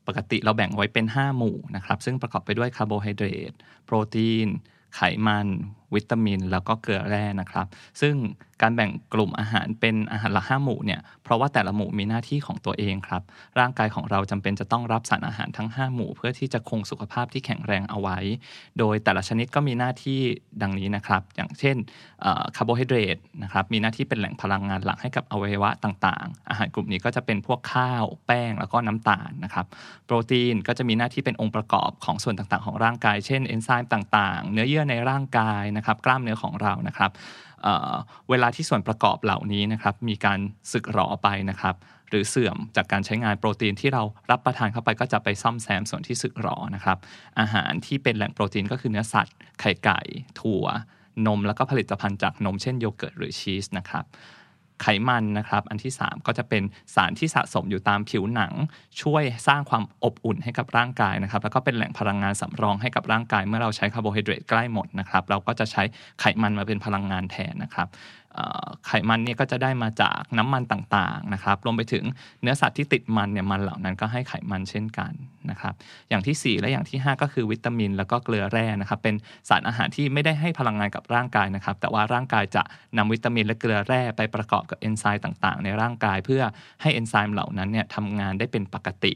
[0.07, 3.53] ปกติเราแบ่งไว้เป็น 5 หมู่นะครับ ซึ่งประกอบไปด้วยคาร์โบไฮเดรต
[3.85, 4.47] โปรตีน
[4.95, 5.47] ไขมัน
[5.95, 7.67] วิตามิน แล้วก็เกลือแร่นะครับ
[8.01, 8.15] ซึ่ง
[8.63, 13.23] การแบ่งกลุ่มอาหารเป็นอาหารละห้าหมู่เนี่ยเพราะว่าแต่ละหมู่มีหน้าที่ของตัวเองครับ
[13.59, 18.19] ร่างกายของเราจำเป็นจะต้องรับสารอาหารทั้ง 5 หมู่ เพื่อที่จะคงสุขภาพที่แข็งแรงเอาไว้
[18.79, 20.21] โดยแต่ละชนิดก็มีหน้าที่
[20.63, 21.77] ดังนี้นะครับ อย่างเช่น
[22.57, 29.67] คาร์โบไฮเดรตนะครับมีหน้าที่เป็นแหล่งพลังงานหลักให้กับอวัยวะต่างๆ อาหารกลุ่มนี้ก็จะเป็นพวกข้าวแป้งแล้วก็น้ำตาลนะครับ
[30.07, 37.11] โปรตีนก็จะมีหน้าที่เป็นองค์ประกอบของส่วนต่างๆ ของร่างกาย เช่นเอนไซม์ต่างๆ เนื้อเยื่อในร่างกายนะครับกล้ามเนื้อของเรานะครับ
[38.31, 40.39] เวลาที่ส่วนประกอบเหล่านี้นะครับมีการ
[40.73, 41.75] สึกหรอไปนะครับ
[42.11, 46.99] หรือเสื่อมจากการใช้งานโปรตีนที่เรารับประทานเข้าไปก็จะไปซ่อมแซมส่วนที่สึกหรอนะครับ
[47.41, 50.01] อาหารที่เป็นแหล่งโปรตีนก็คือเนื้อสัตว์ไข่ไก่
[50.41, 50.65] ถั่ว
[51.27, 54.05] นมแล้วก็ผลิตภัณฑ์จากนมเช่นโยเกิร์ตหรือชีสนะครับ
[54.83, 56.63] ไขมันนะครับ อันที่ 3 ก็จะเป็น
[56.95, 58.53] สารที่สะสมอยู่ตามผิวหนัง
[59.03, 65.83] ช่วยสร้างความอบอุ่นให้กับร่างกายนะครับ แล้วก็เป็นแหล่งพลังงานสำรองให้กับร่างกาย เมื่อเราใช้คาร์โบไฮเดรตใกล้หมดนะครับ เราก็จะใช้
[66.21, 67.89] ไขมันมาเป็นพลังงานแทนนะครับ
[68.87, 72.05] ไขมันเนี่ยก็จะได้มาจากน้ำมันต่างๆนะครับรวมไปถึง
[72.43, 75.13] เนื้อสัตว์ที่ติดมันเนี่ยมันเหล่านั้นก็ให้ไขมันเช่นกัน
[75.51, 75.75] นะครับ
[76.09, 79.15] อย่างที่ 4 และอย่างที่ 5 ก็คือวิตามิน แล้วก็เกลือแร่นะครับเป็น
[79.49, 82.63] สารอาหารที่ไม่ได้ให้พลังงานกับร่างกายนะครับ แต่ว่าร่างกายจะ
[82.97, 86.43] นำวิตามินและเกลือแร่ไปประกอบกับเอนไซม์ต่างๆ ในร่างกาย เพื่อ
[86.83, 89.15] ให้เอนไซม์เหล่านั้นเนี่ยทำงานได้เป็นปกติ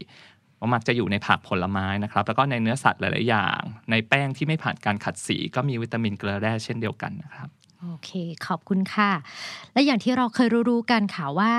[0.75, 3.61] มักจะอยู่ในผักผลไม้นะครับ แล้วก็ในเนื้อสัตว์หลาย ๆ อย่าง
[3.91, 7.49] ในแป้งที่ไม่ผ่านการขัดสีก็มีวิตามินเกลือแร่เช่นเดียวกันนะครับ
[7.81, 8.11] โอเค
[8.47, 9.11] ขอบคุณค่ะ
[9.73, 11.53] และอย่างที่เราเคยรู้ๆกันค่ะว่า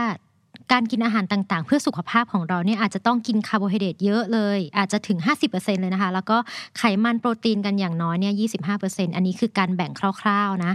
[0.72, 5.18] การกินอาหารต่างๆ เพื่อสุขภาพของเราเนี่ยอาจจะต้องกินคาร์โบไฮเดรตเยอะเลย อาจจะถึง
[5.50, 6.38] 50%เลยนะคะ แล้วก็
[6.78, 8.34] ไขมันโปรตีนกันอย่างน้อยเนี่ย
[8.80, 9.92] 25%อันนี้คือการแบ่ง
[10.22, 10.74] คร่าวๆนะ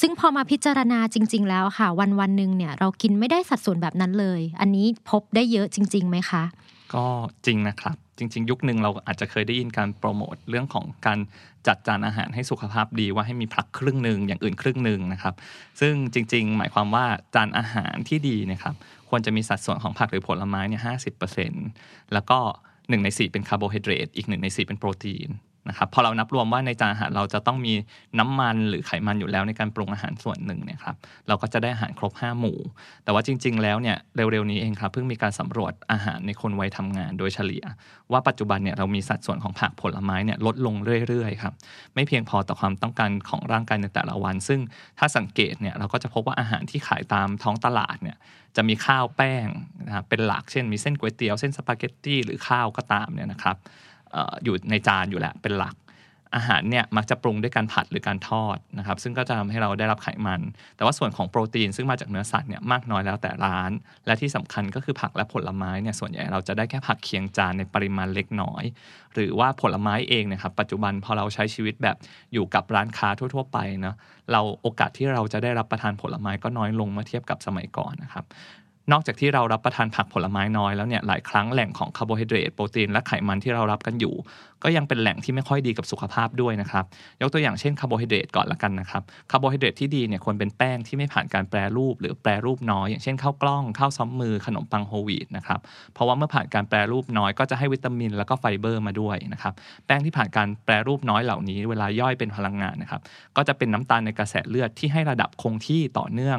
[0.00, 6.42] ซึ่งพอมาพิจารณาจริง ๆ แล้วค่ะ วันวันหนึ่งเนี่ยเรากินไม่ได้สัดส่วนแบบนั้นเลย อันนี้พบได้เยอะจริงๆไหมคะ
[6.94, 7.06] ก็
[7.46, 11.18] จริงนะครับ จริง ๆ ยุคหนึ่งเราอาจจะเคยได้ยินการโปรโมทเรื่องของการ
[11.66, 15.34] จัดจานอาหารให้สุขภาพดีว่าให้มีผักครึ่งหนึ่งอย่างอื่นครึ่งหนึ่งนะครับ
[15.80, 18.74] ซึ่งจริง ๆ หมายความว่าจานอาหารที่ดีนะครับ
[19.08, 21.66] ควรจะมีสัดส่วนของผักหรือผลไม้เนี่ยห้าสิบเปอร์เซ็นต์
[22.12, 22.38] แล้วก็
[22.88, 25.28] หนึ่งในสี่เป็นคาร์โบไฮเดรตอีกหนึ่งในสี่เป็นโปรตีน
[25.68, 27.72] นะครับพอเรานับรวมว่าในจานอาหารเราจะต้องมี
[28.18, 30.96] น้ำมันหรือไขมันอยู่แล้วในการปรุงอาหารส่วนหนึ่งเนี่ยครับ
[31.28, 32.58] เราก็จะได้อาหารครบ 5 หมู่
[33.04, 37.64] แต่ว่าจริง ๆ แล้วเนี่ยเร็วๆนี้เองครับเพิ่งมีการสำรวจอาหารในคนวัยทำงานโดยเฉลี่ย
[38.12, 40.74] ว่าปัจจุบันเนี่ยเรามีสัดส่วนของผักผลไม้เนี่ยลดลง
[41.08, 41.54] เรื่อยๆครับ
[41.94, 44.60] ไม่เพียงพอต่อความต้องการของร่างกายในแต่ละวัน ซึ่ง
[44.98, 48.18] ถ้าสังเกตเนี่ยเราก็จะพบว่าอาหารที่ขายตามท้องตลาดเนี่ย
[48.56, 49.46] จะมีข้าวแป้ง
[49.86, 53.56] นะครับเป็นหลักเช่น มีเส้นก๋วยเตี๋ยวเส้นสปาเกตตี้หรือข้าวก็ตามเนี่ยนะครับ
[54.44, 55.74] อยู่ในจานอยู่แหล้วเป็นหลัก
[56.34, 60.40] อาหารเนี่ยมักจะปรุงด้วยการผัดหรือการทอดนะครับซึ่งก็จะทำให้เราได้รับไขมัน
[60.76, 63.70] แต่ว่าส่วนของโปรตีนซึ่งมาจากเนื้อสัตว์เนี่ยมากน้อยแล้วแต่ร้าน
[64.06, 68.64] และที่สำคัญก็คือผักและผลไม้เนี่ยส่วนใหญ่เราจะได้แค่ผักเคียงจานในปริมาณเล็กน้อย
[69.14, 71.96] หรือว่าผลไม้เองนะครับปัจจุบันพอเราใช้ชีวิตแบบ
[72.32, 73.96] อยู่กับร้านค้าทั่ว ๆ ไปเนาะ
[74.32, 78.24] เราโอกาสที่เราจะได้รับประทานผลไม้ก็น้อยลงเมื่อเทียบกับสมัยก่อนนะครับ
[78.92, 84.14] นอกจากที่เรารับประทานผักผลไม้น้อยแล้วเนี่ยหลายครั้งแหล่งของคาร์โบไฮเดรตโปรตีนและไขมันที่เรารับกันอยู่
[84.64, 86.84] ก็ยังเป็นแหล่งที่ไม่ค่อยดีกับสุขภาพด้วยนะครับ
[87.20, 95.60] ยกตัวอย่างเช่นคาร์โบไฮเดรตก่อนละกันนะครับ คาร์โบไฮเดรตที่ดีเนี่ยควรเป็นแป้งที่ไม่ผ่านการแปรรูป หรือแปรรูปน้อย อย่างเช่นข้าวกล้อง ข้าวซ้อมมือ ขนมปังโฮลวีตนะครับ
[95.94, 99.54] เพราะว่าเมื่อผ่านการแปรรูปน้อยก็จะให้วิตามินแล้วก็ไฟเบอร์มาด้วยนะครับ
[99.86, 103.00] แป้งที่ผ่านการแปรรูปน้อยเหล่านี้ เวลาย่อยเป็นพลังงานนะครับ
[103.36, 106.38] ก็จะเป็นน้ำตาลในกระแสเลือดที่ให้ระดับคงที่ต่อเนื่อง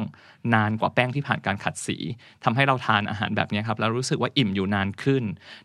[0.54, 1.96] นานกว่าแป้งที่ผ่านการขัดสี
[2.44, 5.22] ทำให้เราทานอาหารแบบนี้ครับแล้วรู้สึกว่าอิ่มอยู่นานขึ้น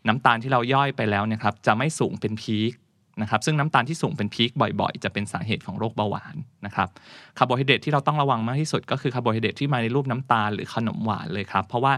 [0.07, 2.73] น้ำตาลที่เราย่อยไปแล้วเนี่ยครับจะไม่สูงเป็น peak
[3.21, 6.35] นะครับซึ่งน้ำตาลที่สูงเป็น peak บ่อยๆ จะเป็นสาเหตุของโรคเบาหวาน
[6.65, 6.89] นะครับ
[7.37, 11.93] คาร์โบไฮเดรตที่เราต้องระวังมากที่สุดก็คือคาร์โบไฮเดรตที่มาในรูปน้ำตาลหรือขนมหวานเลยครับเพราะว่า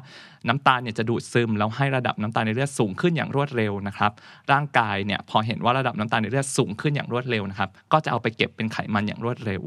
[0.48, 4.12] น้ำตาลเนี่ยจะดูดซึมแล้วให้ระดับน้ำตาลในเลือดสูงขึ้นอย่างรวดเร็วนะครับ
[4.52, 9.64] ร่างกายเนี่ยพอเห็นว่าระดับน้ำตาลในเลือดสูงขึ้นอย่างรวดเร็วนะครับก็จะเอาไปเก็บเป็นไขมันอย่างรวดเร็ว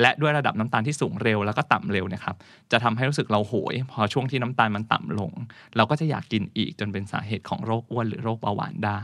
[0.00, 2.36] และด้วยระดับน้ำตาลที่สูงเร็วแล้วก็ต่ำเร็วนะครับ
[2.72, 5.32] จะทำให้รู้สึกเราโหย พอช่วงที่น้ำตาลมันต่ำลง
[5.76, 9.02] เราก็จะอยากกินอีกจนเป็นสาเหตุของโรคอ้วนหรือโรคเบาหวานได้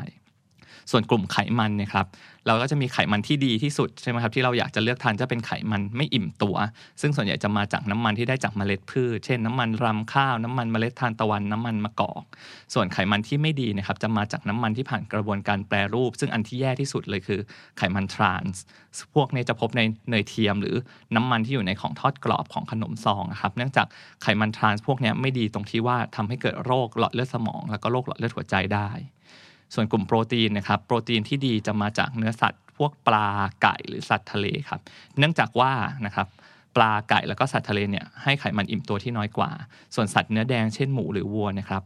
[0.90, 2.06] ส่วนกลุ่มไขมันเนี่ยครับ
[2.46, 6.56] เราก็จะมีไขมันที่ดีที่สุดใช่ไหมครับที่เราอยากจะเลือกทานจะเป็นไขมันไม่อิ่มตัว
[7.00, 12.22] ซึ่งส่วนใหญ่จะมาจากน้ำมันที่ได้จากเมล็ดพืช เช่นน้ำมันรำข้าว น้ำมันเมล็ดทานตะวันน้ำมันมะกอก
[12.74, 17.40] ส่วนไขมันที่ไม่ดีนะครับจะมาจากน้ำมันที่ผ่านกระบวนการแปรรูป ซึ่งอันที่แย่ที่สุดเลยคือ
[17.78, 18.62] ไขมันทรานส์
[19.14, 19.80] พวกนี้จะพบใน
[20.10, 20.76] เนยเทียม หรือ
[21.16, 23.86] น้ำมันที่อยู่ในของทอดกรอบของขนมซองครับเนื่องจาก
[24.22, 28.90] ไขมันทรานส์พวกนี้ไม่ดีตรงที่ว่าทำให้เกิดโรคหลอดเลือดสมอง แล้วก็โรคหลอดเลือดหัวใจได้
[29.74, 33.28] ส่วนกลุ่มโปรตีนนะครับโปรตีนที่ดีจะมาจากเนื้อสัตว์ พวกปลา
[33.62, 34.80] ไก่หรือสัตว์ทะเลครับ
[35.18, 35.72] เนื่องจากว่า
[36.06, 36.26] นะครับ
[36.76, 39.50] ปลาไก่แล้วก็สัตว์ทะเลเนี่ยให้ไขมันอิ่มตัวที่น้อยกว่า
[39.94, 41.82] ส่วนสัตว์เนื้อแดงเช่นหมูหรือวัวนะครับ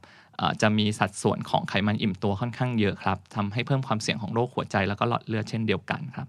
[0.62, 6.28] จะมีสัดส่วนของไขมันอิ่มตัวค่อนข้างเยอะครับทำให้เพิ่มความเสี่ยงของโรคหัวใจแล้วก็หลอดเลือดเช่นเดียวกันครับ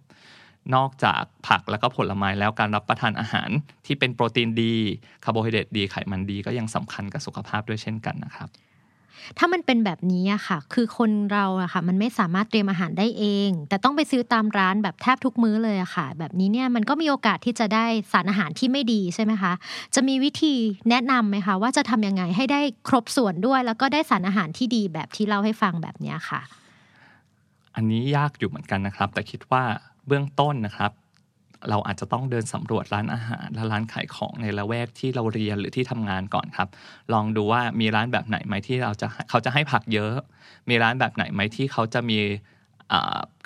[0.75, 3.49] นอกจากผักแล้วก็ผลไม้แล้วการรับประทานอาหาร
[3.85, 4.73] ที่เป็นโปรตีนดี
[5.23, 8.49] คาร์โบไฮเดรตดีไขมันดีก็ยังสำคัญกับสุขภาพด้วยเช่นกันนะครับ
[9.37, 19.53] ถ้ามันเป็นแบบนี้อะค่ะ คือคนเราอะค่ะ มันไม่สามารถเตรียมอาหารได้เอง แต่ต้องไปซื้อตามร้านแบบแทบทุกมื้อเลยอะค่ะ แบบนี้เนี่ยมันก็มีโอกาสที่จะได้สารอาหารที่ไม่ดีใช่ไหมคะ
[19.95, 20.55] จะมีวิธี
[20.89, 26.41] แนะนำไหมคะ ว่าจะทำยังไงให้ได้ครบส่วนด้วย แล้วก็ได้สารอาหารที่ดีแบบที่เล่าให้ฟังแบบนี้ค่ะ
[27.75, 29.63] อันนี้ยากอยู่เหมือนกันนะครับ แต่คิดว่า
[30.07, 30.91] เบื้องต้นนะครับ
[31.69, 36.69] เราอาจจะต้องเดินสำรวจร้านอาหารและร้านขายของในละแวกที่เราเรียนหรือที่ทำงานก่อนครับ
[37.13, 40.13] ลองดูว่ามีร้านแบบไหนไหมที่เราจะเขาจะให้ผักเยอะ
[40.69, 42.19] มีร้านแบบไหนไหมที่เขาจะมี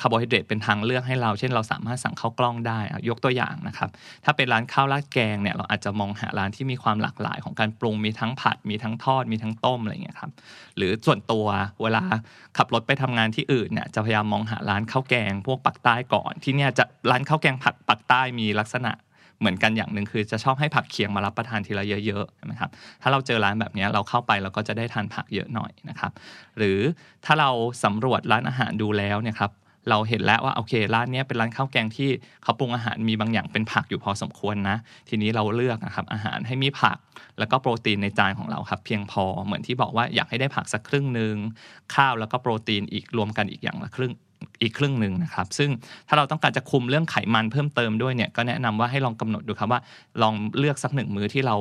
[0.01, 2.79] คาร์โบไฮเดรตเป็นทางเลือกให้เรา เช่นเราสามารถสั่งข้าวกล้องได้
[3.09, 3.89] ยกตัวอย่างนะครับ
[4.25, 10.31] ถ้าเป็นร้านข้าวราดแกงเนี่ยเราอาจจะมองหาร้านที่มีความหลากหลายของการปรุงมีทั้งผัด มีทั้งทอด มีทั้งต้มอะไรเงี้ยครับ
[10.77, 11.45] หรือส่วนตัว
[11.83, 12.03] เวลา
[12.57, 18.91] ขับรถไปทำงานที่อื่นเนี่ยจะพยายามมองหาร้านข้าวแกง พวกปักใต้ก่อน ที่เนี่ยจะร้านข้าวแกงผักปักใต้มีลักษณะ
[19.43, 22.69] เหมือนกันอย่างหนึ่งคือจะชอบให้ผักเคียงมารับประทานทีละเยอะๆนะครับ
[23.01, 26.11] ถ้าเราเจอร้านแบบนี้เราเข้าไปเราก็จะได้ทานผักเยอะหน่อยนะครับ
[26.57, 26.79] หรือ
[27.25, 27.49] ถ้าเรา
[27.83, 29.51] สำรวจร้านอาหารดูแล้วเนี่ยครับ
[29.89, 32.09] เราเห็นแล้วว่าโอเคร้านนี้เป็นร้านข้าวแกงที่
[32.43, 34.77] เขาปรุงอาหารมีบางอย่างเป็นผักอยู่พอสมควรนะ
[35.09, 36.97] ทีนี้เราเลือกนะครับอาหารให้มีผัก
[37.39, 41.35] แล้วก็โปรตีนในจานของเราครับเพียงพอเหมือนที่บอกว่าอยากให้ได้ผักสักครึ่งหนึ่ง
[41.95, 44.13] ข้าวแล้วก็โปรตีนอีกรวมกันอีกอย่างละครึ่ง
[44.61, 45.69] อีกครึ่งหนึ่งนะครับ ซึ่ง
[46.07, 49.81] ถ้าเราต้องการจะคุมเรื่องไขมันเพิ่มเติมด้วยเนี่ยก็แนะนำว่าให้ลองกำหนดดูครับว่า
[50.21, 51.55] ลองเลือกสักหนึ่งมื้อที่เรา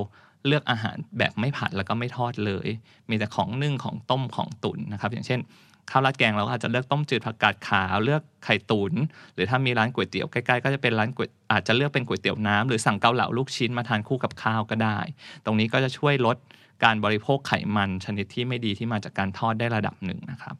[0.47, 2.69] เลือกอาหารแบบไม่ผัดแล้วก็ไม่ทอดเลย
[3.11, 5.41] มีแต่ของนึ่งของต้มของตุ๋นนะครับ อย่างเช่น
[5.91, 8.93] ข้าวราดแกงเราก็อาจจะเลือกต้มจืดผักกาดขาวเลือกไข่ตุน
[9.35, 14.99] หรือถ้ามีร้านก๋วยเตี๋ยวใกล้ๆก็จะเป็นร้านก๋วยอาจจะเลือกเป็นก๋วยเตี๋ยวน้ำหรือสั่งเกาเหลาลูกชิ้นมาทานคู่กับข้าวก็ได้
[15.45, 16.37] ตรงนี้ก็จะช่วยลด
[16.85, 20.57] การบริโภคไขมันชนิดที่ไม่ดีที่มาจากการทอดได้ระดับหนึ่งนะครับ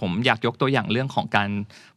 [0.00, 1.48] ผมอยากยกตัวอย่างเรื่องของการ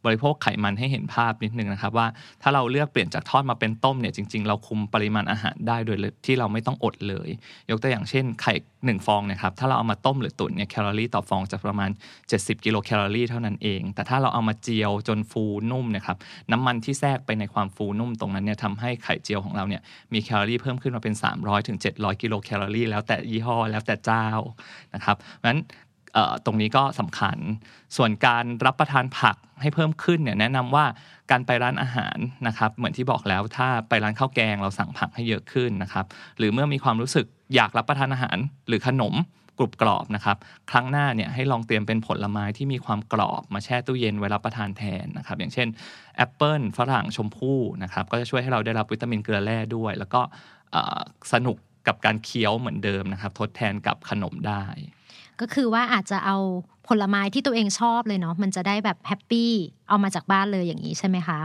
[0.04, 2.06] บริโภคไขมันให้เห็นภาพนิดนึงนะครับ ว่า
[2.42, 5.96] ถ้าเราเลือกเปลี่ยนจากทอดมาเป็นต้มเนี่ยจริง ๆ เราคุมปริมาณอาหารได้โดย
[6.26, 7.28] ที่เราไม่ต้องอดเลย
[7.70, 11.90] ยกตัวอย่างเช่นไข่หนึ่งฟองนะครับถ้าเราเอามาต้มหรือตุ๋นเนี่ยแคลอรี่ต่อฟองจะประมาณ
[12.26, 16.16] 70 กิโลแคลอรี่เท่านั้นเอง แต่ถ้าเราเอามาเจียวจนฟูนุ่มนะครับ
[16.52, 19.82] น้ำมันที่แทรกไปในความฟูนุ่มตรงนั้นเนี่ยทำให้ไข่เจียวของเราเนี่ย
[20.12, 24.26] มีแคลอรี่เพิ่มขึ้นมาเป็น 300ถึง700กิโลแคลอรี่แล้วแต่ยี่ห้อแล้วแต่เจ้า
[24.94, 25.60] นะครับเพราะฉะนั้น
[26.44, 27.36] ตรงนี้ก็สำคัญ
[27.96, 30.84] ส่วนการรับประทานผักให้เพิ่มขึ้นเนี่ยแนะนำว่า
[31.30, 36.04] การไปร้านอาหารนะครับเหมือนที่บอกแล้วถ้าไปร้านข้าวแกงเราสั่งผักให้เยอะขึ้นนะครับ
[36.38, 38.36] หรือเมื่อมีความรู้สึกอยากรับประทานอาหาร
[38.68, 39.14] หรือขนม
[39.58, 40.36] กรุบกรอบนะครับ
[40.70, 45.68] ครั้งหน้าเนี่ยให้ลองเตรียมเป็นผลไม้ที่มีความกรอบมาแช่ตู้เย็นไว้รับประทานแทนนะครับอย่างเช่น
[46.16, 50.20] แอปเปิลฝรั่งชมพู่นะครับก็จะช่วยให้เราได้รับวิตามินเกลือแร่ด้วย แล้วก็
[51.32, 51.56] สนุก
[51.86, 54.64] กับการเคี้ยวเหมือนเดิมนะครับทดแทนกับขนมได้
[55.40, 56.36] ก็คือว่าอาจจะเอา
[56.88, 59.50] ผลไม้ที่ตัวเองชอบเลยเนาะมันจะได้แบบแฮปปี้
[59.88, 61.38] เอามาจากบ้านเลยอย่างนี้ใช่ไหมคะ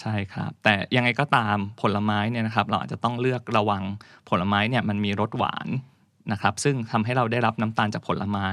[0.00, 3.82] ใช่ครับ แต่ยังไงก็ตามผลไม้เนี่ยนะครับ เราอาจจะต้องเลือกระวัง
[4.28, 5.66] ผลไม้เนี่ยมันมีรสหวาน
[6.32, 8.46] นะครับ ซึ่งทำให้เราได้รับน้ำตาลจากผลไม้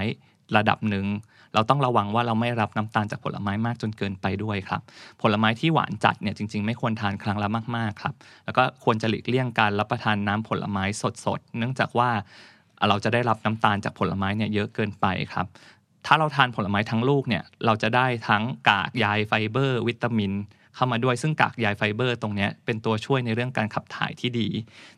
[0.57, 1.05] ระดับหนึ่ง
[1.53, 4.81] เราต้องระวังว่าเราไม่รับน้ำตาลจากผลไม้มากจนเกินไปด้วยครับ
[5.21, 10.83] ผลไม้ที่หวานจัดเนี่ยจริง ๆ ไม่ควรทานครั้งละมากๆครับ แล้วก็ควรจะหลีกเลี่ยงการรับประทานน้ำผลไม้
[11.25, 12.09] สดๆ เนื่องจากว่า
[12.89, 15.47] เราจะได้รับน้ำตาลจากผลไม้เนี่ยเยอะเกินไปครับ
[16.05, 20.33] ถ้าเราทานผลไม้ทั้งลูกเนี่ยเราจะได้ทั้งกากใยไฟเบอร์ วิตามิน
[20.75, 24.47] เข้ามาด้วยซึ่งกากใยไฟเบอร์ ตรงนี้เป็นตัวช่วยในเรื่องการขับถ่ายที่ดี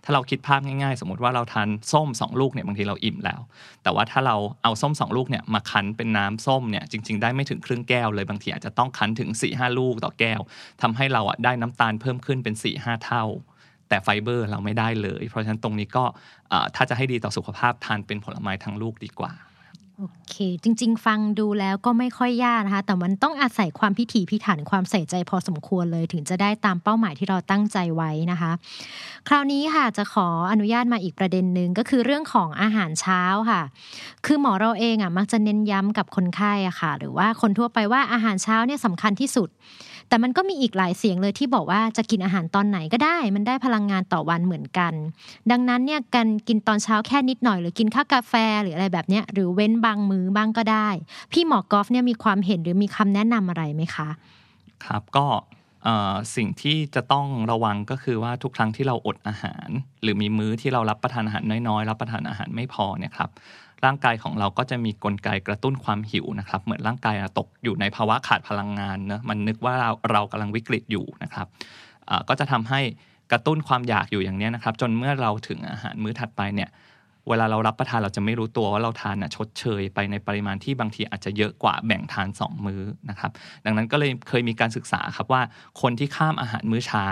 [0.03, 3.39] ถ้าเราคิดภาพง่ายๆ สมมติว่าเราทานส้ม 2 ลูกเนี่ยบางทีเราอิ่มแล้ว
[3.83, 10.39] แต่ว่าถ้าเราเอาส้ม 2 ลูกเนี่ยมาคั้นเป็นน้ำส้มเนี่ยจริง ๆ ได้ไม่ถึงครึ่งแก้วเลยบางทีอาจจะต้องคั้นถึง4ี่ห้าลูกต่อแก้ว
[10.81, 13.25] ทำให้เราอะได้น้ำตาลเพิ่มขึ้นเป็น4ี่ห้าเท่า
[13.89, 16.03] แต่ไฟเบอร์เราไม่ได้เลย เพราะฉะนั้นตรงนี้ก็
[16.75, 19.33] ถ้าจะให้ดีต่อสุขภาพทานเป็นผลไม้ทั้งลูกดีกว่า
[20.01, 28.51] โอเค จริง ๆ ฟังดูแล้วก็ไม่ค่อยยากนะคะ แต่มันต้องอาศัยความพิถีพิถันความใส่ใจพอสมควรเลย ถึงจะได้ตามเป้าหมายที่เราตั้งใจไว้นะคะ
[29.27, 33.61] คราวนี้ค่ะจะขออนุญาตมาอีกประเด็นหนึ่งก็คือเรื่องของอาหารเช้าค่ะ
[34.25, 39.49] คือหมอเราเองอะมักจะเน้นย้ำกับคนไข้อะค่ะ หรือว่าคนทั่วไปว่าอาหารเช้าเนี่ยสำคัญที่สุด
[40.09, 44.93] แต่มันก็มีอีกหลายเสียงเลยที่บอกว่าจะกินอาหารตอนไหนก็ได้ มันได้พลังงานต่อวันเหมือนกัน
[45.51, 50.87] ดังนั้นเนี่ยการกินตอนเช้าแค่นิดหน่อย หรือกินข้าวกาแฟหรืออะไรแบบเนี้ยหรือเว้นบางมื้อบ้างก็ได้
[51.31, 54.09] พี่หมอกอฟเนี่ยมีความเห็นหรือมีคำแนะนำอะไรไหมคะ
[54.85, 55.25] ครับก็
[56.35, 59.69] สิ่งที่จะต้องระวังก็คือว่าทุกครั้งที่เราอดอาหาร
[60.01, 63.29] หรือมีมื้อที่เรารับประทานอาหารน้อยๆ รับประทานอาหารไม่พอเนี่ยครับ
[63.85, 71.47] ร่างกายของเราก็จะมีกลไกกระตุ้นความหิวนะครับ เหมือนร่างกายตกอยู่ในภาวะขาดพลังงานเนะมันนึกว่าเราเรากำลังวิกฤตอยู่นะครับ
[72.29, 72.81] ก็จะทำให้
[73.31, 76.71] กระตุ้นความอยากอยู่อย่างนี้นะครับ จนเมื่อเราถึงอาหารมื้อถัดไปเนี่ย
[77.29, 83.31] เวลาเรารับประทานเราจะไม่รู้ตัวว่าเราทานนะชดเชยไปในปริมาณที่บางทีอาจจะเยอะกว่าแบ่งทาน 2 มื้อนะครับ
[83.65, 85.41] ดังนั้นก็เลยเคยมีการศึกษาครับว่า
[85.81, 87.07] คนที่ข้ามอาหารมื้อเช้า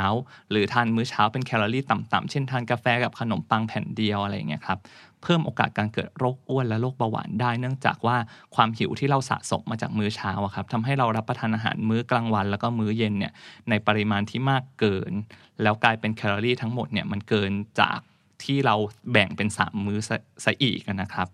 [0.52, 4.80] หรือทานมื้อเช้าเป็นแคลอรี่ต่ำๆเช่นทานกาแฟกับขนมปังแผ่นเดียวอะไรอย่างเงี้ยครับ
[5.24, 8.18] เพิ่มโอกาสการเกิดโรคอ้วนและโรคเบาหวานได้เนื่องจากว่า
[8.56, 13.34] ความหิวที่เราสะสมมาจากมื้อเช้าครับทำให้เรารับประทานอาหารมื้อกลางวัน แล้วก็มื้อเย็นเนี่ย
[13.70, 15.14] ในปริมาณที่มากเกิน
[15.62, 18.00] แล้วกลายเป็นแคลอรี่ทั้งหมดเนี่ยมันเกินจาก
[18.44, 18.76] ที่เรา
[19.12, 20.00] แบ่งเป็น 3 มื้อ
[20.46, 21.28] ซะอีกนะครับ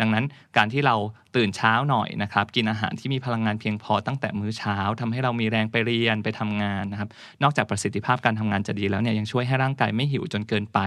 [0.00, 0.24] ดังนั้น
[0.56, 0.96] การที่เรา
[1.36, 7.08] ตื่นเช้าหน่อยนะครับ กินอาหารที่มีพลังงานเพียงพอตั้งแต่มื้อเช้าทำให้เรามีแรงไปเรียนไปทำงานนะครับ
[7.42, 10.78] นอกจากประสิทธิภาพการทำงานจะดีแล้วเนี่ยยังช่วยให้ร่างกายไม่หิวจนเกินไป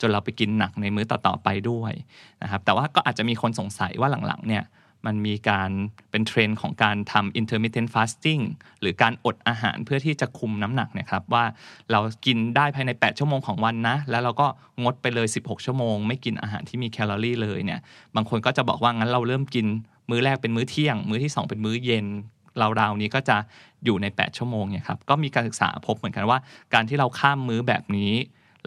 [0.00, 1.92] จนเราไปกินหนักในมื้อต่อๆไปด้วย
[2.42, 4.64] นะครับแต่ว่าก็อาจจะมีคนสงสัยว่าหลังๆเนี่ย
[5.06, 5.70] มันมีการ
[6.10, 8.42] เป็นเทรนด์ของการทำ intermittent fasting
[8.80, 11.44] หรือการอดอาหารเพื่อที่จะคุมน้ำหนักนะครับว่า
[11.90, 14.46] เรากินได้ภายใน 8 ชั่วโมงของวันนะ แล้วเราก็
[14.82, 17.80] งดไปเลย 16 ชั่วโมง ไม่กินอาหารที่มีแคลอรี่เลยเนี่ย
[18.16, 19.66] บางคนก็จะบอกว่างั้นเราเริ่มกิน
[20.10, 22.06] มื้อแรกเป็นมื้อเที่ยง มื้อที่ 2 เป็นมื้อเย็น
[22.58, 23.36] เราวๆนี้ก็จะ
[23.84, 26.38] อยู่ใน 8 ชั่วโมงเนี่ยครับก็มีการศึกษาพบเหมือนกันว่า
[26.74, 28.12] การที่เราข้ามมื้อแบบนี้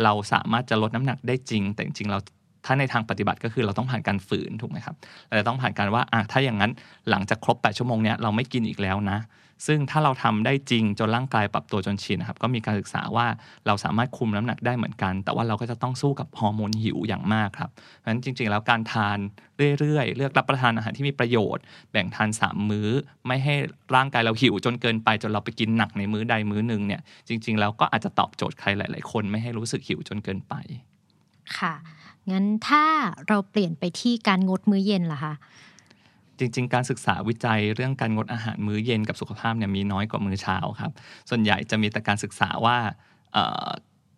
[0.04, 2.20] เราสามารถจะลดน้ำหนักได้จริง แต่จริงเรา
[2.66, 4.96] ถ้าในทางปฏิบัติก็คือเราต้องผ่านการฝืนถูกไหมครับ
[5.36, 6.72] เราต้องผ่านการว่าอะถ้าอย่างนั้น
[7.10, 9.20] หลังจากครบ 8 ชั่วโมงเนี้ยเราไม่กินอีกแล้วนะ
[9.68, 13.28] ซึ่งถ้าเราทำได้จริงจนร่างกายปรับตัวจนชินนะครับ ก็มีการศึกษาว่า
[13.68, 19.18] เราสามารถคุมน้ำหนักได้เหมือนกัน แต่ว่าเราก็จะต้องสู้กับฮอร์โมนหิวอย่างมากครับเพราะฉะนั้นจริง ๆ แล้วการทาน
[19.80, 22.90] เรื่อยๆ เลือกรับประทานอาหารที่มีประโยชน์ แบ่งทาน 3 มื้อ
[23.28, 23.56] ไม่ให้
[23.96, 30.54] ร่างกายเราหิวจนเกินไปจนเราไปกินหนักในมื้อใดมื้อหนึ่งเนี่ยจริง ๆ แล้วก็อาจจะตอบโจทย์ใครหลาย ๆ คนไม่ให้รู้สึกหิวจนเกินไป
[31.58, 31.74] ค่ะ
[32.32, 32.84] งั้นถ้า
[33.28, 35.34] เราเปลี่ยนไปที่การงดมื้อเย็นล่ะคะ
[36.40, 40.92] จริง ๆ การศึกษาวิจัยเรื่องการงดอาหารมื้อเย็นกับสุขภาพเนี่ยมีน้อยกว่ามื้อเช้าครับ
[41.30, 42.78] ส่วนใหญ่จะมีแต่การศึกษาว่า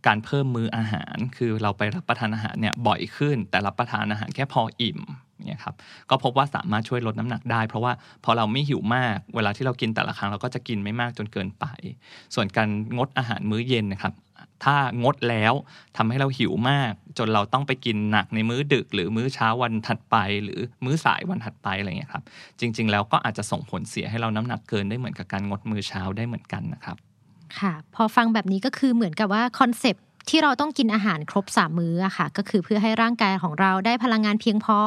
[0.07, 4.99] การเพิ่มมื้ออาหาร คือเราไปรับประทานอาหารเนี่ยบ่อยขึ้น แต่รับประทานอาหารแค่พออิ่ม
[5.47, 5.75] เนี่ยครับ
[6.09, 7.91] ก็พบว่าสามารถช่วยลดน้ำหนักได้ เพราะว่า
[8.23, 11.65] พอเราไม่หิวมาก เวลาที่เรากินแต่ละครั้งเราก็จะกินไม่มากจนเกินไป
[12.35, 14.13] ส่วนการงดอาหารมื้อเย็นนะครับ
[14.63, 15.53] ถ้างดแล้ว
[15.97, 22.23] ทำให้เราหิวมาก จนเราต้องไปกินหนักในมื้อดึก หรือมื้อเช้าวันถัดไป หรือมื้อสายวันถัดไปอะไรเงี้ยครับ
[22.59, 26.97] จริง ๆ แล้วก็อาจจะส่งผลเสียให้เราน้ำหนักเกินได้เหมือนกับการงดมื้อเช้าได้เหมือนกันนะครับ
[27.59, 34.79] ค่ะ พอฟังแบบนี้ก็คือเหมือนกับว่าคอนเซปต์ที่เราต้องกินอาหารครบสามมื้ออะค่ะ ก็คือเพื่อให้ร่างกายของเราได้พลังงานเพียงพอ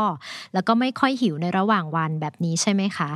[0.55, 3.11] แล้วก็ไม่ค่อยหิวในระหว่างวันแบบนี้ใช่ไหมคะ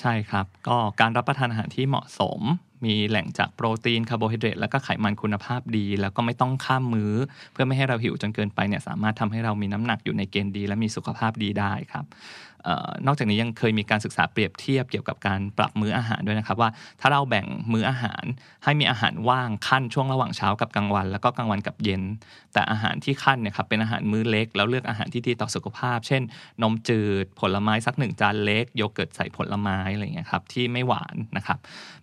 [0.00, 2.40] ใช่ครับ ก็การรับประทานอาหารที่เหมาะสม
[2.84, 7.12] มีแหล่งจากโปรตีนคาร์โบไฮเดรตแล้วก็ไขมันคุณภาพดี แล้วก็ไม่ต้องข้ามมื้อ
[7.52, 12.04] เพื่อไม่ให้เราหิวจนเกินไปเนี่ยสามารถทำให้เรามีน้ำหนักอยู่ในเกณฑ์ดี และมีสุขภาพดีได้ครับ
[13.06, 16.70] นอกจากนี้ยังเคยมีการศึกษาเปรียบเทียบเกี่ยวกับการปรับมื้ออาหารด้วยนะครับ ว่า
[17.00, 18.24] ถ้าเราแบ่งมื้ออาหาร
[18.64, 22.02] ให้มีอาหารว่างขั้นช่วงระหว่างเช้ากับกลางวัน แล้วก็กลางวันกับเย็น
[22.52, 26.22] แต่อาหารที่ขั้นเนี่ยครับเป็นอาหารมื้อเล็ก แล้วเลือกอาหารที่ดีต่อสุขภาพ เช่น
[26.62, 31.58] นมจืด ผลไม้สักหนึ่งจานเล็กโยเกิร์ตใส่ผลไม้อะไรเงี้ยครับที่ไม่หวานนะครับ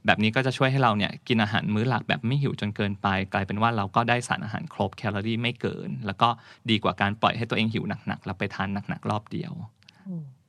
[0.05, 6.29] แบบนี้ก็จะช่วยให้เราเนี่ยกินอาหารมื้อหลักแบบไม่หิวจนเกินไป กลายเป็นว่าเราก็ได้สารอาหารครบแคลอรี่ไม่เกิน แล้วก็
[6.69, 9.53] ดีกว่าการปล่อยให้ตัวเองหิวหนักๆแล้วไปทานหนักๆรอบเดียว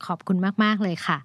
[0.05, 1.17] ขอบคุณมาก ๆ เลยค่ะ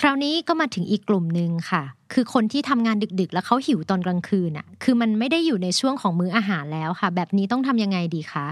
[0.00, 1.82] คราวนี้ก็มาถึงอีกกลุ่มหนึ่งค่ะ
[2.12, 8.46] คือคนที่ทำงานดึก ๆ แล้วเขาหิวตอนกลางคืนอะ คือมันไม่ได้อยู่ในช่วงของมื้ออาหารแล้วค่ะ แบบนี้ต้องทำยังไงดีคะ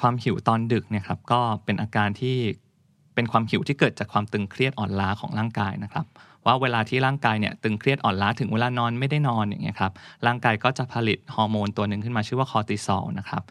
[0.00, 2.36] ความหิวตอนดึกเนี่ยครับก็เป็นอาการที่
[3.14, 6.06] เป็นความหิวที่เกิดจากความตึงเครียดอ่อนล้าของร่างกายนะครับ
[6.46, 9.92] ว่าเวลาที่ร่างกายเนี่ยตึงเครียดอ่อนล้าถึงเวลานอนไม่ได้นอนอย่างเงี้ยครับ
[10.26, 13.42] ร่างกายก็จะผลิตฮอร์โมนตัวหนึ่งขึ้นมาชื่อว่าคอร์ติซอลนะครับ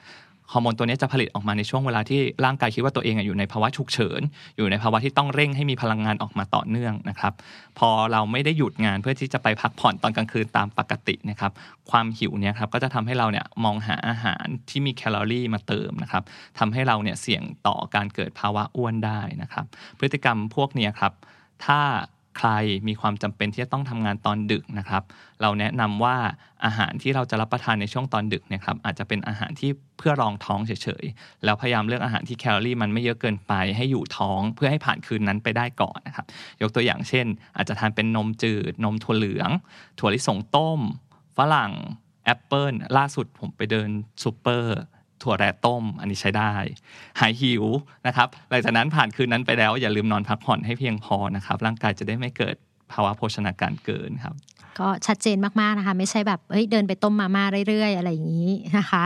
[0.54, 4.22] ฮอร์โมนตัวนี้จะผลิตออกมาในช่วงเวลาที่ร่างกายคิดว่าตัวเองอยู่ในภาวะฉุกเฉิน
[4.58, 7.34] อยู่ในภาวะที่ต้องเร่งให้มีพลังงานออกมาต่อเนื่องนะครับ
[7.80, 11.52] พอเราไม่ได้หยุดงานเพื่อที่จะไปพักผ่อนตอนกลางคืนตามปกตินะครับ
[11.92, 16.24] ความหิวเนี่ยครับก็จะทำให้เราเนี่ยมองหาอาหารที่มีแคลอรี่มาเติมนะครับ
[16.60, 19.66] ทำให้เราเนี่ยเสี่ยงต่อการเกิดภาวะอ้วนได้นะครับ
[20.00, 21.14] พฤติกรรมพวกนี้ครับ
[21.66, 21.80] ถ้า
[22.38, 22.50] ใคร
[22.88, 25.04] มีความจำเป็นที่จะต้องทำงานตอนดึกนะครับ
[25.42, 26.16] เราแนะนำว่า
[26.66, 30.72] อาหารที่เราจะรับประทานในช่วงตอนดึกนะครับอาจจะเป็นอาหารที่เพื่อรองท้องเฉ
[31.04, 36.26] ยๆ แล้วพยายามเลือกอาหารที่แคลอรี่มันไม่เยอะเกินไปให้อยู่ท้องเพื่อให้ผ่านคืนนั้นไปได้ก่อนนะครับ
[36.62, 37.26] ยกตัวอย่างเช่น
[37.58, 39.50] อาจจะทานเป็นนมจืด นมถั่วเหลือง
[40.00, 40.80] ถั่วลิสงต้ม
[41.38, 41.74] ฝรั่ง
[42.26, 43.90] แอปเปิลล่าสุดผมไปเดิน
[44.24, 44.78] ซูเปอร์
[45.24, 46.54] ถั่วแระต้ม อันนี้ใช้ได้
[47.20, 47.64] หายหิว
[48.08, 52.56] นะครับหลังจากนั้นผ่านคืนนั้นไปแล้ว อย่าลืมนอนพักผ่อนให้เพียงพอนะครับ ร่างกายจะได้ไม่เกิด
[52.92, 54.36] ภาวะโภชนาการเกินครับ
[54.82, 59.04] ก็ชัดเจนมากๆนะคะ ไม่ใช่แบบเอ้ยเดินไปต้มมาม่าเรื่อยๆ อะไรอย่างนี้นะคะ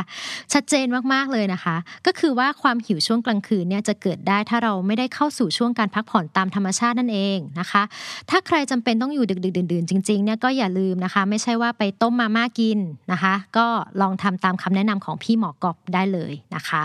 [0.53, 1.75] ชัดเจนมากๆเลยนะคะ
[2.05, 7.83] ก็คือว่าความหิวช่วงกลางคืนเนี่ยจะเกิดได้ถ้าเราไม่ได้เข้าสู่ช่วงการพักผ่อนตามธรรมชาตินั่นเองนะคะ
[8.29, 12.79] ถ้าใครจำเป็นต้องอยู่ดึกๆดื่นๆจริงๆเนี่ยก็อย่าลืมนะคะ ไม่ใช่ว่าไปต้มมาม่ากิน
[13.11, 13.65] นะคะ ก็
[14.01, 16.83] ลองทำตามคำแนะนำของพี่หมอกอบได้เลยนะคะ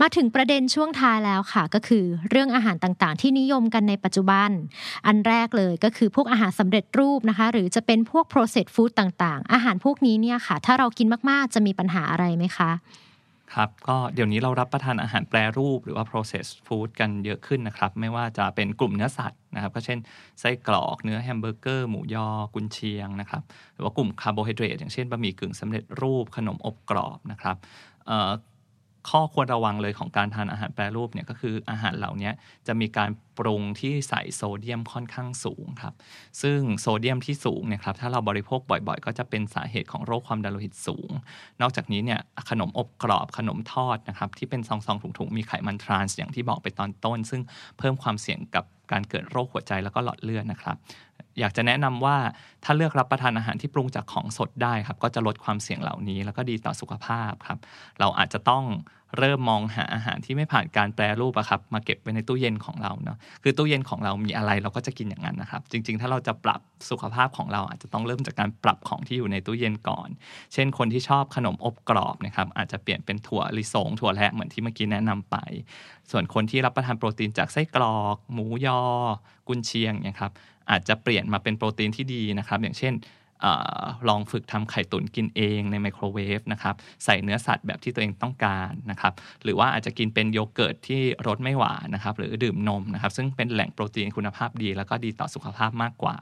[0.00, 4.50] มาถึงประเด็นช่วงท้ายแล้วค่ะ ก็คือเรื่องอาหารต่างๆ ที่นิยมกันในปัจจุบัน
[5.06, 12.72] อันแรกเลยก็คือพวกอาหารสำเร็จรูปนะคะ หรือจะเป็นพวก processed food ต่างๆ อาหารพวกนี้เนี่ยค่ะ ถ้าเรากินมากๆ จะมีปัญหาอะไรไหมคะ
[13.54, 19.98] ครับก็เดี๋ยวนี้เรารับประทานอาหารแปรรูปหรือว่า processed food กันเยอะขึ้นนะครับ ไม่ว่าจะเป็นกลุ่มเนื้อสัตว์นะครับ ก็เช่น
[20.40, 23.42] ไส้กรอกเนื้อแฮมเบอร์เกอร์หมูยอกุนเชียงนะครับ
[23.74, 27.56] หรือว่ากลุ่มคาร์โบไฮเดรตอย่างเช่นบะหมี่กึ่งสำเร็จรูปขนมอบกรอบนะครับ
[28.06, 28.30] เอ่อ
[29.10, 32.30] ข้อควรระวังเลยของการทานอาหารแปรรูปเนี่ยก็คืออาหารเหล่านี้
[32.66, 35.94] จะมีการปรุงที่ใส่โซเดียมค่อนข้างสูงครับ
[36.42, 41.10] ซึ่งโซเดียมที่สูงเนี่ยครับถ้าเราบริโภคบ่อยๆ ก็จะเป็นสาเหตุของโรคความดันโลหิตสูง
[41.60, 42.20] นอกจากนี้เนี่ย
[42.50, 47.42] ขนมอบกรอบขนมทอดนะครับที่เป็นซองๆถุงๆมีไขมันทรานส์อย่างที่บอกไปตอนต้น ซึ่ง
[47.78, 50.76] เพิ่มความเสี่ยงกับการเกิดโรคหัวใจแล้วก็หลอดเลือดนะครับ
[51.40, 52.16] อยากจะแนะนำว่า
[52.64, 57.58] ถ้าเลือกรับประทานอาหารที่ปรุงจากของสดได้ครับก็จะลดความเสี่ยงเหล่านี้ แล้วก็ดีต่อสุขภาพครับ
[58.00, 58.64] เราอาจจะต้อง
[59.18, 66.60] เริ่มมองหาอาหารที่ไม่ผ่านการแปรรูปอะครับมาเก็บไว้ในตู้เย็นของเราเนาะคือตู้เย็นของเรามีอะไรเราก็จะกินอย่างนั้นนะครับ จริง ๆ ถ้าเราจะปรับ
[66.90, 70.08] สุขภาพของเราอาจจะต้องเริ่มจากการปรับของที่อยู่ในตู้เย็นก่อน
[70.52, 75.36] เช่น คนที่ชอบขนมอบกรอบนะครับอาจจะเปลี่ยนเป็นถั่วลิสงถั่วแระเหมือนที่เมื่อกี้แนะนำไป
[76.10, 78.80] ส่วนคนที่รับประทานโปรตีนจากไส้กรอก หมูยอ
[79.48, 80.32] กุนเชียงเนี่ยครับ
[80.70, 82.94] อาจจะเปลี่ยนมาเป็นโปรตีนที่ดีนะครับ อย่างเช่น
[83.44, 83.46] อ
[84.08, 86.74] ลองฝึกทำไข่ตุ๋นกินเองในไมโครเวฟนะครับ
[87.04, 89.12] ใส่เนื้อสัตว์แบบที่ตัวเองต้องการนะครับ
[89.42, 96.16] หรือว่าอาจจะกินเป็นโยเกิร์ตที่รสไม่หวานนะครับ หรือดื่มนมนะครับ ซึ่งเป็นแหล่งโปรตีนคุณภาพดี แล้วก็ดีต่อสุขภาพมากกว่า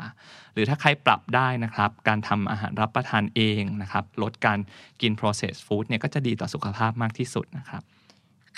[0.55, 4.59] หรือถ้าใครปรับได้นะครับ การทำอาหารรับประทานเองนะครับ ลดการ
[5.03, 7.83] กิน processed food เนี่ยก็จะดีต่อสุขภาพมากที่สุดนะครับ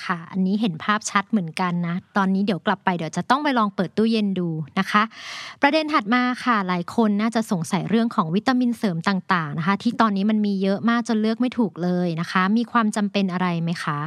[0.05, 4.49] ค่ะ อันนี้เห็นภาพชัดเหมือนกันนะ ตอนนี้เดี๋ยวกลับไปเดี๋ยวจะต้องไปลองเปิดตู้เย็นดู
[4.79, 5.03] นะคะ
[5.63, 13.99] ประเด็นถัดมาค่ะหลายคนน่าจะสงสัยเรื่องของวิตามินเสริมต่างๆนะคะ ที่ตอนนี้มันมีเยอะมากจนเลือกไม่ถูกเลยนะคะ มีความจำเป็นอะไรไหมคะ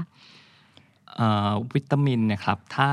[1.73, 2.89] วิตามินนะครับถ้า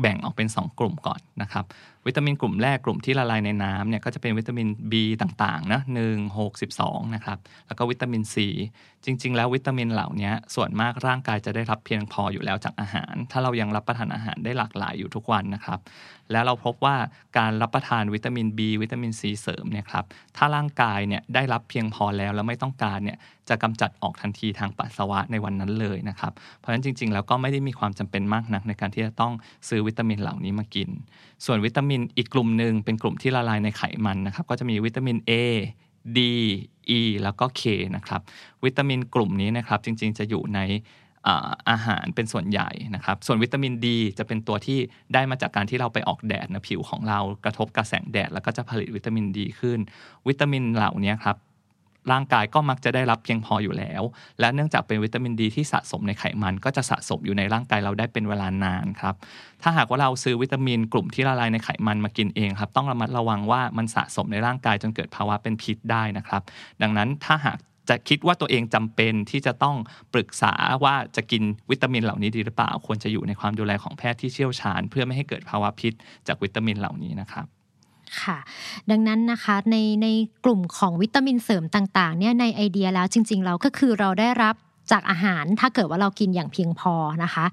[0.00, 1.64] แบ่งออกเป็น 2 กลุ่มก่อนนะครับ
[2.06, 8.34] วิตามินกลุ่มแรกกลุ่มที่ละลายในน้ำเนี่ยก็จะเป็นวิตามิน B ต่างๆนะหนึ่งหกสิบสองนะครับแล้วก็วิตามิน C
[9.04, 15.78] จริง ๆ แล้ววิตามินเหล่านี้ส่วนมากร่างกายจะได้รับเพียงพออยู่แล้วจากอาหาร ถ้าเรายังรับประทานอาหารได้หลากหลายอยู่ทุกวันนะครับ
[16.32, 16.96] แล้วเราพบว่า
[17.38, 20.04] การรับประทานวิตามิน B วิตามิน C เสริมเนี่ยครับ
[20.36, 23.18] ถ้าร่างกายเนี่ยได้รับเพียงพอแล้วแล้วไม่ต้องการเนี่ย
[23.48, 29.32] จะกำจัดออกทันทีทางปัสสาวะในวันนั้นเลยนะครับ เพราะฉะนั้นจริง ๆ แล้วก็ไม่ได้มีความจำเป็นมากนักในการที่จะต้อง
[29.68, 30.88] ซื้อวิตามินเหล่านี้มากิน
[31.44, 35.32] ส่วนวิตามินอีกกลุ่มหนึ่งเป็นกลุ่มที่ละลายในไขมันนะครับก็จะมีวิตามิน A
[36.16, 36.18] D
[36.98, 37.62] E แล้วก็ K
[37.96, 38.20] นะครับ
[38.64, 40.60] วิตามินกลุ่มนี้นะครับจริงๆ จะอยู่ใน
[41.70, 44.78] อาหารเป็นส่วนใหญ่นะครับ ส่วนวิตามินดีจะเป็นตัวที่
[45.14, 49.78] ได้มาจากการที่เราไปออกแดดนะผิวของเรากระทบกับแสงแดด แล้วก็จะผลิตวิตามินดีขึ้น
[50.28, 51.36] วิตามินเหล่านี้ครับ
[52.12, 54.02] ร่างกายก็มักจะได้รับเพียงพออยู่แล้ว
[54.40, 59.14] และเนื่องจากเป็นวิตามินดีที่สะสมในไขมัน ก็จะสะสมอยู่ในร่างกายเราได้เป็นเวลานานครับ
[59.62, 66.42] ถ้าหากว่าเราซื้อวิตามินกลุ่มที่ละลายในไขมันมากินเองครับ ต้องระมัดระวังว่ามันสะสมในร่างกายจนเกิดภาวะเป็นพิษได้นะครับ
[66.82, 67.58] ดังนั้นถ้าหาก
[67.88, 69.76] จะคิดว่าตัวเองจำเป็นที่จะต้อง
[70.14, 70.52] ปรึกษา
[70.84, 75.92] ว่าจะกินวิตามินเหล่านี้ดีหรือเปล่า ควรจะอยู่ในความดูแลของแพทย์ที่เชี่ยวชาญ เพื่อไม่ให้เกิดภาวะพิษ
[76.26, 77.46] จากวิตามินเหล่านี้นะครับ
[78.22, 78.38] ค่ะ
[78.90, 80.06] ดังนั้นนะคะในใน
[80.44, 84.54] กลุ่มของวิตามินเสริมต่างๆเนี่ยในไอเดียแล้วจริง ๆ เราก็คือเราได้รับ
[84.90, 86.94] จากอาหารถ้าเกิดว่าเรากินอย่างเพียงพอ
[87.24, 87.44] นะคะ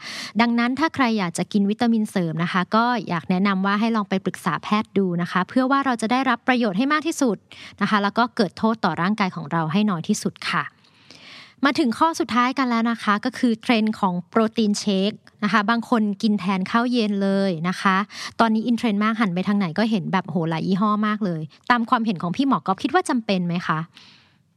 [0.42, 7.38] ดังนั้นถ้าใครอยากจะกินวิตามินเสริมนะคะ ก็อยากแนะนำว่าให้ลองไปปรึกษาแพทย์ดูนะคะ เพื่อว่าเราจะได้รับประโยชน์ให้มากที่สุด
[7.82, 10.64] นะคะ แล้วก็เกิดโทษต่อร่างกายของเราให้น้อยที่สุดค่ะ
[11.64, 15.12] มาถึงข้อสุดท้ายกันแล้วนะคะ ก็คือเทรนด์ของโปรตีนเชค
[15.44, 17.96] นะคะ บางคนกินแทนข้าวเย็นเลยนะคะ
[18.40, 21.42] ตอนนี้อินเทรนด์มากหันไปทางไหนก็เห็นแบบโหหลายยี่ห้อมากเลย
[21.72, 23.80] ตามความเห็นของพี่หมอกอบคิดว่าจำเป็นไหมคะ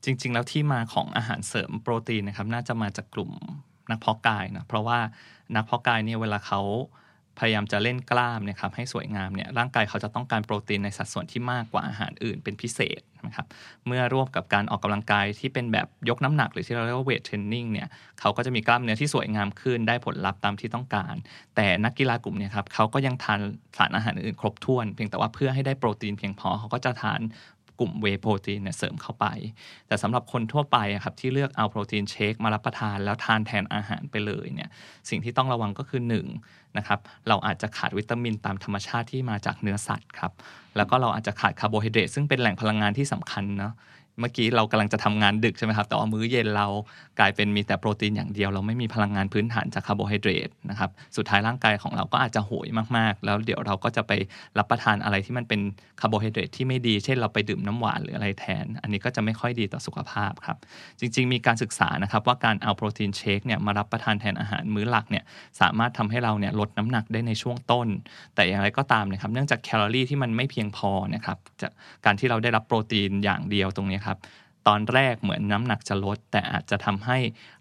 [0.04, 3.30] จริง ๆ แล้วที่มาของอาหารเสริมโปรตีนนะครับ น่าจะมาจากกลุ่ม
[3.90, 4.98] นักเพาะกายนะเพราะว่า
[5.54, 6.60] นักเพาะกายเนี่ยเวลาเขา
[7.38, 13.46] พยายามจะเล่นกล้ามเนี่ยครับให้สวยงามเนี่ยร่างกายเขาจะต้องการโปรตีนในสัดส่วนที่มากกว่าอาหารอื่นเป็นพิเศษนะครับ
[13.86, 17.88] เมื่อร่วมกับการออกกำลังกายที่เป็นแบบยกน้ำหนักหรือที่เราเรียกว่าเวทเทรนนิ่งเนี่ย
[18.20, 21.14] เขาก็จะมีกล้ามเนื้อที่สวยงามขึ้นได้ผลลัพธ์ตามที่ต้องการ
[21.56, 23.40] แต่นักกีฬากลุ่มเนี่ยครับเขาก็ยังทาน
[23.76, 27.22] สารอาหารอื่นครบถ้วน เพียงแต่ว่าเพื่อให้ได้โปรตีนเพียงพอเขาก็จะทาน
[27.82, 29.26] กลุ่มเวโปรตีนเนี่ยเสริมเข้าไป
[29.86, 34.70] แต่สำหรับคนทั่วไปครับที่เลือกเอาโปรตีน shake มารับประทานแล้วทานแทนอาหารไปเลยเนี่ย
[35.10, 36.00] สิ่งที่ต้องระวังก็คือ
[36.32, 40.32] 1 นะครับเราอาจจะขาดวิตามินตามธรรมชาติที่มาจากเนื้อสัตว์ครับ
[40.76, 43.72] แล้วก็เราอาจจะขาดคาร์โบไฮเดรตซึ่งเป็นแหล่งพลังงานที่สำคัญเนาะ
[44.20, 46.66] เมื่อกี้เรากำลังจะทำงานดึกใช่ไหมครับ แต่ว่ามื้อเย็นเรา
[47.18, 54.12] กลายเป็นมีแต่โปรตีนอย่างเดียว เราไม่มีพลังงานพื้นฐานจากคาร์โบไฮเดรตนะครับ สุดท้ายร่างกายของเราก็อาจจะโหยมากๆ แล้วเดี๋ยวเราก็จะไป
[54.58, 55.60] รับประทานอะไรที่มันเป็น
[56.00, 60.56] คาร์โบไฮเดรตที่ไม่ดี เช่นเราไปดื่มน้ำหวานหรืออะไรแทน อันนี้ก็จะไม่ค่อยดีต่อสุขภาพครับ
[61.00, 65.24] จริง ๆ มีการศึกษานะครับว่าการเอาโปรตีน shake เนี่ยมารับประทานแทนอาหารมื้อหลักเนี่ย
[65.60, 67.88] สามารถทำให้เราเนี่ยลดน้ำหนักได้ในช่วงต้น
[68.34, 71.72] แต่อย่างไรก็ตามนะครับ เนื่องจากแคลอรี่ที่มันไม่เพียงพอนะครับจาก
[72.04, 74.18] การที่เราได้รับโปรตีนอย่างเดียวตรงนี้ครับ
[74.68, 77.18] ตอนแรกเหมือนน้ำหนักจะลด แต่อาจจะทำให้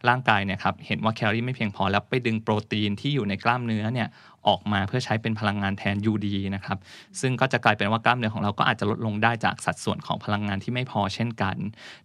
[0.08, 4.08] ร่างกายเนี่ยครับเห็นว่าแคลอรี่ไม่เพียงพอแล้วไปดึงโปรตีนที่อยู่ในกล้ามเนื้อเนี่ย
[4.48, 6.78] ออกมาเพื่อใช้เป็นพลังงานแทน UD นะครับ
[7.22, 11.56] ซึ่งก็จะกลายเป็นว่ากล้ามเนื้อของเราก็อาจจะลดลงได้จากสัดส่วนของพลังงานที่ไม่พอเช่นกัน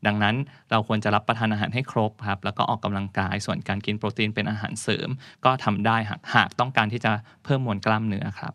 [0.07, 0.35] ดังนั้น
[0.71, 5.09] เราควรจะรับประทานอาหารให้ครบครับแล้วก็ออกกำลังกายส่วนการกินโปรตีนเป็นอาหารเสริม
[5.45, 7.13] ก็ทำได้หากหากต้องการที่จะ
[7.45, 8.55] เพิ่มมวลกล้ามเนื้อครับ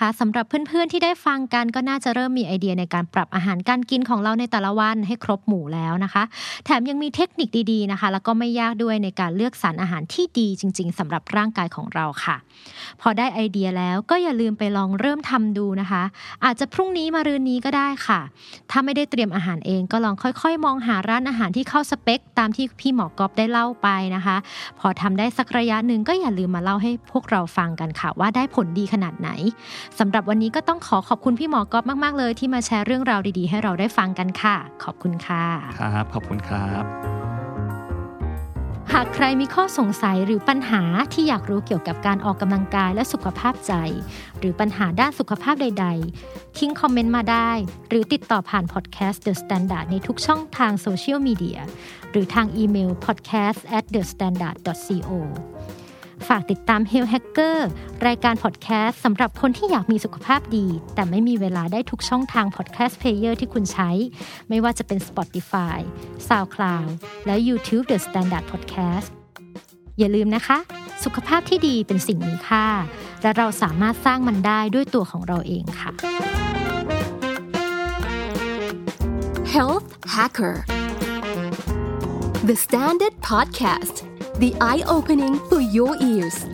[0.00, 6.22] ค่ะสำหรับเพื่อนๆที่ได้ฟังกันก็น่าจะเริ่มมีไอเดียในการปรับอาหารการกินของเราในแต่ละวันให้ครบหมู่แล้วนะคะ
[6.64, 12.36] แถมยังมีเทคนิคดีๆนะคะ แล้วก็ไม่ยากด้วยในการเลือกสารอาหารที่ดีจริง ๆสำหรับร่างกายของเราค่ะ
[13.00, 16.02] พอได้ไอเดียแล้วก็อย่าลืมไปลองเริ่มทำดูนะคะ
[16.44, 18.20] อาจจะพรุ่งนี้มารืนนี้ก็ได้ค่ะ
[18.70, 24.36] ถ้าไม่ได้เตรียมอาหารเองก็ลองค่อยๆ มองหาร้านอาหารที่เข้าสเปค ตามที่พี่หมอกอบได้เล่าไปนะคะ
[24.78, 29.30] พอทำได้สักระยะหนึ่งก็อย่าลืมมาเล่าให้พวกเราฟังกันค่ะ ว่าได้ผลดีขนาดไหน
[29.98, 35.44] สำหรับวันนี้ก็ต้องขอขอบคุณพี่หมอกอบมากๆเลย ที่มาแชร์เรื่องราวดีๆ ให้เราได้ฟังกันค่ะ ขอบคุณค่ะ
[35.80, 36.84] ครับขอบคุณครับ
[38.92, 40.82] หากใครมีข้อสงสัยหรือปัญหา
[41.12, 43.72] ที่อยากรู้เกี่ยวกับการออกกำลังกายและสุขภาพใจ
[44.38, 45.86] หรือปัญหาด้านสุขภาพใด
[46.22, 47.50] ๆ ทิ้งคอมเมนต์มาได้
[47.88, 51.60] หรือติดต่อผ่านพอดแคสต์ The Standard ในทุกช่องทางโซเชียลมีเดีย
[52.10, 55.10] หรือทางอีเมล podcast at the standard co
[56.28, 57.58] ฝากติดตาม Health Hacker
[58.06, 63.90] รายการพอดแคสต์สำหรับคนที่อยากมีสุขภาพดี แต่ไม่มีเวลาได้ทุกช่องทาง podcast player ที่คุณใช้
[64.48, 65.78] ไม่ว่าจะเป็น Spotify,
[66.28, 66.88] SoundCloud
[67.26, 69.08] และ YouTube The Standard Podcast
[69.98, 70.58] อย่าลืมนะคะ
[71.04, 72.66] สุขภาพที่ดีเป็นสิ่งมีค่า
[73.22, 75.92] และเราสามารถสร้างมันได้ด้วยตัวของเราเองค่ะ
[79.54, 80.56] Health Hacker
[82.48, 83.96] The Standard Podcast
[84.38, 86.46] The Eye Opening for Your Ears